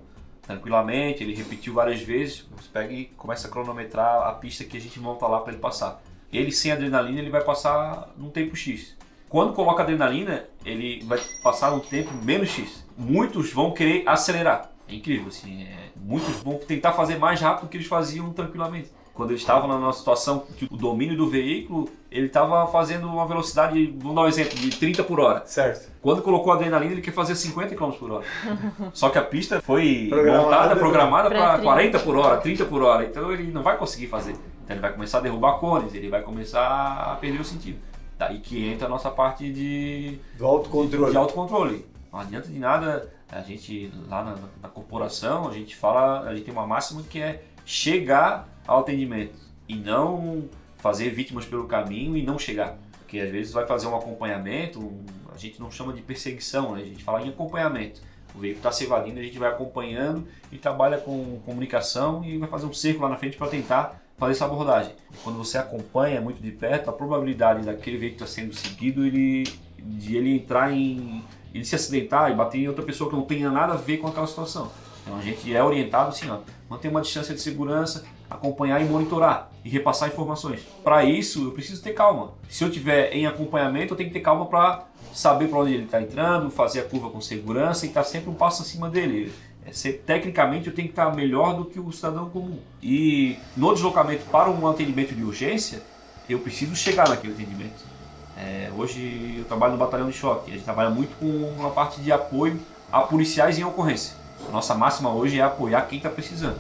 tranquilamente, 0.49 1.23
ele 1.23 1.35
repetiu 1.35 1.75
várias 1.75 2.01
vezes, 2.01 2.43
você 2.57 2.67
pega 2.73 2.91
e 2.91 3.05
começa 3.05 3.47
a 3.47 3.51
cronometrar 3.51 4.27
a 4.27 4.31
pista 4.31 4.63
que 4.63 4.75
a 4.75 4.81
gente 4.81 4.99
monta 4.99 5.27
lá 5.27 5.41
para 5.41 5.53
ele 5.53 5.61
passar. 5.61 6.01
Ele 6.33 6.51
sem 6.51 6.71
adrenalina, 6.71 7.19
ele 7.19 7.29
vai 7.29 7.43
passar 7.43 8.09
num 8.17 8.31
tempo 8.31 8.55
X. 8.55 8.97
Quando 9.29 9.53
coloca 9.53 9.83
adrenalina, 9.83 10.45
ele 10.65 11.05
vai 11.05 11.19
passar 11.43 11.71
um 11.71 11.79
tempo 11.79 12.11
menos 12.23 12.49
X. 12.49 12.83
Muitos 12.97 13.53
vão 13.53 13.71
querer 13.71 14.01
acelerar. 14.07 14.71
É 14.87 14.95
incrível, 14.95 15.27
assim. 15.27 15.65
É... 15.65 15.89
Muitos 15.95 16.37
vão 16.37 16.57
tentar 16.57 16.93
fazer 16.93 17.19
mais 17.19 17.39
rápido 17.39 17.65
do 17.65 17.69
que 17.69 17.77
eles 17.77 17.85
faziam 17.85 18.33
tranquilamente. 18.33 18.89
Quando 19.19 19.31
eles 19.31 19.41
estavam 19.41 19.77
na 19.81 19.91
situação 19.91 20.45
que 20.55 20.63
o 20.71 20.77
domínio 20.77 21.17
do 21.17 21.29
veículo, 21.29 21.89
ele 22.09 22.27
estava 22.27 22.65
fazendo 22.67 23.05
uma 23.05 23.27
velocidade, 23.27 23.93
vamos 23.97 24.15
dar 24.15 24.21
um 24.21 24.27
exemplo, 24.29 24.57
de 24.57 24.69
30 24.69 25.03
por 25.03 25.19
hora. 25.19 25.45
Certo. 25.45 25.91
Quando 26.01 26.21
colocou 26.21 26.53
a 26.53 26.55
adrenalina, 26.55 26.93
ele 26.93 27.01
quer 27.01 27.11
fazer 27.11 27.35
50 27.35 27.75
km 27.75 27.91
por 27.99 28.11
hora. 28.11 28.23
Só 28.93 29.09
que 29.09 29.17
a 29.17 29.21
pista 29.21 29.59
foi 29.59 30.07
programada, 30.09 30.41
montada, 30.41 30.75
programada 30.77 31.29
para 31.29 31.59
40 31.59 31.99
por 31.99 32.15
hora, 32.15 32.37
30 32.37 32.63
por 32.63 32.81
hora. 32.81 33.03
Então 33.03 33.29
ele 33.29 33.51
não 33.51 33.61
vai 33.61 33.75
conseguir 33.75 34.07
fazer. 34.07 34.37
Então 34.63 34.73
ele 34.73 34.79
vai 34.79 34.93
começar 34.93 35.17
a 35.17 35.21
derrubar 35.21 35.59
cones, 35.59 35.93
ele 35.93 36.07
vai 36.07 36.21
começar 36.21 37.11
a 37.11 37.17
perder 37.17 37.41
o 37.41 37.43
sentido. 37.43 37.77
Daí 38.17 38.39
que 38.39 38.69
entra 38.69 38.87
a 38.87 38.89
nossa 38.89 39.11
parte 39.11 39.51
de, 39.51 40.17
do 40.37 40.45
autocontrole. 40.45 41.05
De, 41.07 41.11
de 41.11 41.17
autocontrole. 41.17 41.85
Não 42.09 42.21
adianta 42.21 42.47
de 42.47 42.57
nada 42.57 43.11
a 43.29 43.41
gente 43.41 43.91
lá 44.07 44.23
na, 44.23 44.35
na, 44.61 44.69
corporação, 44.69 45.49
a 45.49 45.51
gente 45.51 45.75
fala, 45.75 46.21
a 46.21 46.33
gente 46.33 46.45
tem 46.45 46.53
uma 46.53 46.65
máxima 46.65 47.03
que 47.03 47.21
é 47.21 47.43
chegar 47.65 48.48
ao 48.69 48.81
atendimento 48.81 49.33
e 49.67 49.75
não 49.75 50.47
fazer 50.77 51.09
vítimas 51.09 51.45
pelo 51.45 51.65
caminho 51.65 52.15
e 52.15 52.23
não 52.23 52.37
chegar. 52.37 52.77
Porque 52.99 53.19
às 53.19 53.31
vezes 53.31 53.51
vai 53.51 53.65
fazer 53.65 53.87
um 53.87 53.95
acompanhamento, 53.95 54.79
um, 54.79 55.03
a 55.33 55.37
gente 55.37 55.59
não 55.59 55.71
chama 55.71 55.91
de 55.91 56.01
perseguição, 56.01 56.75
né? 56.75 56.83
a 56.83 56.85
gente 56.85 57.03
fala 57.03 57.21
em 57.21 57.29
acompanhamento. 57.29 58.01
O 58.35 58.39
veículo 58.39 58.59
está 58.59 58.71
se 58.71 58.83
evadindo, 58.83 59.19
a 59.19 59.23
gente 59.23 59.39
vai 59.39 59.49
acompanhando 59.49 60.27
e 60.51 60.57
trabalha 60.57 60.99
com 60.99 61.39
comunicação 61.43 62.23
e 62.23 62.37
vai 62.37 62.47
fazer 62.47 62.67
um 62.67 62.73
cerco 62.73 63.01
lá 63.01 63.09
na 63.09 63.17
frente 63.17 63.35
para 63.35 63.47
tentar 63.47 63.99
fazer 64.19 64.33
essa 64.33 64.45
abordagem. 64.45 64.93
Quando 65.23 65.37
você 65.37 65.57
acompanha 65.57 66.21
muito 66.21 66.39
de 66.39 66.51
perto, 66.51 66.91
a 66.91 66.93
probabilidade 66.93 67.65
daquele 67.65 67.97
veículo 67.97 68.23
estar 68.23 68.41
sendo 68.41 68.53
seguido, 68.53 69.03
ele, 69.03 69.43
de 69.79 70.15
ele 70.15 70.35
entrar 70.35 70.71
em. 70.71 71.23
ele 71.51 71.65
se 71.65 71.73
acidentar 71.73 72.31
e 72.31 72.35
bater 72.35 72.59
em 72.59 72.67
outra 72.67 72.85
pessoa 72.85 73.09
que 73.09 73.15
não 73.15 73.23
tenha 73.23 73.49
nada 73.49 73.73
a 73.73 73.77
ver 73.77 73.97
com 73.97 74.07
aquela 74.07 74.27
situação. 74.27 74.71
Então 75.01 75.17
a 75.17 75.21
gente 75.21 75.55
é 75.55 75.63
orientado 75.63 76.09
assim, 76.09 76.29
ó, 76.29 76.37
manter 76.69 76.89
uma 76.89 77.01
distância 77.01 77.33
de 77.33 77.41
segurança, 77.41 78.05
acompanhar 78.29 78.81
e 78.81 78.85
monitorar 78.85 79.49
e 79.63 79.69
repassar 79.69 80.09
informações. 80.09 80.61
Para 80.83 81.03
isso, 81.03 81.45
eu 81.45 81.51
preciso 81.51 81.81
ter 81.81 81.93
calma. 81.93 82.33
Se 82.49 82.63
eu 82.63 82.71
tiver 82.71 83.11
em 83.13 83.25
acompanhamento, 83.25 83.93
eu 83.93 83.97
tenho 83.97 84.09
que 84.09 84.13
ter 84.13 84.21
calma 84.21 84.45
para 84.45 84.85
saber 85.13 85.47
para 85.47 85.59
onde 85.59 85.73
ele 85.73 85.85
está 85.85 86.01
entrando, 86.01 86.49
fazer 86.49 86.81
a 86.81 86.83
curva 86.83 87.09
com 87.09 87.19
segurança 87.19 87.85
e 87.85 87.89
estar 87.89 88.03
tá 88.03 88.07
sempre 88.07 88.29
um 88.29 88.33
passo 88.33 88.61
acima 88.61 88.89
dele. 88.89 89.31
É 89.65 89.73
ser, 89.73 90.03
tecnicamente 90.05 90.67
eu 90.67 90.73
tenho 90.73 90.87
que 90.87 90.93
estar 90.93 91.13
melhor 91.15 91.55
do 91.55 91.65
que 91.65 91.79
o 91.79 91.91
cidadão 91.91 92.29
comum. 92.29 92.59
E 92.81 93.37
no 93.57 93.73
deslocamento 93.73 94.25
para 94.25 94.49
um 94.49 94.67
atendimento 94.67 95.13
de 95.13 95.23
urgência, 95.23 95.81
eu 96.29 96.39
preciso 96.39 96.75
chegar 96.75 97.09
naquele 97.09 97.33
atendimento. 97.33 97.89
É, 98.37 98.71
hoje 98.77 99.35
eu 99.37 99.45
trabalho 99.45 99.73
no 99.73 99.79
batalhão 99.79 100.09
de 100.09 100.15
choque, 100.15 100.49
a 100.49 100.53
gente 100.53 100.63
trabalha 100.63 100.89
muito 100.89 101.17
com 101.19 101.25
uma 101.25 101.71
parte 101.71 101.99
de 101.99 102.09
apoio 102.11 102.57
a 102.91 103.01
policiais 103.01 103.59
em 103.59 103.63
ocorrência. 103.63 104.15
A 104.47 104.51
nossa 104.51 104.73
máxima 104.73 105.11
hoje 105.13 105.39
é 105.39 105.43
apoiar 105.43 105.81
quem 105.81 105.97
está 105.97 106.09
precisando. 106.09 106.57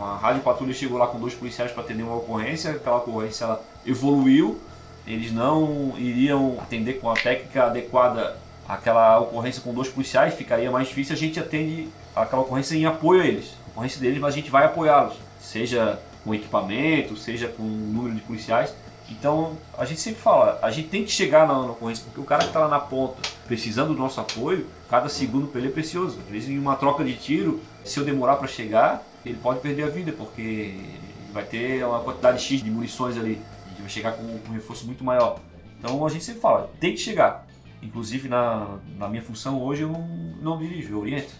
A 0.00 0.16
rádio 0.16 0.42
patrulha 0.42 0.72
chegou 0.72 0.98
lá 0.98 1.06
com 1.06 1.18
dois 1.18 1.34
policiais 1.34 1.70
para 1.70 1.82
atender 1.82 2.02
uma 2.02 2.16
ocorrência, 2.16 2.72
aquela 2.72 2.96
ocorrência 2.96 3.44
ela 3.44 3.62
evoluiu, 3.84 4.60
eles 5.06 5.32
não 5.32 5.94
iriam 5.96 6.56
atender 6.60 6.94
com 6.94 7.10
a 7.10 7.14
técnica 7.14 7.64
adequada 7.64 8.36
aquela 8.68 9.18
ocorrência 9.20 9.60
com 9.62 9.74
dois 9.74 9.88
policiais, 9.88 10.34
ficaria 10.34 10.70
mais 10.70 10.88
difícil, 10.88 11.14
a 11.14 11.18
gente 11.18 11.38
atende 11.38 11.88
aquela 12.14 12.42
ocorrência 12.42 12.74
em 12.74 12.86
apoio 12.86 13.22
a 13.22 13.26
eles. 13.26 13.54
A 13.66 13.70
ocorrência 13.70 14.00
deles, 14.00 14.20
mas 14.20 14.34
a 14.34 14.36
gente 14.36 14.50
vai 14.50 14.64
apoiá-los, 14.64 15.14
seja 15.40 16.00
com 16.24 16.34
equipamento, 16.34 17.16
seja 17.16 17.48
com 17.48 17.62
número 17.62 18.14
de 18.14 18.20
policiais. 18.20 18.74
Então, 19.10 19.58
a 19.76 19.84
gente 19.84 20.00
sempre 20.00 20.20
fala, 20.20 20.58
a 20.62 20.70
gente 20.70 20.88
tem 20.88 21.04
que 21.04 21.10
chegar 21.10 21.46
na, 21.46 21.54
na 21.54 21.72
ocorrência, 21.72 22.04
porque 22.04 22.20
o 22.20 22.24
cara 22.24 22.42
que 22.42 22.48
está 22.48 22.60
lá 22.60 22.68
na 22.68 22.80
ponta, 22.80 23.16
precisando 23.46 23.92
do 23.92 23.98
nosso 23.98 24.20
apoio, 24.20 24.66
cada 24.88 25.08
segundo 25.08 25.48
para 25.48 25.60
ele 25.60 25.68
é 25.68 25.72
precioso. 25.72 26.18
Às 26.24 26.32
vezes, 26.32 26.48
em 26.48 26.58
uma 26.58 26.76
troca 26.76 27.04
de 27.04 27.14
tiro, 27.14 27.60
se 27.84 27.98
eu 27.98 28.04
demorar 28.04 28.36
para 28.36 28.46
chegar, 28.46 29.02
ele 29.24 29.38
pode 29.38 29.60
perder 29.60 29.84
a 29.84 29.88
vida, 29.88 30.12
porque 30.12 30.74
vai 31.32 31.44
ter 31.44 31.84
uma 31.84 32.00
quantidade 32.00 32.42
X 32.42 32.62
de 32.62 32.70
munições 32.70 33.16
ali. 33.16 33.40
A 33.64 33.68
gente 33.70 33.80
vai 33.80 33.90
chegar 33.90 34.12
com 34.12 34.22
um 34.22 34.52
reforço 34.52 34.86
muito 34.86 35.04
maior. 35.04 35.40
Então, 35.78 36.04
a 36.04 36.10
gente 36.10 36.24
sempre 36.24 36.40
fala, 36.40 36.70
tem 36.78 36.92
que 36.92 37.00
chegar. 37.00 37.46
Inclusive, 37.82 38.28
na, 38.28 38.78
na 38.96 39.08
minha 39.08 39.22
função 39.22 39.60
hoje, 39.60 39.82
eu 39.82 39.88
não, 39.88 40.06
não 40.40 40.58
dirijo, 40.58 40.92
eu 40.92 41.00
oriento 41.00 41.32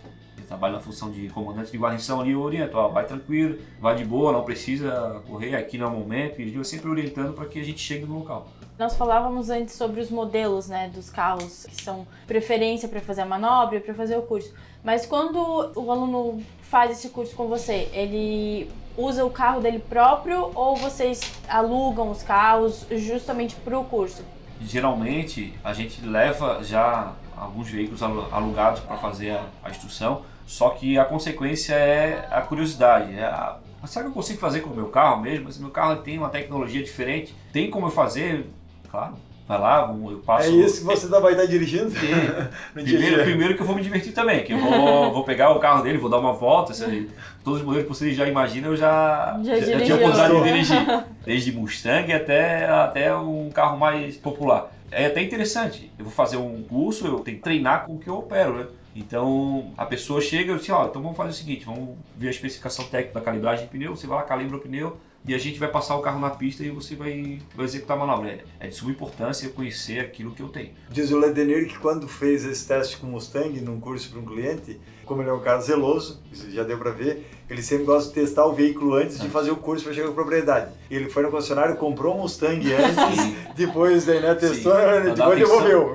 trabalho 0.53 0.75
na 0.75 0.81
função 0.81 1.11
de 1.11 1.29
comandante 1.31 1.73
de 1.73 1.79
guarnição 1.79 2.21
ali, 2.21 2.33
eu 2.33 2.43
oriento, 2.43 2.77
ó, 2.77 2.89
vai 2.89 3.07
tranquilo, 3.07 3.59
vai 3.81 3.95
de 3.97 4.05
boa, 4.05 4.33
não 4.33 4.45
precisa 4.45 5.23
correr, 5.27 5.57
aqui 5.57 5.79
não 5.79 5.87
é 5.87 5.89
o 5.89 5.93
momento, 5.93 6.43
e 6.43 6.55
eu 6.55 6.63
sempre 6.63 6.91
orientando 6.91 7.33
para 7.33 7.47
que 7.47 7.59
a 7.59 7.65
gente 7.65 7.81
chegue 7.81 8.05
no 8.05 8.19
local. 8.19 8.47
Nós 8.79 8.97
falávamos 8.97 9.49
antes 9.49 9.75
sobre 9.75 10.01
os 10.01 10.11
modelos 10.11 10.69
né, 10.69 10.91
dos 10.95 11.09
carros 11.09 11.67
que 11.67 11.83
são 11.83 12.07
preferência 12.27 12.89
para 12.89 13.01
fazer 13.01 13.23
a 13.23 13.27
manobra 13.27 13.81
para 13.81 13.95
fazer 13.95 14.17
o 14.17 14.23
curso. 14.23 14.53
Mas 14.85 15.07
quando 15.07 15.39
o 15.75 15.91
aluno 15.91 16.43
faz 16.63 16.91
esse 16.91 17.09
curso 17.11 17.35
com 17.35 17.47
você, 17.47 17.89
ele 17.93 18.71
usa 18.97 19.25
o 19.25 19.31
carro 19.31 19.61
dele 19.61 19.79
próprio 19.79 20.51
ou 20.55 20.77
vocês 20.77 21.21
alugam 21.49 22.11
os 22.11 22.23
carros 22.23 22.85
justamente 22.91 23.55
para 23.57 23.79
o 23.79 23.85
curso? 23.85 24.23
Geralmente 24.61 25.55
a 25.63 25.73
gente 25.73 26.05
leva 26.05 26.63
já 26.63 27.13
alguns 27.37 27.71
veículos 27.71 28.03
alugados 28.03 28.81
para 28.81 28.97
fazer 28.97 29.31
a, 29.31 29.47
a 29.63 29.71
instrução 29.71 30.23
só 30.47 30.71
que 30.71 30.99
a 30.99 31.05
consequência 31.05 31.75
é 31.75 32.29
a 32.31 32.41
curiosidade. 32.41 33.17
É 33.17 33.25
a, 33.25 33.59
será 33.87 34.05
que 34.05 34.11
eu 34.11 34.15
consigo 34.15 34.39
fazer 34.39 34.61
com 34.61 34.71
o 34.71 34.77
meu 34.77 34.89
carro 34.89 35.21
mesmo? 35.21 35.45
Mas 35.45 35.59
meu 35.59 35.71
carro 35.71 35.97
tem 35.97 36.19
uma 36.19 36.29
tecnologia 36.29 36.83
diferente. 36.83 37.35
Tem 37.53 37.71
como 37.71 37.87
eu 37.87 37.91
fazer? 37.91 38.47
Claro. 38.91 39.15
Vai 39.47 39.59
lá, 39.59 39.95
eu 40.11 40.19
passo. 40.25 40.49
É 40.49 40.51
isso 40.51 40.79
que 40.79 40.85
você 40.85 41.09
vai 41.09 41.33
estar 41.33 41.47
dirigindo? 41.47 41.91
primeiro, 42.73 43.23
primeiro 43.23 43.55
que 43.55 43.61
eu 43.61 43.67
vou 43.67 43.75
me 43.75 43.83
divertir 43.83 44.13
também, 44.13 44.45
que 44.45 44.53
eu 44.53 44.59
vou, 44.59 45.13
vou 45.13 45.25
pegar 45.25 45.51
o 45.51 45.59
carro 45.59 45.83
dele, 45.83 45.99
vou 45.99 46.09
dar 46.09 46.19
uma 46.19 46.33
volta. 46.33 46.73
Assim, 46.73 47.09
todos 47.43 47.61
os 47.61 47.67
modelos 47.67 47.89
que 47.89 47.95
vocês 47.95 48.17
já 48.17 48.27
imaginam, 48.27 48.71
eu 48.71 48.77
já, 48.77 49.39
já, 49.43 49.59
já, 49.59 49.67
já 49.67 49.81
tinha 49.81 49.97
oportunidade 49.97 50.35
de 50.35 50.43
dirigir. 50.45 51.05
Desde 51.27 51.53
Mustang 51.53 52.13
até, 52.13 52.67
até 52.67 53.15
um 53.15 53.51
carro 53.51 53.77
mais 53.77 54.17
popular. 54.17 54.73
É 54.91 55.07
até 55.07 55.23
interessante. 55.23 55.91
Eu 55.99 56.05
vou 56.05 56.15
fazer 56.15 56.37
um 56.37 56.63
curso, 56.63 57.07
eu 57.07 57.19
tenho 57.19 57.39
que 57.39 57.43
treinar 57.43 57.85
com 57.85 57.95
o 57.95 57.99
que 57.99 58.09
eu 58.09 58.19
opero, 58.19 58.55
né? 58.59 58.67
Então 58.95 59.73
a 59.77 59.87
pessoa 59.87 60.21
chega 60.21 60.53
e 60.53 60.59
diz: 60.59 60.69
Ó, 60.71 60.87
então 60.87 61.03
vamos 61.03 61.17
fazer 61.17 61.31
o 61.31 61.35
seguinte, 61.35 61.65
vamos 61.65 61.97
ver 62.17 62.29
a 62.29 62.31
especificação 62.31 62.85
técnica 62.87 63.19
da 63.19 63.25
calibragem 63.25 63.65
de 63.65 63.71
pneu, 63.71 63.97
você 63.97 64.07
vai 64.07 64.19
lá, 64.19 64.25
calibra 64.25 64.57
o 64.57 64.61
pneu 64.61 64.99
e 65.27 65.35
a 65.35 65.39
gente 65.39 65.59
vai 65.59 65.69
passar 65.69 65.97
o 65.97 66.01
carro 66.01 66.21
na 66.21 66.31
pista 66.31 66.65
e 66.65 66.71
você 66.71 66.97
vai, 66.97 67.41
vai 67.55 67.65
executar 67.65 67.97
a 67.97 68.01
manobra. 68.01 68.31
É, 68.31 68.45
é 68.61 68.69
de 68.69 68.75
suma 68.75 68.91
importância 68.91 69.49
conhecer 69.51 70.01
aquilo 70.01 70.33
que 70.33 70.43
eu 70.43 70.49
tenho. 70.49 70.71
Diz 70.91 71.11
o 71.11 71.19
Ledenir 71.19 71.69
que 71.69 71.79
quando 71.79 72.09
fez 72.09 72.45
esse 72.45 72.67
teste 72.67 72.97
com 72.97 73.07
o 73.07 73.11
Mustang 73.11 73.61
num 73.61 73.81
curso 73.81 74.11
para 74.11 74.21
um 74.21 74.25
cliente, 74.25 74.81
como 75.05 75.23
ele 75.23 75.31
é 75.31 75.33
um 75.33 75.41
cara 75.41 75.61
zeloso, 75.61 76.21
isso 76.33 76.51
já 76.51 76.63
deu 76.63 76.79
para 76.79 76.91
ver, 76.91 77.27
ele 77.49 77.63
sempre 77.63 77.85
gosta 77.85 78.09
de 78.09 78.15
testar 78.15 78.47
o 78.47 78.53
veículo 78.53 78.95
antes 78.95 79.21
de 79.21 79.29
fazer 79.29 79.51
o 79.51 79.57
curso 79.57 79.85
para 79.85 79.93
chegar 79.93 80.09
à 80.09 80.13
propriedade. 80.13 80.73
Ele 80.91 81.09
foi 81.09 81.23
no 81.23 81.31
concessionário, 81.31 81.77
comprou 81.77 82.17
um 82.17 82.23
Mustang 82.23 82.61
antes, 82.73 83.55
depois 83.55 84.05
daí, 84.07 84.21
né, 84.21 84.35
testou, 84.35 84.73
Sim. 84.73 85.15
depois 85.15 85.39
devolveu. 85.39 85.93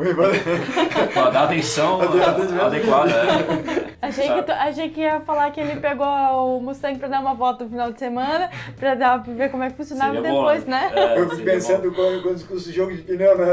Para 1.14 1.30
dar 1.32 1.44
atenção 1.46 2.00
adequada. 2.62 3.12
É. 3.12 3.97
Achei 4.02 4.44
que, 4.44 4.52
achei 4.52 4.90
que 4.90 5.02
ia 5.02 5.20
falar 5.22 5.50
que 5.52 5.60
ele 5.60 5.80
pegou 5.80 6.06
o 6.06 6.62
Mustang 6.62 7.00
para 7.00 7.08
dar 7.08 7.20
uma 7.20 7.34
volta 7.34 7.64
no 7.64 7.70
final 7.70 7.92
de 7.92 7.98
semana, 7.98 8.50
para 8.78 8.94
dar 8.94 9.24
pra 9.24 9.34
ver 9.34 9.50
como 9.50 9.64
é 9.64 9.72
que 9.72 9.78
funcionava 9.78 10.14
seria 10.14 10.32
depois, 10.32 10.64
bom, 10.64 10.70
né? 10.70 10.92
É, 10.96 11.20
eu 11.20 11.30
fico 11.30 11.44
pensando 11.44 11.92
quando, 11.94 12.22
quando 12.22 12.48
custa 12.48 12.70
o 12.70 12.74
jogo 12.74 12.96
de 12.96 13.02
pneu, 13.02 13.38
né? 13.38 13.46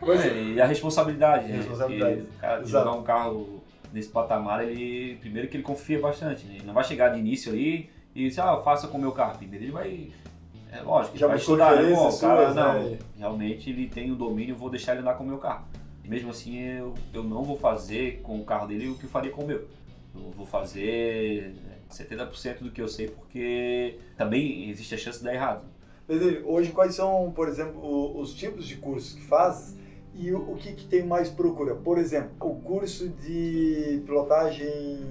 Mas, 0.00 0.24
é, 0.24 0.42
e 0.42 0.60
a 0.60 0.66
responsabilidade. 0.66 1.52
A 1.52 1.56
responsabilidade. 1.56 2.20
E, 2.20 2.40
cara, 2.40 2.64
jogar 2.64 2.92
um 2.92 3.02
carro 3.02 3.62
nesse 3.92 4.08
patamar, 4.08 4.64
ele 4.64 5.16
primeiro 5.20 5.48
que 5.48 5.56
ele 5.56 5.62
confia 5.62 6.00
bastante. 6.00 6.46
Né? 6.46 6.54
Ele 6.56 6.66
não 6.66 6.74
vai 6.74 6.84
chegar 6.84 7.10
de 7.10 7.18
início 7.18 7.52
ali 7.52 7.90
e 8.14 8.28
dizer, 8.28 8.40
ah, 8.40 8.56
faça 8.62 8.88
com 8.88 8.96
o 8.96 9.00
meu 9.00 9.12
carro. 9.12 9.36
Primeiro 9.36 9.66
ele 9.66 9.72
vai. 9.72 10.08
É 10.72 10.80
lógico, 10.80 11.18
Já 11.18 11.26
vai 11.26 11.36
estudar, 11.36 11.76
né? 11.76 11.92
O 11.92 12.18
cara, 12.18 12.52
não, 12.52 12.82
né? 12.82 12.98
realmente 13.18 13.70
ele 13.70 13.88
tem 13.88 14.10
o 14.10 14.14
domínio, 14.14 14.56
vou 14.56 14.70
deixar 14.70 14.92
ele 14.92 15.02
andar 15.02 15.14
com 15.14 15.24
o 15.24 15.26
meu 15.26 15.38
carro. 15.38 15.64
E 16.06 16.08
mesmo 16.08 16.30
assim, 16.30 16.56
eu, 16.56 16.94
eu 17.12 17.24
não 17.24 17.42
vou 17.42 17.58
fazer 17.58 18.20
com 18.22 18.40
o 18.40 18.44
carro 18.44 18.68
dele 18.68 18.88
o 18.88 18.94
que 18.94 19.04
eu 19.04 19.10
faria 19.10 19.32
com 19.32 19.42
o 19.42 19.46
meu. 19.46 19.66
Eu 20.14 20.30
vou 20.36 20.46
fazer 20.46 21.52
70% 21.90 22.60
do 22.60 22.70
que 22.70 22.80
eu 22.80 22.86
sei, 22.86 23.08
porque 23.08 23.98
também 24.16 24.70
existe 24.70 24.94
a 24.94 24.98
chance 24.98 25.18
de 25.18 25.24
dar 25.24 25.34
errado. 25.34 25.64
Hoje, 26.44 26.70
quais 26.70 26.94
são, 26.94 27.32
por 27.34 27.48
exemplo, 27.48 28.16
os 28.20 28.32
tipos 28.32 28.68
de 28.68 28.76
cursos 28.76 29.14
que 29.14 29.22
fazes 29.22 29.76
e 30.14 30.30
o, 30.30 30.52
o 30.52 30.54
que, 30.54 30.74
que, 30.74 30.86
tem 30.86 31.04
mais 31.04 31.28
procura? 31.28 31.74
Por 31.74 31.98
exemplo, 31.98 32.30
o 32.38 32.60
curso 32.60 33.08
de 33.08 34.00
pilotagem 34.06 34.68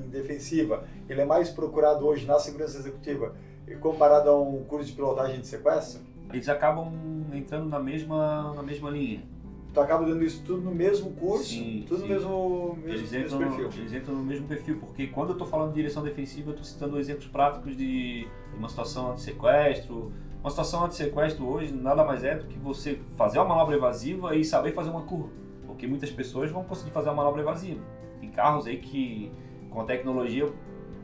defensiva, 0.09 0.87
ele 1.09 1.19
é 1.19 1.25
mais 1.25 1.49
procurado 1.49 2.07
hoje 2.07 2.25
na 2.25 2.39
segurança 2.39 2.77
executiva 2.77 3.35
comparado 3.81 4.29
a 4.29 4.41
um 4.41 4.63
curso 4.63 4.87
de 4.87 4.93
pilotagem 4.93 5.41
de 5.41 5.47
sequestro? 5.47 6.01
Eles 6.31 6.47
acabam 6.47 6.89
entrando 7.33 7.67
na 7.67 7.79
mesma, 7.79 8.53
na 8.53 8.63
mesma 8.63 8.89
linha. 8.89 9.34
Tu 9.75 9.81
acaba 9.81 10.05
dando 10.05 10.23
isso 10.23 10.41
tudo 10.45 10.61
no 10.61 10.73
mesmo 10.73 11.11
curso, 11.11 11.49
sim, 11.49 11.83
tudo 11.85 11.99
sim. 11.99 12.07
no 12.07 12.13
mesmo, 12.13 12.77
mesmo, 12.77 12.93
eles 12.93 13.13
entram, 13.13 13.39
mesmo 13.39 13.57
perfil. 13.57 13.81
Eles 13.81 13.93
entram 13.93 14.15
no 14.15 14.23
mesmo 14.23 14.47
perfil, 14.47 14.77
porque 14.79 15.07
quando 15.07 15.29
eu 15.29 15.33
estou 15.33 15.45
falando 15.45 15.71
de 15.71 15.75
direção 15.75 16.01
defensiva, 16.01 16.51
eu 16.51 16.51
estou 16.51 16.63
citando 16.63 16.97
exemplos 16.97 17.27
práticos 17.27 17.75
de, 17.75 18.21
de 18.23 18.57
uma 18.57 18.69
situação 18.69 19.15
de 19.15 19.21
sequestro, 19.21 20.13
uma 20.39 20.49
situação 20.49 20.85
anti-sequestro 20.85 21.45
hoje 21.45 21.73
nada 21.73 22.05
mais 22.05 22.23
é 22.23 22.37
do 22.37 22.45
que 22.45 22.57
você 22.57 23.01
fazer 23.17 23.37
uma 23.37 23.49
manobra 23.49 23.75
evasiva 23.75 24.33
e 24.33 24.45
saber 24.45 24.71
fazer 24.73 24.91
uma 24.91 25.01
curva. 25.01 25.27
Porque 25.67 25.85
muitas 25.85 26.09
pessoas 26.09 26.49
vão 26.49 26.63
conseguir 26.63 26.91
fazer 26.91 27.09
uma 27.09 27.15
manobra 27.15 27.41
evasiva. 27.41 27.81
Tem 28.21 28.29
carros 28.29 28.67
aí 28.67 28.77
que 28.77 29.29
com 29.69 29.81
a 29.81 29.83
tecnologia 29.83 30.47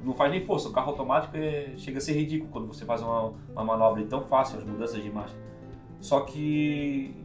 não 0.01 0.13
faz 0.13 0.31
nem 0.31 0.45
força. 0.45 0.69
O 0.69 0.71
carro 0.71 0.91
automático 0.91 1.35
é, 1.35 1.73
chega 1.75 1.97
a 1.97 2.01
ser 2.01 2.13
ridículo 2.13 2.49
quando 2.51 2.67
você 2.67 2.85
faz 2.85 3.01
uma, 3.01 3.33
uma 3.51 3.65
manobra 3.65 4.01
tão 4.05 4.21
fácil, 4.21 4.59
as 4.59 4.63
mudanças 4.63 5.03
de 5.03 5.11
marcha. 5.11 5.35
Só 5.99 6.21
que 6.21 7.20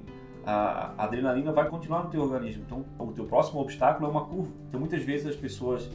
a 0.47 0.95
adrenalina 0.97 1.53
vai 1.53 1.69
continuar 1.69 2.05
no 2.05 2.11
teu 2.11 2.23
organismo. 2.23 2.63
Então, 2.65 2.85
o 2.99 3.13
teu 3.13 3.25
próximo 3.25 3.61
obstáculo 3.61 4.07
é 4.07 4.11
uma 4.11 4.25
curva. 4.27 4.53
Então, 4.69 4.79
muitas 4.79 5.03
vezes 5.03 5.27
as 5.27 5.37
pessoas 5.37 5.91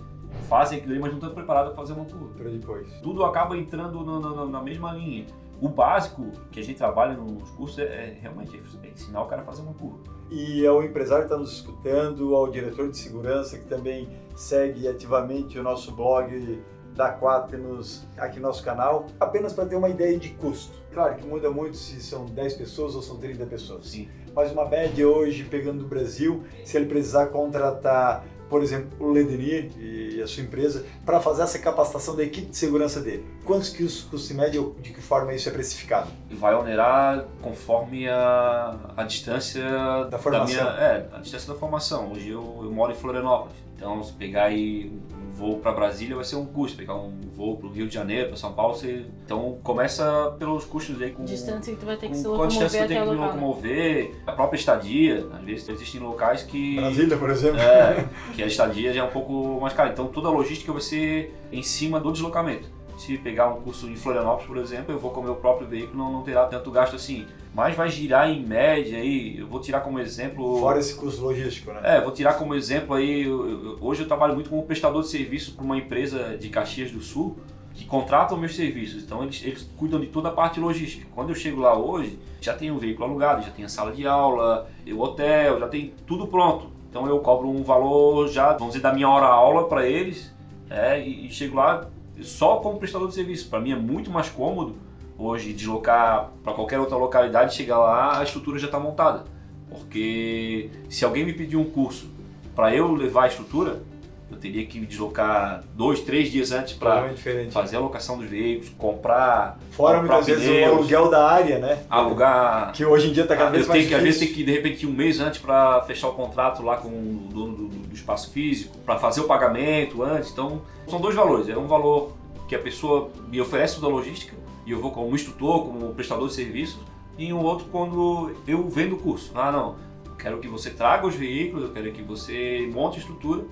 fazem 0.49 0.77
aquilo 0.77 0.93
ali, 0.93 1.01
mas 1.01 1.11
não 1.11 1.19
estão 1.19 1.33
preparadas 1.33 1.73
para 1.73 1.81
fazer 1.81 1.93
uma 1.93 2.05
curva. 2.05 2.33
Para 2.35 2.49
depois. 2.49 2.91
Tudo 3.01 3.23
acaba 3.23 3.57
entrando 3.57 4.03
na, 4.03 4.19
na, 4.19 4.45
na 4.45 4.61
mesma 4.61 4.91
linha. 4.91 5.25
O 5.61 5.69
básico 5.69 6.25
que 6.51 6.59
a 6.59 6.63
gente 6.63 6.77
trabalha 6.77 7.13
nos 7.13 7.49
cursos 7.51 7.79
é, 7.79 7.83
é 7.83 8.17
realmente 8.19 8.61
é 8.83 8.89
ensinar 8.89 9.21
o 9.21 9.27
cara 9.27 9.43
a 9.43 9.45
fazer 9.45 9.61
uma 9.61 9.73
curva. 9.73 9.99
E 10.29 10.65
ao 10.65 10.83
empresário 10.83 11.25
que 11.25 11.31
está 11.31 11.37
nos 11.37 11.53
escutando, 11.53 12.35
ao 12.35 12.49
diretor 12.49 12.89
de 12.89 12.97
segurança 12.97 13.57
que 13.57 13.65
também 13.65 14.09
segue 14.35 14.87
ativamente 14.87 15.59
o 15.59 15.63
nosso 15.63 15.91
blog 15.93 16.61
da 16.95 17.17
Quaternos 17.17 18.05
aqui 18.17 18.39
no 18.39 18.47
nosso 18.47 18.63
canal, 18.63 19.07
apenas 19.19 19.53
para 19.53 19.65
ter 19.65 19.75
uma 19.75 19.89
ideia 19.89 20.17
de 20.17 20.29
custo. 20.29 20.77
Claro 20.91 21.15
que 21.15 21.25
muda 21.25 21.49
muito 21.49 21.77
se 21.77 22.01
são 22.01 22.25
10 22.25 22.55
pessoas 22.55 22.95
ou 22.95 23.01
são 23.01 23.17
30 23.17 23.45
pessoas. 23.45 23.87
Sim. 23.87 24.09
Mas 24.35 24.51
uma 24.51 24.65
média 24.65 25.07
hoje, 25.07 25.43
pegando 25.43 25.79
do 25.79 25.87
Brasil, 25.87 26.43
se 26.65 26.77
ele 26.77 26.85
precisar 26.85 27.27
contratar 27.27 28.23
por 28.51 28.61
exemplo, 28.61 28.89
o 28.99 29.09
Ledenir 29.09 29.71
e 29.77 30.21
a 30.21 30.27
sua 30.27 30.43
empresa, 30.43 30.85
para 31.05 31.21
fazer 31.21 31.43
essa 31.43 31.57
capacitação 31.57 32.17
da 32.17 32.21
equipe 32.21 32.47
de 32.47 32.57
segurança 32.57 32.99
dele? 32.99 33.25
Quantos 33.45 33.69
que 33.69 33.81
os 33.81 34.01
custo 34.01 34.35
média 34.35 34.61
de 34.81 34.91
que 34.91 35.01
forma 35.01 35.33
isso 35.33 35.47
é 35.47 35.53
precificado? 35.53 36.11
Vai 36.31 36.53
onerar 36.53 37.27
conforme 37.41 38.09
a, 38.09 38.77
a 38.97 39.03
distância 39.03 39.63
da 40.09 40.19
formação. 40.19 40.65
Da 40.65 40.73
minha, 40.73 40.83
é, 40.83 41.07
a 41.13 41.19
distância 41.19 41.53
da 41.53 41.57
formação. 41.57 42.11
Hoje 42.11 42.27
eu, 42.27 42.59
eu 42.61 42.69
moro 42.69 42.91
em 42.91 42.95
Florianópolis, 42.95 43.55
então 43.73 44.03
se 44.03 44.11
pegar 44.11 44.47
aí 44.47 44.91
voo 45.31 45.59
para 45.59 45.71
Brasília 45.71 46.15
vai 46.15 46.25
ser 46.25 46.35
um 46.35 46.45
custo, 46.45 46.77
pegar 46.77 46.95
um 46.95 47.19
voo 47.35 47.57
para 47.57 47.67
o 47.67 47.71
Rio 47.71 47.87
de 47.87 47.93
Janeiro, 47.93 48.29
para 48.29 48.37
São 48.37 48.53
Paulo, 48.53 48.75
você... 48.75 49.05
então 49.25 49.57
começa 49.63 50.35
pelos 50.37 50.65
custos 50.65 51.01
aí 51.01 51.11
com 51.11 51.23
distância 51.25 51.73
que 51.73 51.79
tu 51.79 51.85
vai 51.85 51.97
ter 51.97 52.07
que 52.07 52.13
com, 52.13 52.19
se 52.19 52.27
locomover, 52.27 52.49
distância 52.49 52.81
que 52.81 52.87
tem 52.87 53.03
que 53.03 53.09
me 53.09 53.15
locomover, 53.15 54.15
a 54.27 54.31
própria 54.31 54.57
estadia, 54.57 55.25
às 55.33 55.41
vezes 55.41 55.69
existem 55.69 56.01
locais 56.01 56.43
que 56.43 56.75
Brasília, 56.75 57.17
por 57.17 57.29
exemplo, 57.29 57.59
é, 57.59 58.07
que 58.35 58.43
a 58.43 58.47
estadia 58.47 58.93
já 58.93 59.01
é 59.01 59.03
um 59.03 59.11
pouco 59.11 59.59
mais 59.61 59.73
cara, 59.73 59.89
então 59.89 60.07
toda 60.07 60.27
a 60.27 60.31
logística 60.31 60.71
vai 60.71 60.81
ser 60.81 61.33
em 61.51 61.63
cima 61.63 61.99
do 61.99 62.11
deslocamento. 62.11 62.67
Se 62.97 63.17
pegar 63.17 63.47
um 63.47 63.61
curso 63.61 63.89
em 63.89 63.95
Florianópolis, 63.95 64.45
por 64.45 64.57
exemplo, 64.57 64.93
eu 64.93 64.99
vou 64.99 65.09
com 65.09 65.21
o 65.21 65.23
meu 65.23 65.35
próprio 65.35 65.67
veículo, 65.67 65.97
não, 65.97 66.11
não 66.11 66.21
terá 66.21 66.45
tanto 66.45 66.69
gasto 66.69 66.95
assim 66.95 67.25
mas 67.53 67.75
vai 67.75 67.89
girar 67.89 68.29
em 68.29 68.41
média 68.41 68.97
aí, 68.97 69.37
eu 69.37 69.47
vou 69.47 69.59
tirar 69.59 69.81
como 69.81 69.99
exemplo... 69.99 70.59
Fora 70.59 70.79
esse 70.79 70.95
custo 70.95 71.21
logístico, 71.21 71.71
né? 71.73 71.81
É, 71.83 72.01
vou 72.01 72.11
tirar 72.11 72.35
como 72.35 72.55
exemplo 72.55 72.95
aí, 72.95 73.23
eu, 73.23 73.49
eu, 73.49 73.77
hoje 73.81 74.03
eu 74.03 74.07
trabalho 74.07 74.33
muito 74.33 74.49
como 74.49 74.63
prestador 74.63 75.01
de 75.01 75.09
serviço 75.09 75.53
para 75.53 75.65
uma 75.65 75.77
empresa 75.77 76.37
de 76.37 76.47
Caxias 76.49 76.91
do 76.91 77.01
Sul, 77.01 77.37
que 77.73 77.85
contratam 77.85 78.37
meus 78.37 78.55
serviços, 78.55 79.03
então 79.03 79.23
eles, 79.23 79.43
eles 79.43 79.69
cuidam 79.77 79.99
de 79.99 80.07
toda 80.07 80.29
a 80.29 80.31
parte 80.31 80.59
logística. 80.59 81.05
Quando 81.13 81.29
eu 81.29 81.35
chego 81.35 81.59
lá 81.59 81.77
hoje, 81.77 82.17
já 82.39 82.53
tem 82.53 82.71
o 82.71 82.75
um 82.75 82.77
veículo 82.77 83.05
alugado, 83.05 83.43
já 83.43 83.51
tem 83.51 83.65
a 83.65 83.69
sala 83.69 83.91
de 83.91 84.07
aula, 84.07 84.69
o 84.87 84.99
hotel, 84.99 85.59
já 85.59 85.67
tem 85.67 85.93
tudo 86.05 86.27
pronto. 86.27 86.69
Então 86.89 87.07
eu 87.07 87.19
cobro 87.19 87.49
um 87.49 87.63
valor 87.63 88.27
já, 88.27 88.53
vamos 88.53 88.73
dizer, 88.73 88.83
da 88.83 88.93
minha 88.93 89.09
hora 89.09 89.25
aula 89.25 89.67
para 89.67 89.85
eles, 89.85 90.33
é, 90.69 91.01
e, 91.01 91.27
e 91.27 91.31
chego 91.31 91.57
lá 91.57 91.87
só 92.21 92.57
como 92.57 92.77
prestador 92.77 93.07
de 93.07 93.13
serviço. 93.13 93.49
Para 93.49 93.59
mim 93.59 93.71
é 93.71 93.75
muito 93.75 94.09
mais 94.09 94.29
cômodo 94.29 94.75
hoje 95.21 95.53
deslocar 95.53 96.31
para 96.43 96.53
qualquer 96.53 96.79
outra 96.79 96.97
localidade, 96.97 97.55
chegar 97.55 97.77
lá, 97.77 98.19
a 98.19 98.23
estrutura 98.23 98.57
já 98.57 98.65
está 98.65 98.79
montada. 98.79 99.25
Porque 99.69 100.69
se 100.89 101.05
alguém 101.05 101.25
me 101.25 101.33
pedir 101.33 101.55
um 101.55 101.63
curso 101.63 102.09
para 102.55 102.75
eu 102.75 102.93
levar 102.93 103.23
a 103.23 103.27
estrutura, 103.27 103.81
eu 104.29 104.37
teria 104.37 104.65
que 104.65 104.79
me 104.79 104.85
deslocar 104.85 105.63
dois, 105.73 106.01
três 106.01 106.31
dias 106.31 106.51
antes 106.51 106.73
para 106.73 107.13
fazer 107.51 107.77
a 107.77 107.79
locação 107.79 108.17
dos 108.17 108.29
veículos, 108.29 108.69
comprar. 108.77 109.59
Fora 109.71 109.99
comprar 109.99 110.17
muitas 110.17 110.35
pneus, 110.35 110.49
vezes 110.49 110.69
o 110.69 110.75
aluguel 110.75 111.09
da 111.09 111.29
área, 111.29 111.59
né? 111.59 111.83
Alugar. 111.89 112.71
Que 112.71 112.85
hoje 112.85 113.09
em 113.09 113.13
dia 113.13 113.23
está 113.23 113.35
cada 113.35 113.49
vez 113.49 113.63
eu 113.63 113.69
mais 113.69 113.79
tenho 113.79 113.89
que, 113.89 113.95
Às 113.95 114.03
vezes 114.03 114.19
tem 114.19 114.33
que 114.33 114.43
de 114.43 114.51
repente 114.51 114.87
um 114.87 114.91
mês 114.91 115.19
antes 115.19 115.39
para 115.39 115.81
fechar 115.81 116.09
o 116.09 116.13
contrato 116.13 116.63
lá 116.63 116.77
com 116.77 116.87
o 116.87 117.29
dono 117.31 117.55
do, 117.55 117.67
do 117.67 117.93
espaço 117.95 118.31
físico, 118.31 118.77
para 118.79 118.97
fazer 118.97 119.21
o 119.21 119.25
pagamento 119.25 120.01
antes. 120.01 120.31
Então 120.31 120.61
são 120.87 120.99
dois 120.99 121.15
valores. 121.15 121.47
É 121.49 121.57
um 121.57 121.67
valor 121.67 122.13
que 122.47 122.55
a 122.55 122.59
pessoa 122.59 123.09
me 123.29 123.39
oferece 123.39 123.75
toda 123.75 123.87
a 123.87 123.89
logística 123.89 124.40
e 124.65 124.71
eu 124.71 124.79
vou 124.79 124.91
como 124.91 125.15
instrutor, 125.15 125.65
como 125.65 125.93
prestador 125.93 126.27
de 126.27 126.33
serviços, 126.33 126.79
e 127.17 127.31
um 127.33 127.39
outro 127.39 127.67
quando 127.71 128.31
eu 128.47 128.67
vendo 128.69 128.95
o 128.95 128.99
curso. 128.99 129.31
Ah, 129.35 129.51
não, 129.51 129.75
eu 130.05 130.15
quero 130.15 130.39
que 130.39 130.47
você 130.47 130.69
traga 130.69 131.07
os 131.07 131.15
veículos, 131.15 131.63
eu 131.63 131.71
quero 131.71 131.91
que 131.91 132.01
você 132.01 132.69
monte 132.73 132.95
a 132.95 132.99
estrutura. 132.99 133.43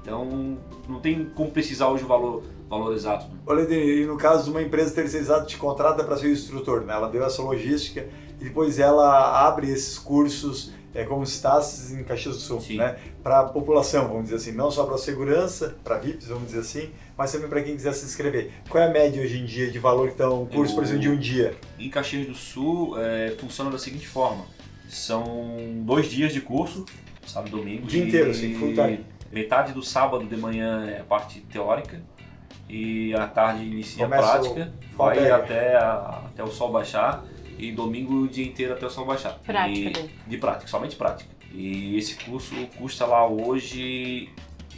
Então, 0.00 0.58
não 0.88 0.98
tem 0.98 1.24
como 1.26 1.50
precisar 1.50 1.88
hoje 1.88 2.02
o 2.02 2.08
valor, 2.08 2.42
valor 2.68 2.92
exato. 2.92 3.26
Né? 3.26 3.38
Olha, 3.46 3.62
e 3.72 4.04
no 4.04 4.16
caso 4.16 4.44
de 4.44 4.50
uma 4.50 4.62
empresa 4.62 4.92
terceirizada 4.92 5.46
te 5.46 5.56
contrata 5.56 6.02
para 6.02 6.16
ser 6.16 6.32
instrutor, 6.32 6.80
né? 6.80 6.92
ela 6.92 7.08
deu 7.08 7.24
essa 7.24 7.40
logística 7.40 8.08
e 8.40 8.44
depois 8.44 8.80
ela 8.80 9.46
abre 9.46 9.70
esses 9.70 9.96
cursos 9.98 10.72
é 10.94 11.04
como 11.04 11.24
se 11.24 11.42
em 11.94 12.04
Caxias 12.04 12.36
do 12.36 12.40
Sul, 12.40 12.60
Sim. 12.60 12.76
né? 12.76 12.96
Para 13.22 13.40
a 13.40 13.44
população, 13.44 14.08
vamos 14.08 14.24
dizer 14.24 14.36
assim, 14.36 14.52
não 14.52 14.70
só 14.70 14.84
para 14.84 14.96
a 14.96 14.98
segurança, 14.98 15.76
para 15.82 15.98
VIPs, 15.98 16.28
vamos 16.28 16.46
dizer 16.46 16.60
assim, 16.60 16.90
mas 17.16 17.32
também 17.32 17.48
para 17.48 17.62
quem 17.62 17.74
quiser 17.74 17.92
se 17.94 18.04
inscrever. 18.04 18.50
Qual 18.68 18.82
é 18.82 18.86
a 18.86 18.90
média 18.90 19.22
hoje 19.22 19.38
em 19.38 19.44
dia 19.44 19.70
de 19.70 19.78
valor 19.78 20.08
que 20.08 20.14
está 20.14 20.28
um 20.28 20.46
curso, 20.46 20.72
Eu, 20.72 20.76
por 20.76 20.84
exemplo, 20.84 21.02
de 21.02 21.08
um 21.08 21.18
dia? 21.18 21.56
Em 21.78 21.88
Caxias 21.88 22.26
do 22.26 22.34
Sul, 22.34 22.98
é, 22.98 23.34
funciona 23.38 23.70
da 23.70 23.78
seguinte 23.78 24.06
forma: 24.06 24.44
são 24.88 25.56
dois 25.82 26.06
dias 26.06 26.32
de 26.32 26.40
curso, 26.40 26.84
sábado 27.26 27.48
e 27.48 27.60
domingo. 27.60 27.84
O 27.84 27.86
dia 27.86 28.04
inteiro, 28.04 28.30
assim, 28.30 28.54
full 28.54 28.74
time. 28.74 29.00
Metade 29.30 29.72
do 29.72 29.82
sábado 29.82 30.26
de 30.26 30.36
manhã 30.36 30.86
é 30.86 31.00
a 31.00 31.04
parte 31.04 31.40
teórica 31.40 32.02
e 32.68 33.14
à 33.14 33.26
tarde 33.26 33.64
inicia 33.64 34.04
Começa 34.04 34.26
a 34.26 34.30
prática, 34.32 34.72
vai 34.94 35.30
até, 35.30 35.74
a, 35.74 36.22
até 36.26 36.44
o 36.44 36.48
sol 36.48 36.70
baixar 36.70 37.24
e 37.62 37.70
domingo 37.70 38.22
o 38.22 38.28
dia 38.28 38.44
inteiro 38.44 38.74
até 38.74 38.84
o 38.86 38.90
sol 38.90 39.06
baixar. 39.06 39.38
Prática. 39.38 40.00
E, 40.00 40.10
de 40.26 40.36
prática, 40.36 40.66
somente 40.66 40.96
prática. 40.96 41.30
E 41.52 41.96
esse 41.96 42.16
curso 42.16 42.54
custa 42.76 43.06
lá 43.06 43.26
hoje 43.26 44.28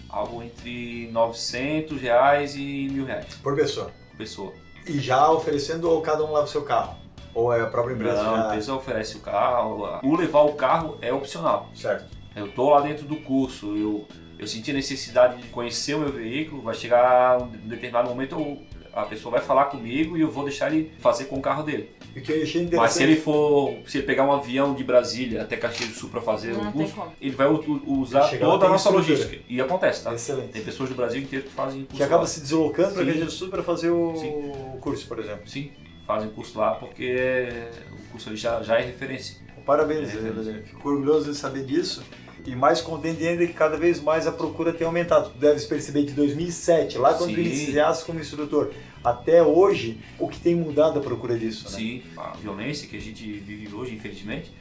algo 0.08 0.42
entre 0.42 1.08
900 1.10 2.00
reais 2.00 2.54
e 2.56 2.88
mil 2.92 3.06
reais. 3.06 3.34
Por 3.42 3.56
pessoa? 3.56 3.90
Por 4.10 4.18
pessoa. 4.18 4.52
E 4.86 4.98
já 4.98 5.30
oferecendo 5.30 5.90
ou 5.90 6.02
cada 6.02 6.22
um 6.24 6.32
leva 6.32 6.44
o 6.44 6.46
seu 6.46 6.62
carro? 6.62 6.96
Ou 7.32 7.52
é 7.52 7.62
a 7.62 7.66
própria 7.66 7.94
empresa? 7.94 8.22
Não, 8.22 8.36
já... 8.36 8.42
a 8.42 8.46
empresa 8.48 8.74
oferece 8.74 9.16
o 9.16 9.20
carro. 9.20 10.00
O 10.02 10.14
levar 10.14 10.42
o 10.42 10.52
carro 10.52 10.98
é 11.00 11.12
opcional. 11.12 11.70
Certo. 11.74 12.04
Eu 12.36 12.52
tô 12.52 12.70
lá 12.70 12.80
dentro 12.80 13.06
do 13.06 13.16
curso, 13.16 13.76
eu 13.76 14.06
eu 14.38 14.46
senti 14.46 14.72
a 14.72 14.74
necessidade 14.74 15.40
de 15.40 15.48
conhecer 15.48 15.94
o 15.94 16.00
meu 16.00 16.12
veículo, 16.12 16.60
vai 16.60 16.74
chegar 16.74 17.40
um 17.40 17.46
determinado 17.46 18.08
momento 18.08 18.34
eu, 18.34 18.62
a 18.94 19.02
pessoa 19.02 19.32
vai 19.32 19.40
falar 19.40 19.66
comigo 19.66 20.16
e 20.16 20.20
eu 20.20 20.30
vou 20.30 20.44
deixar 20.44 20.72
ele 20.72 20.90
fazer 21.00 21.24
com 21.24 21.36
o 21.36 21.40
carro 21.42 21.62
dele. 21.62 21.90
O 22.16 22.20
que 22.20 22.30
eu 22.30 22.42
achei 22.42 22.62
interessante. 22.62 22.76
Mas 22.76 22.92
se 22.92 23.02
ele 23.02 23.16
for, 23.16 23.74
se 23.86 23.98
ele 23.98 24.06
pegar 24.06 24.24
um 24.24 24.32
avião 24.32 24.72
de 24.74 24.84
Brasília 24.84 25.42
até 25.42 25.56
Caxias 25.56 25.88
do 25.90 25.94
Sul 25.96 26.10
para 26.10 26.20
fazer 26.20 26.52
Não 26.54 26.68
o 26.68 26.72
curso, 26.72 26.94
ele 27.20 27.34
vai 27.34 27.46
usar 27.86 28.28
toda 28.38 28.66
a 28.66 28.68
nossa 28.68 28.88
estrutura. 28.88 29.14
logística. 29.14 29.42
E 29.48 29.60
acontece, 29.60 30.04
tá? 30.04 30.14
Excelente. 30.14 30.50
Tem 30.52 30.62
pessoas 30.62 30.88
do 30.90 30.94
Brasil 30.94 31.20
inteiro 31.20 31.44
que 31.44 31.50
fazem 31.52 31.80
curso 31.82 31.96
Que 31.96 32.02
acaba 32.02 32.22
lá. 32.22 32.26
se 32.28 32.40
deslocando 32.40 32.94
para. 32.94 33.04
Caxias 33.04 33.24
do 33.24 33.30
Sul 33.30 33.48
para 33.48 33.62
fazer 33.62 33.90
o 33.90 34.14
Sim. 34.16 34.52
curso, 34.80 35.08
por 35.08 35.18
exemplo. 35.18 35.48
Sim, 35.48 35.72
fazem 36.06 36.28
curso 36.30 36.58
lá 36.58 36.74
porque 36.76 37.48
o 37.92 38.10
curso 38.12 38.28
ali 38.28 38.36
já, 38.38 38.62
já 38.62 38.78
é 38.78 38.82
referência. 38.84 39.42
Parabéns, 39.66 40.14
É, 40.14 40.18
Helena. 40.18 40.62
Fico 40.62 40.88
orgulhoso 40.90 41.32
de 41.32 41.36
saber 41.38 41.64
disso. 41.64 42.04
E 42.46 42.54
mais 42.54 42.80
contente 42.80 43.26
ainda 43.26 43.46
que 43.46 43.52
cada 43.54 43.76
vez 43.76 44.00
mais 44.00 44.26
a 44.26 44.32
procura 44.32 44.72
tem 44.72 44.86
aumentado. 44.86 45.30
Tu 45.30 45.38
deves 45.38 45.64
perceber 45.64 46.04
de 46.04 46.12
2007, 46.12 46.98
lá 46.98 47.14
quando 47.14 47.30
tu 47.30 47.36
Sim. 47.36 47.40
iniciaste 47.40 48.04
como 48.04 48.20
instrutor, 48.20 48.70
até 49.02 49.42
hoje, 49.42 49.98
o 50.18 50.28
que 50.28 50.38
tem 50.38 50.54
mudado 50.54 50.98
a 50.98 51.02
procura 51.02 51.38
disso, 51.38 51.64
né? 51.64 51.70
Sim, 51.70 52.02
a 52.16 52.32
violência 52.32 52.86
que 52.86 52.96
a 52.96 53.00
gente 53.00 53.24
vive 53.24 53.74
hoje, 53.74 53.94
infelizmente, 53.94 54.52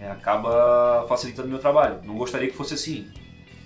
é, 0.00 0.10
acaba 0.10 1.06
facilitando 1.08 1.48
o 1.48 1.50
meu 1.50 1.58
trabalho. 1.58 2.00
Não 2.04 2.16
gostaria 2.16 2.48
que 2.48 2.56
fosse 2.56 2.74
assim. 2.74 3.06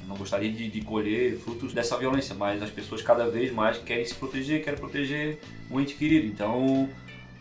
Não 0.07 0.17
gostaria 0.17 0.51
de, 0.53 0.69
de 0.69 0.81
colher 0.83 1.37
frutos 1.39 1.73
dessa 1.73 1.97
violência, 1.97 2.35
mas 2.35 2.63
as 2.63 2.71
pessoas 2.71 3.03
cada 3.03 3.29
vez 3.29 3.53
mais 3.53 3.79
querem 3.79 4.05
se 4.05 4.15
proteger, 4.15 4.63
querem 4.63 4.79
proteger 4.79 5.39
o 5.69 5.81
ente 5.81 5.95
querido. 5.95 6.27
Então, 6.27 6.89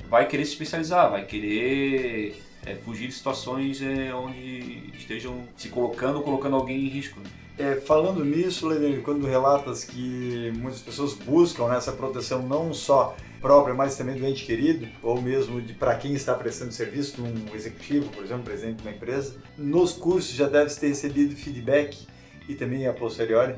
vai 0.10 0.28
querer 0.28 0.46
se 0.46 0.54
especializar, 0.54 1.12
vai 1.12 1.26
querer 1.26 2.42
é, 2.66 2.76
fugir 2.76 3.08
de 3.08 3.14
situações 3.14 3.82
é, 3.82 4.14
onde 4.14 4.92
estejam 4.98 5.44
se 5.56 5.70
colocando 5.70 6.18
ou 6.18 6.24
colocando 6.24 6.56
alguém 6.56 6.86
em 6.86 6.90
risco. 6.90 7.20
né? 7.20 7.30
É, 7.58 7.76
falando 7.76 8.26
nisso, 8.26 8.68
Leonir, 8.68 9.02
quando 9.02 9.26
relatas 9.26 9.86
que 9.86 10.52
muitas 10.58 10.82
pessoas 10.82 11.14
buscam 11.14 11.68
né, 11.70 11.78
essa 11.78 11.94
proteção 11.94 12.42
não 12.42 12.74
só 12.74 13.16
própria, 13.40 13.74
mas 13.74 13.96
também 13.96 14.16
do 14.16 14.26
ente 14.26 14.44
querido, 14.46 14.88
ou 15.02 15.22
mesmo 15.22 15.62
de 15.62 15.74
para 15.74 15.96
quem 15.96 16.14
está 16.14 16.34
prestando 16.34 16.72
serviço, 16.72 17.22
num 17.22 17.56
executivo, 17.56 18.10
por 18.10 18.24
exemplo, 18.24 18.44
presidente 18.44 18.78
de 18.78 18.82
uma 18.82 18.92
empresa, 18.92 19.36
nos 19.58 19.94
cursos 19.94 20.36
já 20.36 20.50
deve 20.50 20.74
ter 20.74 20.88
recebido 20.88 21.36
feedback 21.36 22.08
e 22.50 22.56
também 22.56 22.88
a 22.88 22.94
posteriori 22.94 23.56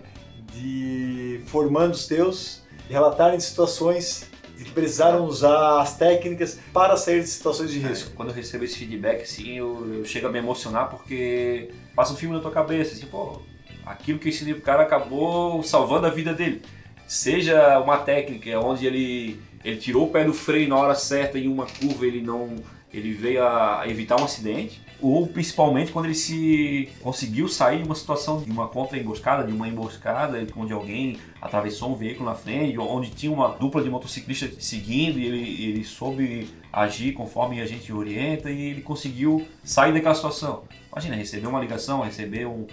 de 0.53 1.41
formandos 1.47 2.05
teus 2.05 2.61
relatarem 2.89 3.39
situações 3.39 4.29
de 4.57 4.65
que 4.65 4.71
precisaram 4.71 5.25
usar 5.25 5.81
as 5.81 5.97
técnicas 5.97 6.59
para 6.73 6.97
sair 6.97 7.21
de 7.21 7.27
situações 7.27 7.71
de 7.71 7.79
risco. 7.79 8.11
É, 8.11 8.15
Quando 8.15 8.29
eu 8.29 8.35
recebo 8.35 8.63
esse 8.63 8.77
feedback, 8.77 9.21
assim, 9.21 9.57
eu, 9.57 9.99
eu 9.99 10.05
chego 10.05 10.27
a 10.27 10.31
me 10.31 10.39
emocionar 10.39 10.89
porque 10.89 11.69
passa 11.95 12.13
um 12.13 12.17
filme 12.17 12.35
na 12.35 12.41
tua 12.41 12.51
cabeça, 12.51 12.93
assim, 12.93 13.05
pô, 13.05 13.41
aquilo 13.85 14.19
que 14.19 14.27
eu 14.27 14.31
ensinei 14.31 14.53
pro 14.53 14.63
cara 14.63 14.83
acabou 14.83 15.61
salvando 15.63 16.07
a 16.07 16.09
vida 16.09 16.33
dele. 16.33 16.61
Seja 17.07 17.79
uma 17.79 17.99
técnica 17.99 18.59
onde 18.59 18.85
ele, 18.85 19.39
ele 19.63 19.77
tirou 19.77 20.07
o 20.07 20.11
pé 20.11 20.25
do 20.25 20.33
freio 20.33 20.67
na 20.67 20.75
hora 20.75 20.95
certa 20.95 21.37
em 21.37 21.47
uma 21.47 21.65
curva, 21.65 22.05
ele 22.05 22.21
não 22.21 22.55
ele 22.93 23.13
veio 23.13 23.45
a 23.45 23.83
evitar 23.85 24.19
um 24.19 24.23
acidente, 24.23 24.81
ou 25.01 25.27
principalmente 25.27 25.91
quando 25.91 26.05
ele 26.05 26.15
se 26.15 26.89
conseguiu 27.01 27.47
sair 27.47 27.79
de 27.79 27.83
uma 27.83 27.95
situação 27.95 28.41
de 28.41 28.49
uma 28.49 28.67
contra-emboscada, 28.67 29.43
de 29.43 29.53
uma 29.53 29.67
emboscada, 29.67 30.45
onde 30.55 30.73
alguém 30.73 31.17
atravessou 31.41 31.91
um 31.91 31.95
veículo 31.95 32.29
na 32.29 32.35
frente, 32.35 32.77
onde 32.77 33.11
tinha 33.11 33.31
uma 33.31 33.49
dupla 33.49 33.83
de 33.83 33.89
motociclistas 33.89 34.63
seguindo 34.63 35.19
e 35.19 35.25
ele, 35.25 35.63
ele 35.63 35.83
soube 35.83 36.49
agir 36.71 37.13
conforme 37.13 37.61
a 37.61 37.65
gente 37.65 37.91
orienta 37.93 38.49
e 38.49 38.71
ele 38.71 38.81
conseguiu 38.81 39.47
sair 39.63 39.93
daquela 39.93 40.15
situação. 40.15 40.63
Imagina, 40.91 41.15
receber 41.15 41.47
uma 41.47 41.59
ligação, 41.59 42.01
receber 42.01 42.47
um, 42.47 42.65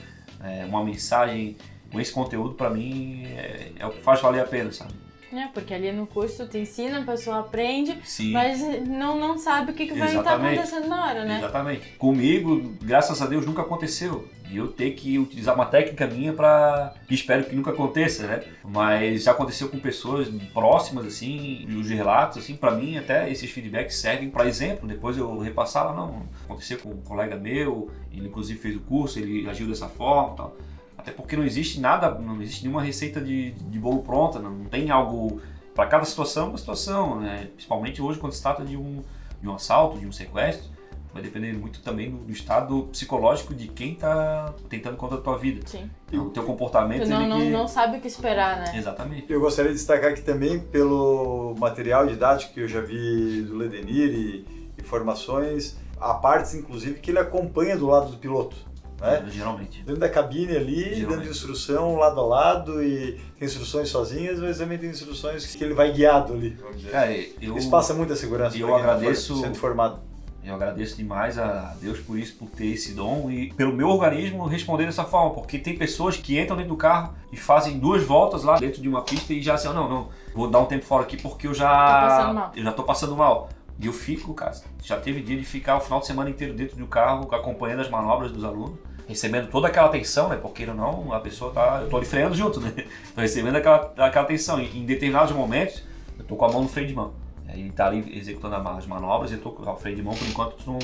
é, 0.42 0.64
uma 0.64 0.82
mensagem 0.82 1.56
com 1.92 2.00
esse 2.00 2.12
conteúdo, 2.12 2.54
para 2.54 2.70
mim, 2.70 3.24
é, 3.26 3.72
é 3.78 3.86
o 3.86 3.90
que 3.90 4.02
faz 4.02 4.20
valer 4.20 4.40
a 4.40 4.46
pena, 4.46 4.72
sabe? 4.72 4.92
É, 5.34 5.48
porque 5.48 5.74
ali 5.74 5.90
no 5.90 6.06
curso 6.06 6.46
tu 6.46 6.56
ensina, 6.56 7.00
a 7.00 7.02
pessoa 7.02 7.40
aprende, 7.40 7.98
Sim. 8.04 8.30
mas 8.32 8.60
não, 8.86 9.18
não 9.18 9.36
sabe 9.36 9.72
o 9.72 9.74
que, 9.74 9.86
que 9.86 9.98
vai 9.98 10.08
estar 10.08 10.20
Exatamente. 10.20 10.58
acontecendo 10.60 10.88
na 10.88 11.04
hora, 11.04 11.24
né? 11.24 11.38
Exatamente. 11.38 11.88
Comigo, 11.98 12.76
graças 12.80 13.20
a 13.20 13.26
Deus, 13.26 13.44
nunca 13.44 13.62
aconteceu. 13.62 14.28
E 14.48 14.56
eu 14.56 14.68
ter 14.68 14.92
que 14.92 15.18
utilizar 15.18 15.54
uma 15.54 15.66
técnica 15.66 16.06
minha 16.06 16.32
para 16.32 16.94
espero 17.10 17.44
que 17.44 17.56
nunca 17.56 17.72
aconteça, 17.72 18.26
né? 18.26 18.44
Mas 18.62 19.24
já 19.24 19.32
aconteceu 19.32 19.68
com 19.68 19.78
pessoas 19.80 20.28
próximas 20.52 21.06
assim, 21.06 21.66
e 21.68 21.74
os 21.74 21.88
relatos 21.88 22.38
assim, 22.38 22.54
para 22.54 22.70
mim 22.70 22.96
até 22.96 23.28
esses 23.28 23.50
feedbacks 23.50 23.96
servem 23.96 24.30
para 24.30 24.46
exemplo. 24.46 24.86
Depois 24.86 25.16
eu 25.16 25.38
repassar 25.38 25.86
lá, 25.86 25.94
não, 25.94 26.28
aconteceu 26.44 26.78
com 26.78 26.90
um 26.90 27.00
colega 27.00 27.36
meu, 27.36 27.90
ele 28.12 28.28
inclusive 28.28 28.58
fez 28.60 28.76
o 28.76 28.80
curso, 28.80 29.18
ele 29.18 29.48
agiu 29.48 29.66
dessa 29.66 29.88
forma, 29.88 30.36
tal. 30.36 30.56
Até 31.04 31.12
porque 31.12 31.36
não 31.36 31.44
existe 31.44 31.78
nada, 31.78 32.10
não 32.18 32.40
existe 32.40 32.62
nenhuma 32.62 32.82
receita 32.82 33.20
de, 33.20 33.50
de 33.52 33.78
bolo 33.78 34.02
pronta, 34.02 34.38
não 34.38 34.64
tem 34.64 34.90
algo 34.90 35.38
para 35.74 35.86
cada 35.86 36.04
situação, 36.06 36.48
uma 36.48 36.56
situação, 36.56 37.20
né? 37.20 37.50
Principalmente 37.54 38.00
hoje 38.00 38.18
quando 38.18 38.32
se 38.32 38.40
trata 38.40 38.64
de 38.64 38.74
um 38.74 39.04
de 39.42 39.48
um 39.50 39.54
assalto, 39.54 39.98
de 39.98 40.06
um 40.06 40.12
sequestro, 40.12 40.70
vai 41.12 41.22
depender 41.22 41.52
muito 41.52 41.82
também 41.82 42.10
do, 42.10 42.16
do 42.16 42.32
estado 42.32 42.88
psicológico 42.90 43.54
de 43.54 43.68
quem 43.68 43.92
está 43.92 44.54
tentando 44.70 44.96
contra 44.96 45.18
a 45.18 45.20
tua 45.20 45.36
vida. 45.36 45.60
Sim. 45.66 45.90
Então, 46.08 46.26
o 46.26 46.30
teu 46.30 46.42
comportamento 46.44 47.02
Tu 47.02 47.10
não, 47.10 47.28
não, 47.28 47.38
que... 47.38 47.50
não 47.50 47.68
sabe 47.68 47.98
o 47.98 48.00
que 48.00 48.08
esperar, 48.08 48.60
né? 48.60 48.72
Exatamente. 48.74 49.30
Eu 49.30 49.40
gostaria 49.40 49.70
de 49.70 49.76
destacar 49.76 50.12
aqui 50.12 50.22
também 50.22 50.58
pelo 50.58 51.54
material 51.58 52.06
didático 52.06 52.54
que 52.54 52.60
eu 52.60 52.68
já 52.68 52.80
vi 52.80 53.42
do 53.42 53.56
Ledenir 53.56 54.08
e, 54.08 54.46
e 54.78 54.82
formações, 54.82 55.76
há 56.00 56.14
partes 56.14 56.54
inclusive 56.54 56.98
que 56.98 57.10
ele 57.10 57.18
acompanha 57.18 57.76
do 57.76 57.86
lado 57.86 58.10
do 58.10 58.16
piloto. 58.16 58.56
Né? 59.00 59.24
Geralmente. 59.30 59.78
Dentro 59.82 60.00
da 60.00 60.08
cabine 60.08 60.56
ali, 60.56 60.94
Geralmente. 60.94 61.06
dando 61.06 61.28
instrução 61.30 61.96
lado 61.96 62.20
a 62.20 62.24
lado 62.24 62.82
e 62.82 63.20
tem 63.38 63.46
instruções 63.46 63.88
sozinhas, 63.88 64.38
mas 64.40 64.58
também 64.58 64.78
tem 64.78 64.88
instruções 64.90 65.54
que 65.54 65.62
ele 65.62 65.74
vai 65.74 65.92
guiado 65.92 66.32
ali. 66.32 66.56
Cara, 66.90 67.12
eu, 67.40 67.56
Isso 67.56 67.68
passa 67.70 67.92
muita 67.92 68.16
segurança 68.16 68.56
eu 68.56 68.68
tá 68.68 68.76
agradeço- 68.76 69.36
sendo 69.40 69.56
formado. 69.56 70.00
eu 70.42 70.54
agradeço 70.54 70.96
demais 70.96 71.38
a 71.38 71.74
Deus 71.80 71.98
por 71.98 72.18
isso, 72.18 72.36
por 72.36 72.48
ter 72.50 72.66
esse 72.68 72.92
dom 72.94 73.30
e 73.30 73.52
pelo 73.54 73.72
meu 73.74 73.88
organismo 73.88 74.46
responder 74.46 74.86
dessa 74.86 75.04
forma, 75.04 75.30
porque 75.34 75.58
tem 75.58 75.76
pessoas 75.76 76.16
que 76.16 76.38
entram 76.38 76.56
dentro 76.56 76.70
do 76.72 76.76
carro 76.78 77.14
e 77.32 77.36
fazem 77.36 77.78
duas 77.78 78.02
voltas 78.04 78.42
lá 78.44 78.58
dentro 78.58 78.80
de 78.80 78.88
uma 78.88 79.02
pista 79.02 79.32
e 79.34 79.42
já 79.42 79.54
assim, 79.54 79.68
"Ah, 79.68 79.72
não, 79.72 79.88
não, 79.88 80.08
vou 80.34 80.48
dar 80.48 80.60
um 80.60 80.66
tempo 80.66 80.84
fora 80.84 81.02
aqui 81.02 81.16
porque 81.16 81.46
eu 81.46 81.52
já 81.54 81.68
Tô 81.68 82.06
passando 82.08 82.34
mal. 82.34 82.52
eu 82.56 82.62
já 82.62 82.72
tô 82.72 82.82
passando 82.84 83.16
mal. 83.16 83.48
E 83.78 83.86
eu 83.86 83.92
fico, 83.92 84.32
cara, 84.34 84.54
já 84.82 84.98
teve 84.98 85.20
dia 85.20 85.36
de 85.36 85.44
ficar 85.44 85.76
o 85.76 85.80
final 85.80 86.00
de 86.00 86.06
semana 86.06 86.30
inteiro 86.30 86.54
dentro 86.54 86.76
do 86.76 86.86
carro, 86.86 87.28
acompanhando 87.34 87.80
as 87.80 87.90
manobras 87.90 88.30
dos 88.30 88.44
alunos, 88.44 88.78
recebendo 89.06 89.50
toda 89.50 89.68
aquela 89.68 89.88
atenção, 89.88 90.28
né? 90.28 90.36
Porque 90.36 90.64
não, 90.66 91.12
a 91.12 91.20
pessoa 91.20 91.52
tá. 91.52 91.80
Eu 91.82 91.88
tô 91.88 91.96
ali 91.96 92.06
freando 92.06 92.34
junto, 92.34 92.60
né? 92.60 92.72
Tô 93.14 93.20
recebendo 93.20 93.56
aquela, 93.56 93.92
aquela 93.98 94.24
atenção. 94.24 94.60
E 94.60 94.78
em 94.78 94.86
determinados 94.86 95.34
momentos, 95.34 95.82
eu 96.18 96.24
tô 96.24 96.36
com 96.36 96.44
a 96.44 96.52
mão 96.52 96.62
no 96.62 96.68
freio 96.68 96.88
de 96.88 96.94
mão. 96.94 97.12
Ele 97.48 97.70
tá 97.70 97.86
ali 97.86 98.16
executando 98.16 98.56
as 98.56 98.86
manobras 98.86 99.30
e 99.30 99.34
eu 99.34 99.40
tô 99.40 99.50
com 99.50 99.70
o 99.70 99.76
freio 99.76 99.96
de 99.96 100.02
mão 100.02 100.14
por 100.14 100.26
enquanto 100.26 100.56
não, 100.66 100.78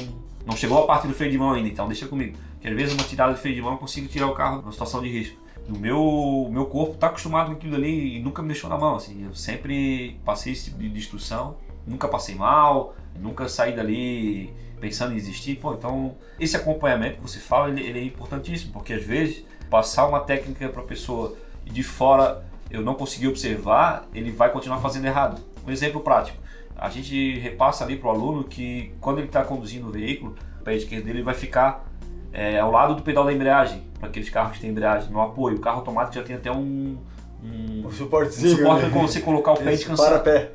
não 0.47 0.57
chegou 0.57 0.83
a 0.83 0.87
parte 0.87 1.09
do 1.09 1.15
freio 1.15 1.33
de 1.33 1.39
mão 1.39 1.53
ainda, 1.53 1.69
então 1.69 1.89
deixa 1.89 2.07
comigo. 2.07 2.37
Porque 2.53 2.69
às 2.69 2.75
vezes 2.75 2.95
uma 2.95 3.03
tirada 3.03 3.35
de 3.35 3.41
freio 3.41 3.57
de 3.57 3.63
mão 3.63 3.73
eu 3.73 3.79
consigo 3.79 4.07
tirar 4.07 4.27
o 4.27 4.35
carro 4.35 4.61
numa 4.61 4.73
situação 4.73 5.03
de 5.03 5.09
risco. 5.09 5.37
O 5.69 5.79
meu, 5.79 6.49
meu 6.51 6.67
corpo 6.67 6.95
tá 6.97 7.09
acostumado 7.09 7.47
com 7.47 7.53
aquilo 7.53 7.77
ali 7.77 8.17
e 8.17 8.21
nunca 8.21 8.43
me 8.43 8.49
deixou 8.49 8.69
na 8.69 8.77
mão, 8.77 8.97
assim. 8.97 9.25
Eu 9.25 9.35
sempre 9.35 10.21
passei 10.25 10.53
esse 10.53 10.65
tipo 10.67 10.79
de 10.79 10.87
instrução, 10.89 11.57
nunca 11.87 12.09
passei 12.09 12.35
mal, 12.35 12.95
nunca 13.19 13.49
saí 13.49 13.75
dali 13.75 14.53
pensando 14.81 15.13
em 15.13 15.17
desistir. 15.17 15.57
Pô, 15.57 15.75
então 15.75 16.17
esse 16.39 16.57
acompanhamento 16.57 17.17
que 17.17 17.23
você 17.23 17.39
fala, 17.39 17.69
ele, 17.69 17.83
ele 17.83 17.99
é 17.99 18.05
importantíssimo, 18.05 18.73
porque 18.73 18.93
às 18.93 19.05
vezes 19.05 19.45
passar 19.69 20.07
uma 20.07 20.21
técnica 20.21 20.69
para 20.69 20.83
a 20.83 20.87
pessoa 20.87 21.37
de 21.65 21.83
fora 21.83 22.45
eu 22.71 22.83
não 22.83 22.95
conseguir 22.95 23.29
observar, 23.29 24.07
ele 24.15 24.31
vai 24.31 24.51
continuar 24.51 24.79
fazendo 24.79 25.07
errado. 25.07 25.41
Um 25.67 25.71
exemplo 25.71 26.01
prático. 26.01 26.39
A 26.77 26.89
gente 26.89 27.39
repassa 27.39 27.85
ali 27.85 27.97
para 27.97 28.09
o 28.09 28.11
aluno 28.11 28.45
que 28.45 28.95
quando 29.01 29.19
ele 29.19 29.27
está 29.27 29.45
conduzindo 29.45 29.89
o 29.89 29.91
veículo, 29.91 30.35
o 30.61 30.63
pé 30.63 30.77
esquerdo 30.77 31.05
dele 31.05 31.23
vai 31.23 31.35
ficar 31.35 31.85
é, 32.33 32.59
ao 32.59 32.71
lado 32.71 32.95
do 32.95 33.03
pedal 33.03 33.25
da 33.25 33.33
embreagem, 33.33 33.83
para 33.99 34.09
aqueles 34.09 34.31
carros 34.31 34.53
que 34.53 34.61
têm 34.61 34.71
embreagem 34.71 35.11
no 35.11 35.21
apoio. 35.21 35.57
O 35.57 35.61
carro 35.61 35.79
automático 35.79 36.15
já 36.15 36.23
tem 36.23 36.37
até 36.37 36.51
um, 36.51 36.97
um, 37.43 37.87
um 37.87 37.93
suportezinho. 37.93 38.57
suporte 38.57 38.85
né? 38.85 38.91
para 38.91 39.01
você 39.01 39.21
colocar 39.21 39.53
o 39.53 39.57
pé 39.57 39.73
e 39.73 39.75
Isso, 39.75 39.89
descansar. 39.89 40.09
para 40.09 40.19
pé. 40.21 40.53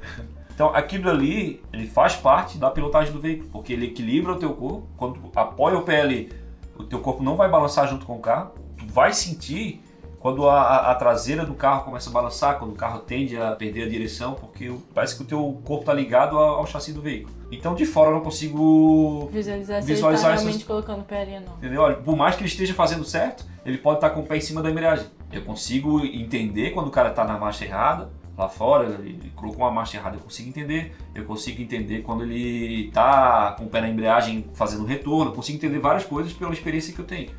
Então 0.56 0.74
aquilo 0.74 1.10
ali, 1.10 1.62
ele 1.72 1.86
faz 1.86 2.16
parte 2.16 2.58
da 2.58 2.72
pilotagem 2.72 3.12
do 3.14 3.20
veículo, 3.20 3.50
porque 3.52 3.74
ele 3.74 3.88
equilibra 3.88 4.32
o 4.32 4.40
teu 4.40 4.54
corpo, 4.54 4.88
quando 4.98 5.20
apoia 5.36 5.78
o 5.78 5.82
pé 5.84 6.02
ali, 6.02 6.32
o 6.78 6.84
teu 6.84 7.00
corpo 7.02 7.22
não 7.22 7.36
vai 7.36 7.50
balançar 7.50 7.88
junto 7.88 8.06
com 8.06 8.16
o 8.16 8.20
carro, 8.20 8.52
tu 8.78 8.86
vai 8.88 9.12
sentir 9.14 9.82
quando 10.20 10.50
a, 10.50 10.92
a- 10.92 10.96
traseira 10.96 11.46
do 11.46 11.54
carro 11.54 11.84
começa 11.84 12.10
a 12.10 12.14
balançar, 12.14 12.58
quando 12.58 12.72
o 12.72 12.76
carro 12.76 13.00
tende 13.00 13.38
a 13.38 13.52
perder 13.52 13.84
a 13.84 13.90
direção, 13.90 14.34
porque 14.34 14.74
parece 14.94 15.16
que 15.16 15.22
o 15.22 15.26
teu 15.26 15.40
corpo 15.64 15.82
está 15.82 15.94
ligado 15.94 16.36
ao, 16.38 16.56
ao 16.60 16.66
chassi 16.66 16.92
do 16.94 17.02
veículo. 17.02 17.36
Então 17.52 17.76
de 17.76 17.86
fora 17.86 18.10
eu 18.10 18.16
não 18.16 18.22
consigo 18.22 19.30
Visualizar 19.32 19.82
se 19.84 19.88
Visualizar 19.88 20.32
ele 20.32 20.36
tá 20.38 20.42
essas- 20.42 20.44
realmente 20.46 20.66
colocando 20.66 21.02
o 21.02 21.04
pé 21.04 21.22
ali 21.22 21.40
não. 21.46 21.54
Entendeu? 21.58 21.82
Olha, 21.82 21.96
por 21.98 22.16
mais 22.16 22.36
que 22.36 22.42
ele 22.42 22.48
esteja 22.50 22.74
fazendo 22.74 23.04
certo, 23.04 23.46
ele 23.66 23.78
pode 23.78 23.98
estar 23.98 24.10
com 24.12 24.22
o 24.22 24.26
pé 24.26 24.38
em 24.38 24.42
cima 24.42 24.62
da 24.64 24.70
embreagem. 24.72 25.06
Eu 25.32 25.44
consigo 25.44 26.04
entender 26.06 26.72
quando 26.72 26.88
o 26.88 26.92
cara 26.92 27.10
está 27.10 27.24
na 27.24 27.38
marcha 27.38 27.64
errada, 27.66 28.10
lá 28.38 28.50
fora, 28.50 28.86
ele 29.00 29.32
colocou 29.36 29.66
uma 29.66 29.72
marcha 29.72 29.98
errada, 29.98 30.18
eu 30.18 30.22
consigo 30.22 30.50
entender. 30.50 30.96
Eu 31.14 31.26
consigo 31.26 31.62
entender 31.62 32.02
quando 32.02 32.24
ele 32.24 32.88
está 32.88 33.56
com 33.58 33.66
o 33.66 33.70
pé 33.70 33.82
na 33.82 33.90
embreagem 33.90 34.46
fazendo 34.54 34.86
retorno, 34.86 35.32
eu 35.32 35.36
consigo 35.36 35.58
entender 35.58 35.80
várias 35.80 36.06
coisas 36.06 36.34
pela 36.34 36.54
experiência 36.54 36.94
que 36.94 37.00
eu 37.00 37.06
tenho. 37.06 37.30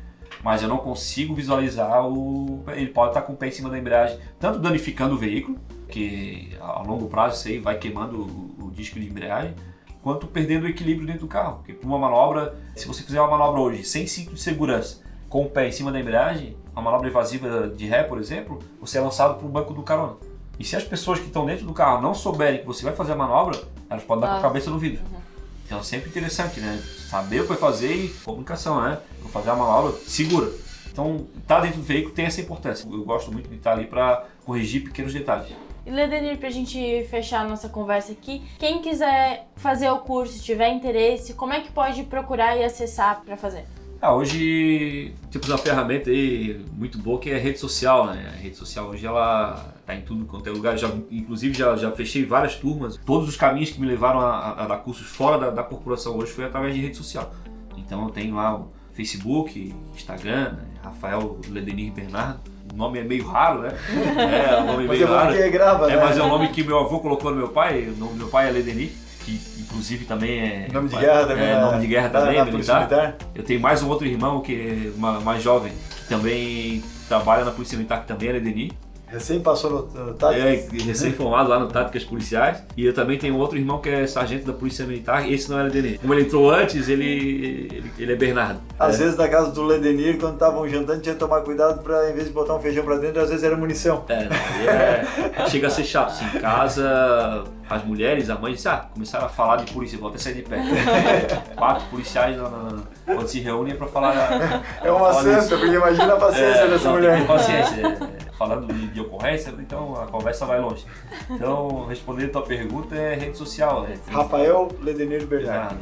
mas 0.43 0.61
eu 0.61 0.69
não 0.69 0.77
consigo 0.77 1.33
visualizar 1.33 2.07
o. 2.07 2.63
Ele 2.69 2.87
pode 2.87 3.09
estar 3.09 3.21
com 3.21 3.33
o 3.33 3.35
pé 3.35 3.47
em 3.47 3.51
cima 3.51 3.69
da 3.69 3.77
embreagem, 3.77 4.19
tanto 4.39 4.59
danificando 4.59 5.15
o 5.15 5.17
veículo, 5.17 5.57
que 5.87 6.55
a 6.59 6.81
longo 6.81 7.07
prazo 7.07 7.37
isso 7.37 7.47
aí 7.47 7.59
vai 7.59 7.77
queimando 7.77 8.21
o, 8.21 8.65
o 8.65 8.71
disco 8.71 8.99
de 8.99 9.07
embreagem, 9.07 9.53
quanto 10.01 10.27
perdendo 10.27 10.63
o 10.63 10.67
equilíbrio 10.67 11.07
dentro 11.07 11.21
do 11.21 11.27
carro. 11.27 11.57
Porque 11.57 11.77
uma 11.85 11.97
manobra, 11.97 12.55
se 12.75 12.87
você 12.87 13.03
fizer 13.03 13.19
uma 13.19 13.29
manobra 13.31 13.61
hoje 13.61 13.83
sem 13.83 14.05
cinto 14.07 14.33
de 14.33 14.41
segurança, 14.41 15.01
com 15.29 15.43
o 15.43 15.49
pé 15.49 15.67
em 15.67 15.71
cima 15.71 15.91
da 15.91 15.99
embreagem, 15.99 16.55
uma 16.71 16.81
manobra 16.81 17.09
evasiva 17.09 17.67
de 17.69 17.85
ré, 17.85 18.03
por 18.03 18.17
exemplo, 18.19 18.59
você 18.79 18.97
é 18.97 19.01
lançado 19.01 19.37
para 19.37 19.45
o 19.45 19.49
banco 19.49 19.73
do 19.73 19.83
carona. 19.83 20.15
E 20.59 20.63
se 20.63 20.75
as 20.75 20.83
pessoas 20.83 21.19
que 21.19 21.27
estão 21.27 21.45
dentro 21.45 21.65
do 21.65 21.73
carro 21.73 22.01
não 22.01 22.13
souberem 22.13 22.59
que 22.59 22.65
você 22.65 22.83
vai 22.83 22.95
fazer 22.95 23.13
a 23.13 23.15
manobra, 23.15 23.59
elas 23.89 24.03
podem 24.03 24.21
dar 24.21 24.33
com 24.33 24.37
a 24.37 24.41
cabeça 24.41 24.69
no 24.69 24.79
vidro. 24.79 25.01
Uhum. 25.11 25.19
Então 25.65 25.79
é 25.79 25.83
sempre 25.83 26.09
interessante, 26.09 26.59
né? 26.59 26.81
Saber 27.09 27.41
o 27.41 27.43
que 27.43 27.49
vai 27.49 27.57
fazer 27.57 27.93
e 27.93 28.09
comunicação, 28.23 28.81
né? 28.81 28.97
Vou 29.21 29.29
fazer 29.29 29.49
a 29.49 29.55
manobra 29.55 29.91
segura. 30.05 30.49
Então, 30.91 31.27
estar 31.37 31.57
tá 31.57 31.61
dentro 31.61 31.77
do 31.77 31.83
veículo 31.83 32.15
tem 32.15 32.25
essa 32.25 32.41
importância. 32.41 32.87
Eu 32.89 33.03
gosto 33.03 33.31
muito 33.31 33.47
de 33.47 33.55
estar 33.55 33.73
ali 33.73 33.85
para 33.85 34.25
corrigir 34.43 34.83
pequenos 34.83 35.13
detalhes. 35.13 35.53
E 35.85 35.91
Ledenir, 35.91 36.37
para 36.37 36.47
a 36.47 36.51
gente 36.51 37.05
fechar 37.09 37.45
a 37.45 37.47
nossa 37.47 37.69
conversa 37.69 38.13
aqui, 38.13 38.41
quem 38.57 38.81
quiser 38.81 39.47
fazer 39.55 39.89
o 39.91 39.99
curso, 39.99 40.43
tiver 40.43 40.69
interesse, 40.69 41.33
como 41.33 41.53
é 41.53 41.61
que 41.61 41.71
pode 41.71 42.03
procurar 42.03 42.57
e 42.57 42.63
acessar 42.63 43.21
para 43.23 43.37
fazer? 43.37 43.65
Ah, 43.99 44.13
hoje 44.13 45.13
temos 45.31 45.49
uma 45.49 45.57
ferramenta 45.57 46.11
aí 46.11 46.63
muito 46.71 46.99
boa 46.99 47.19
que 47.19 47.31
é 47.31 47.35
a 47.35 47.39
rede 47.39 47.57
social, 47.57 48.05
né? 48.05 48.31
A 48.31 48.37
rede 48.37 48.55
social 48.55 48.87
hoje 48.87 49.05
ela 49.05 49.73
tá 49.85 49.95
em 49.95 50.01
tudo 50.01 50.25
quanto 50.25 50.47
é 50.47 50.51
lugar. 50.51 50.77
Já, 50.77 50.87
inclusive 51.09 51.57
já, 51.57 51.75
já 51.75 51.91
fechei 51.91 52.23
várias 52.23 52.55
turmas. 52.55 52.97
Todos 52.97 53.27
os 53.27 53.35
caminhos 53.35 53.71
que 53.71 53.81
me 53.81 53.87
levaram 53.87 54.19
a, 54.19 54.51
a 54.51 54.67
dar 54.67 54.77
cursos 54.77 55.07
fora 55.07 55.39
da, 55.39 55.49
da, 55.49 55.63
corporação 55.63 56.15
hoje 56.15 56.31
foi 56.31 56.45
através 56.45 56.75
de 56.75 56.81
rede 56.81 56.95
social. 56.95 57.33
Então 57.75 58.03
eu 58.03 58.09
tenho 58.11 58.35
lá 58.35 58.55
o 58.55 58.71
Facebook, 58.93 59.73
Instagram, 59.95 60.51
né? 60.51 60.65
Rafael 60.83 61.39
Ledenir 61.49 61.91
Bernardo. 61.91 62.39
O 62.71 62.77
nome 62.77 62.99
é 62.99 63.03
meio 63.03 63.25
raro, 63.25 63.61
né? 63.61 63.69
É, 64.53 64.61
o 64.61 64.65
nome 64.67 64.85
é 64.85 64.87
meio 64.87 65.07
raro. 65.07 65.35
Que 65.35 65.49
grava, 65.49 65.91
é, 65.91 65.95
né? 65.95 66.03
mas 66.03 66.17
é 66.17 66.21
o 66.21 66.27
nome 66.27 66.49
que 66.49 66.63
meu 66.63 66.77
avô 66.79 66.99
colocou 66.99 67.31
no 67.31 67.37
meu 67.37 67.49
pai. 67.49 67.87
O 67.87 67.97
nome 67.97 68.13
do 68.13 68.17
meu 68.19 68.27
pai 68.27 68.47
é 68.47 68.51
Ledenir 68.51 68.91
que 69.27 69.56
inclusive 69.67 70.05
também 70.05 70.39
é. 70.39 70.67
Nome 70.71 70.89
de 70.89 70.97
guerra 70.97 71.25
também. 71.25 71.45
É, 71.45 71.51
é, 71.51 71.61
nome 71.61 71.79
de 71.79 71.87
guerra 71.87 72.09
também, 72.09 72.45
militar. 72.45 72.77
militar. 72.79 73.15
Eu 73.35 73.43
tenho 73.43 73.59
mais 73.59 73.83
um 73.83 73.89
outro 73.89 74.07
irmão 74.07 74.41
que 74.41 74.91
é 74.97 74.99
mais 74.99 75.43
jovem, 75.43 75.71
que 75.71 76.07
também 76.07 76.83
trabalha 77.07 77.45
na 77.45 77.51
Polícia 77.51 77.77
Militar, 77.77 78.01
que 78.01 78.07
também 78.07 78.29
é 78.29 78.37
Edeni. 78.37 78.71
Recém 79.07 79.39
passou 79.39 79.89
no, 79.95 80.05
no 80.05 80.13
Táticas? 80.15 80.81
É, 80.81 80.83
recém-formado 80.83 81.49
lá 81.49 81.57
no 81.59 81.67
Táticas 81.67 82.03
Policiais. 82.03 82.61
E 82.75 82.85
eu 82.85 82.93
também 82.93 83.17
tenho 83.17 83.37
outro 83.37 83.57
irmão 83.57 83.79
que 83.79 83.87
é 83.87 84.05
sargento 84.05 84.45
da 84.45 84.51
Polícia 84.51 84.85
Militar, 84.85 85.25
e 85.25 85.33
esse 85.33 85.49
não 85.49 85.57
era 85.57 85.69
Ledenir. 85.69 85.97
Como 85.99 86.13
ele 86.13 86.23
entrou 86.23 86.51
antes, 86.51 86.89
ele, 86.89 87.05
ele, 87.05 87.91
ele 87.97 88.11
é 88.11 88.15
Bernardo. 88.15 88.59
Às 88.77 88.95
é. 88.95 89.03
vezes 89.05 89.17
na 89.17 89.29
casa 89.29 89.51
do 89.51 89.63
Ledenir, 89.63 90.19
quando 90.19 90.33
estavam 90.33 90.67
jantando, 90.67 91.01
tinha 91.01 91.13
que 91.13 91.19
tomar 91.19 91.39
cuidado 91.41 91.81
para, 91.81 92.09
em 92.09 92.13
vez 92.13 92.27
de 92.27 92.33
botar 92.33 92.55
um 92.55 92.59
feijão 92.59 92.83
para 92.83 92.97
dentro, 92.97 93.21
às 93.21 93.29
vezes 93.29 93.45
era 93.45 93.55
munição. 93.55 94.03
É, 94.09 94.25
não, 94.25 95.43
é 95.45 95.49
chega 95.49 95.67
a 95.67 95.69
ser 95.69 95.85
chato. 95.85 96.09
Assim, 96.09 96.37
em 96.37 96.41
casa, 96.41 97.45
as 97.69 97.83
mulheres, 97.83 98.29
a 98.29 98.35
mãe 98.35 98.53
disse, 98.53 98.67
ah, 98.67 98.85
começaram 98.93 99.25
a 99.25 99.29
falar 99.29 99.57
de 99.57 99.71
polícia, 99.73 99.97
vou 99.97 100.09
até 100.09 100.17
sair 100.17 100.35
de 100.35 100.41
pé. 100.43 100.57
Quatro 101.55 101.85
policiais 101.89 102.37
na, 102.37 102.49
na, 102.49 102.83
quando 103.05 103.27
se 103.27 103.39
reúnem 103.39 103.75
para 103.75 103.87
falar. 103.87 104.17
É 104.83 104.91
uma 104.91 105.13
santa, 105.13 105.57
porque 105.57 105.75
imagina 105.75 106.13
a 106.13 106.17
paciência 106.17 106.61
é, 106.61 106.67
dessa 106.67 106.89
mulher. 106.91 107.27
Paciência. 107.27 107.87
É 107.87 108.27
falando 108.37 108.71
de, 108.71 108.87
de, 108.87 109.01
ocorrência, 109.01 109.53
então 109.57 109.99
a 109.99 110.05
conversa 110.05 110.45
vai 110.45 110.59
longe. 110.59 110.85
Então, 111.29 111.85
respondendo 111.87 112.29
a 112.29 112.33
tua 112.33 112.41
pergunta, 112.43 112.95
é 112.95 113.15
rede 113.15 113.37
social. 113.37 113.81
Né? 113.81 113.97
Rafael 114.09 114.69
Ledenir 114.79 115.25
Bernardo. 115.25 115.77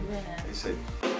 É 0.48 0.52
isso 0.52 0.68
aí. 0.70 1.14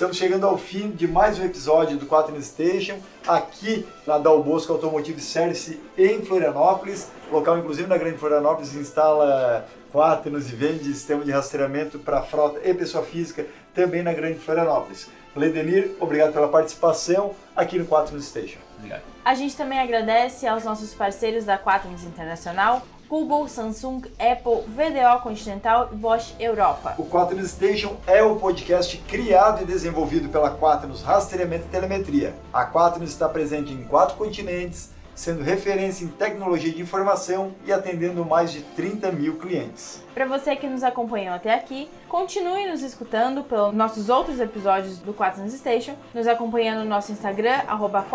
Estamos 0.00 0.16
chegando 0.16 0.46
ao 0.46 0.56
fim 0.56 0.92
de 0.92 1.06
mais 1.06 1.38
um 1.38 1.44
episódio 1.44 1.98
do 1.98 2.06
4 2.06 2.42
Station, 2.42 2.98
aqui 3.28 3.86
na 4.06 4.16
Dal 4.16 4.42
Bosco 4.42 4.72
Automotive 4.72 5.20
Service 5.20 5.78
em 5.98 6.22
Florianópolis. 6.22 7.08
local, 7.30 7.58
inclusive, 7.58 7.86
na 7.86 7.98
Grande 7.98 8.16
Florianópolis 8.16 8.74
instala 8.74 9.68
Quaternos 9.92 10.50
e 10.50 10.56
vende 10.56 10.84
sistema 10.84 11.22
de 11.22 11.30
rastreamento 11.30 11.98
para 11.98 12.22
frota 12.22 12.66
e 12.66 12.72
pessoa 12.72 13.04
física 13.04 13.44
também 13.74 14.02
na 14.02 14.14
Grande 14.14 14.38
Florianópolis. 14.38 15.06
Ledenir, 15.36 15.94
obrigado 16.00 16.32
pela 16.32 16.48
participação 16.48 17.34
aqui 17.54 17.78
no 17.78 17.84
Quaternos 17.84 18.24
Station. 18.24 18.58
Obrigado. 18.78 19.02
A 19.22 19.34
gente 19.34 19.54
também 19.54 19.80
agradece 19.80 20.46
aos 20.46 20.64
nossos 20.64 20.94
parceiros 20.94 21.44
da 21.44 21.58
Quaternos 21.58 22.04
Internacional, 22.04 22.80
Google, 23.10 23.48
Samsung, 23.48 24.02
Apple, 24.20 24.62
VDO 24.68 25.20
Continental 25.20 25.88
e 25.92 25.96
Bosch 25.96 26.32
Europa. 26.38 26.94
O 26.96 27.04
Quaternos 27.04 27.50
Station 27.50 27.96
é 28.06 28.22
o 28.22 28.36
podcast 28.36 28.96
criado 28.98 29.62
e 29.62 29.66
desenvolvido 29.66 30.28
pela 30.28 30.56
Quaternos 30.56 31.02
Rastreamento 31.02 31.64
e 31.66 31.70
Telemetria. 31.70 32.36
A 32.52 32.64
Quaternos 32.64 33.10
está 33.10 33.28
presente 33.28 33.72
em 33.72 33.82
quatro 33.82 34.16
continentes, 34.16 34.90
sendo 35.12 35.42
referência 35.42 36.04
em 36.04 36.08
tecnologia 36.08 36.72
de 36.72 36.80
informação 36.80 37.52
e 37.66 37.72
atendendo 37.72 38.24
mais 38.24 38.52
de 38.52 38.62
30 38.62 39.10
mil 39.10 39.38
clientes. 39.38 40.00
Para 40.14 40.26
você 40.26 40.54
que 40.54 40.68
nos 40.68 40.84
acompanhou 40.84 41.34
até 41.34 41.52
aqui, 41.52 41.90
continue 42.08 42.70
nos 42.70 42.80
escutando 42.80 43.42
pelos 43.42 43.74
nossos 43.74 44.08
outros 44.08 44.38
episódios 44.38 44.98
do 44.98 45.12
Quaternos 45.12 45.52
Station, 45.52 45.96
nos 46.14 46.28
acompanhando 46.28 46.84
no 46.84 46.88
nosso 46.88 47.10
Instagram, 47.10 47.60
arroba 47.66 48.06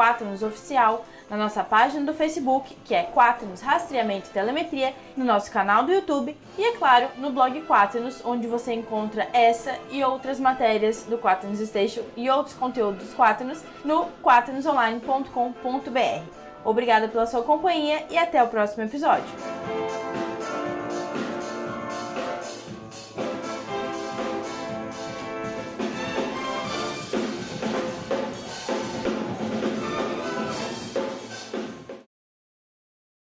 Oficial, 0.42 1.06
na 1.30 1.38
nossa 1.38 1.64
página 1.64 2.06
do 2.06 2.14
Facebook, 2.14 2.76
que 2.86 2.94
é 2.94 3.04
Quaternos 3.04 3.62
Rastreamento 3.62 4.30
e 4.30 4.34
Telemetria, 4.34 4.94
no 5.16 5.26
nosso 5.26 5.52
canal 5.52 5.84
do 5.84 5.92
YouTube 5.92 6.36
e, 6.58 6.64
é 6.64 6.78
claro, 6.78 7.08
no 7.18 7.32
blog 7.32 7.62
Quaternos, 7.62 8.22
onde 8.24 8.48
você 8.48 8.74
encontra 8.74 9.28
essa 9.34 9.78
e 9.92 10.04
outras 10.04 10.40
matérias 10.40 11.04
do 11.04 11.18
Quaternos 11.18 11.60
Station 11.60 12.02
e 12.16 12.30
outros 12.30 12.56
conteúdos 12.56 13.14
Quaternos 13.14 13.64
no 13.84 14.08
quaternosonline.com.br. 14.24 16.46
Obrigada 16.64 17.08
pela 17.08 17.28
sua 17.28 17.44
companhia 17.44 18.06
e 18.10 18.18
até 18.18 18.44
o 18.44 18.48
próximo 18.48 18.84
episódio. 18.84 19.30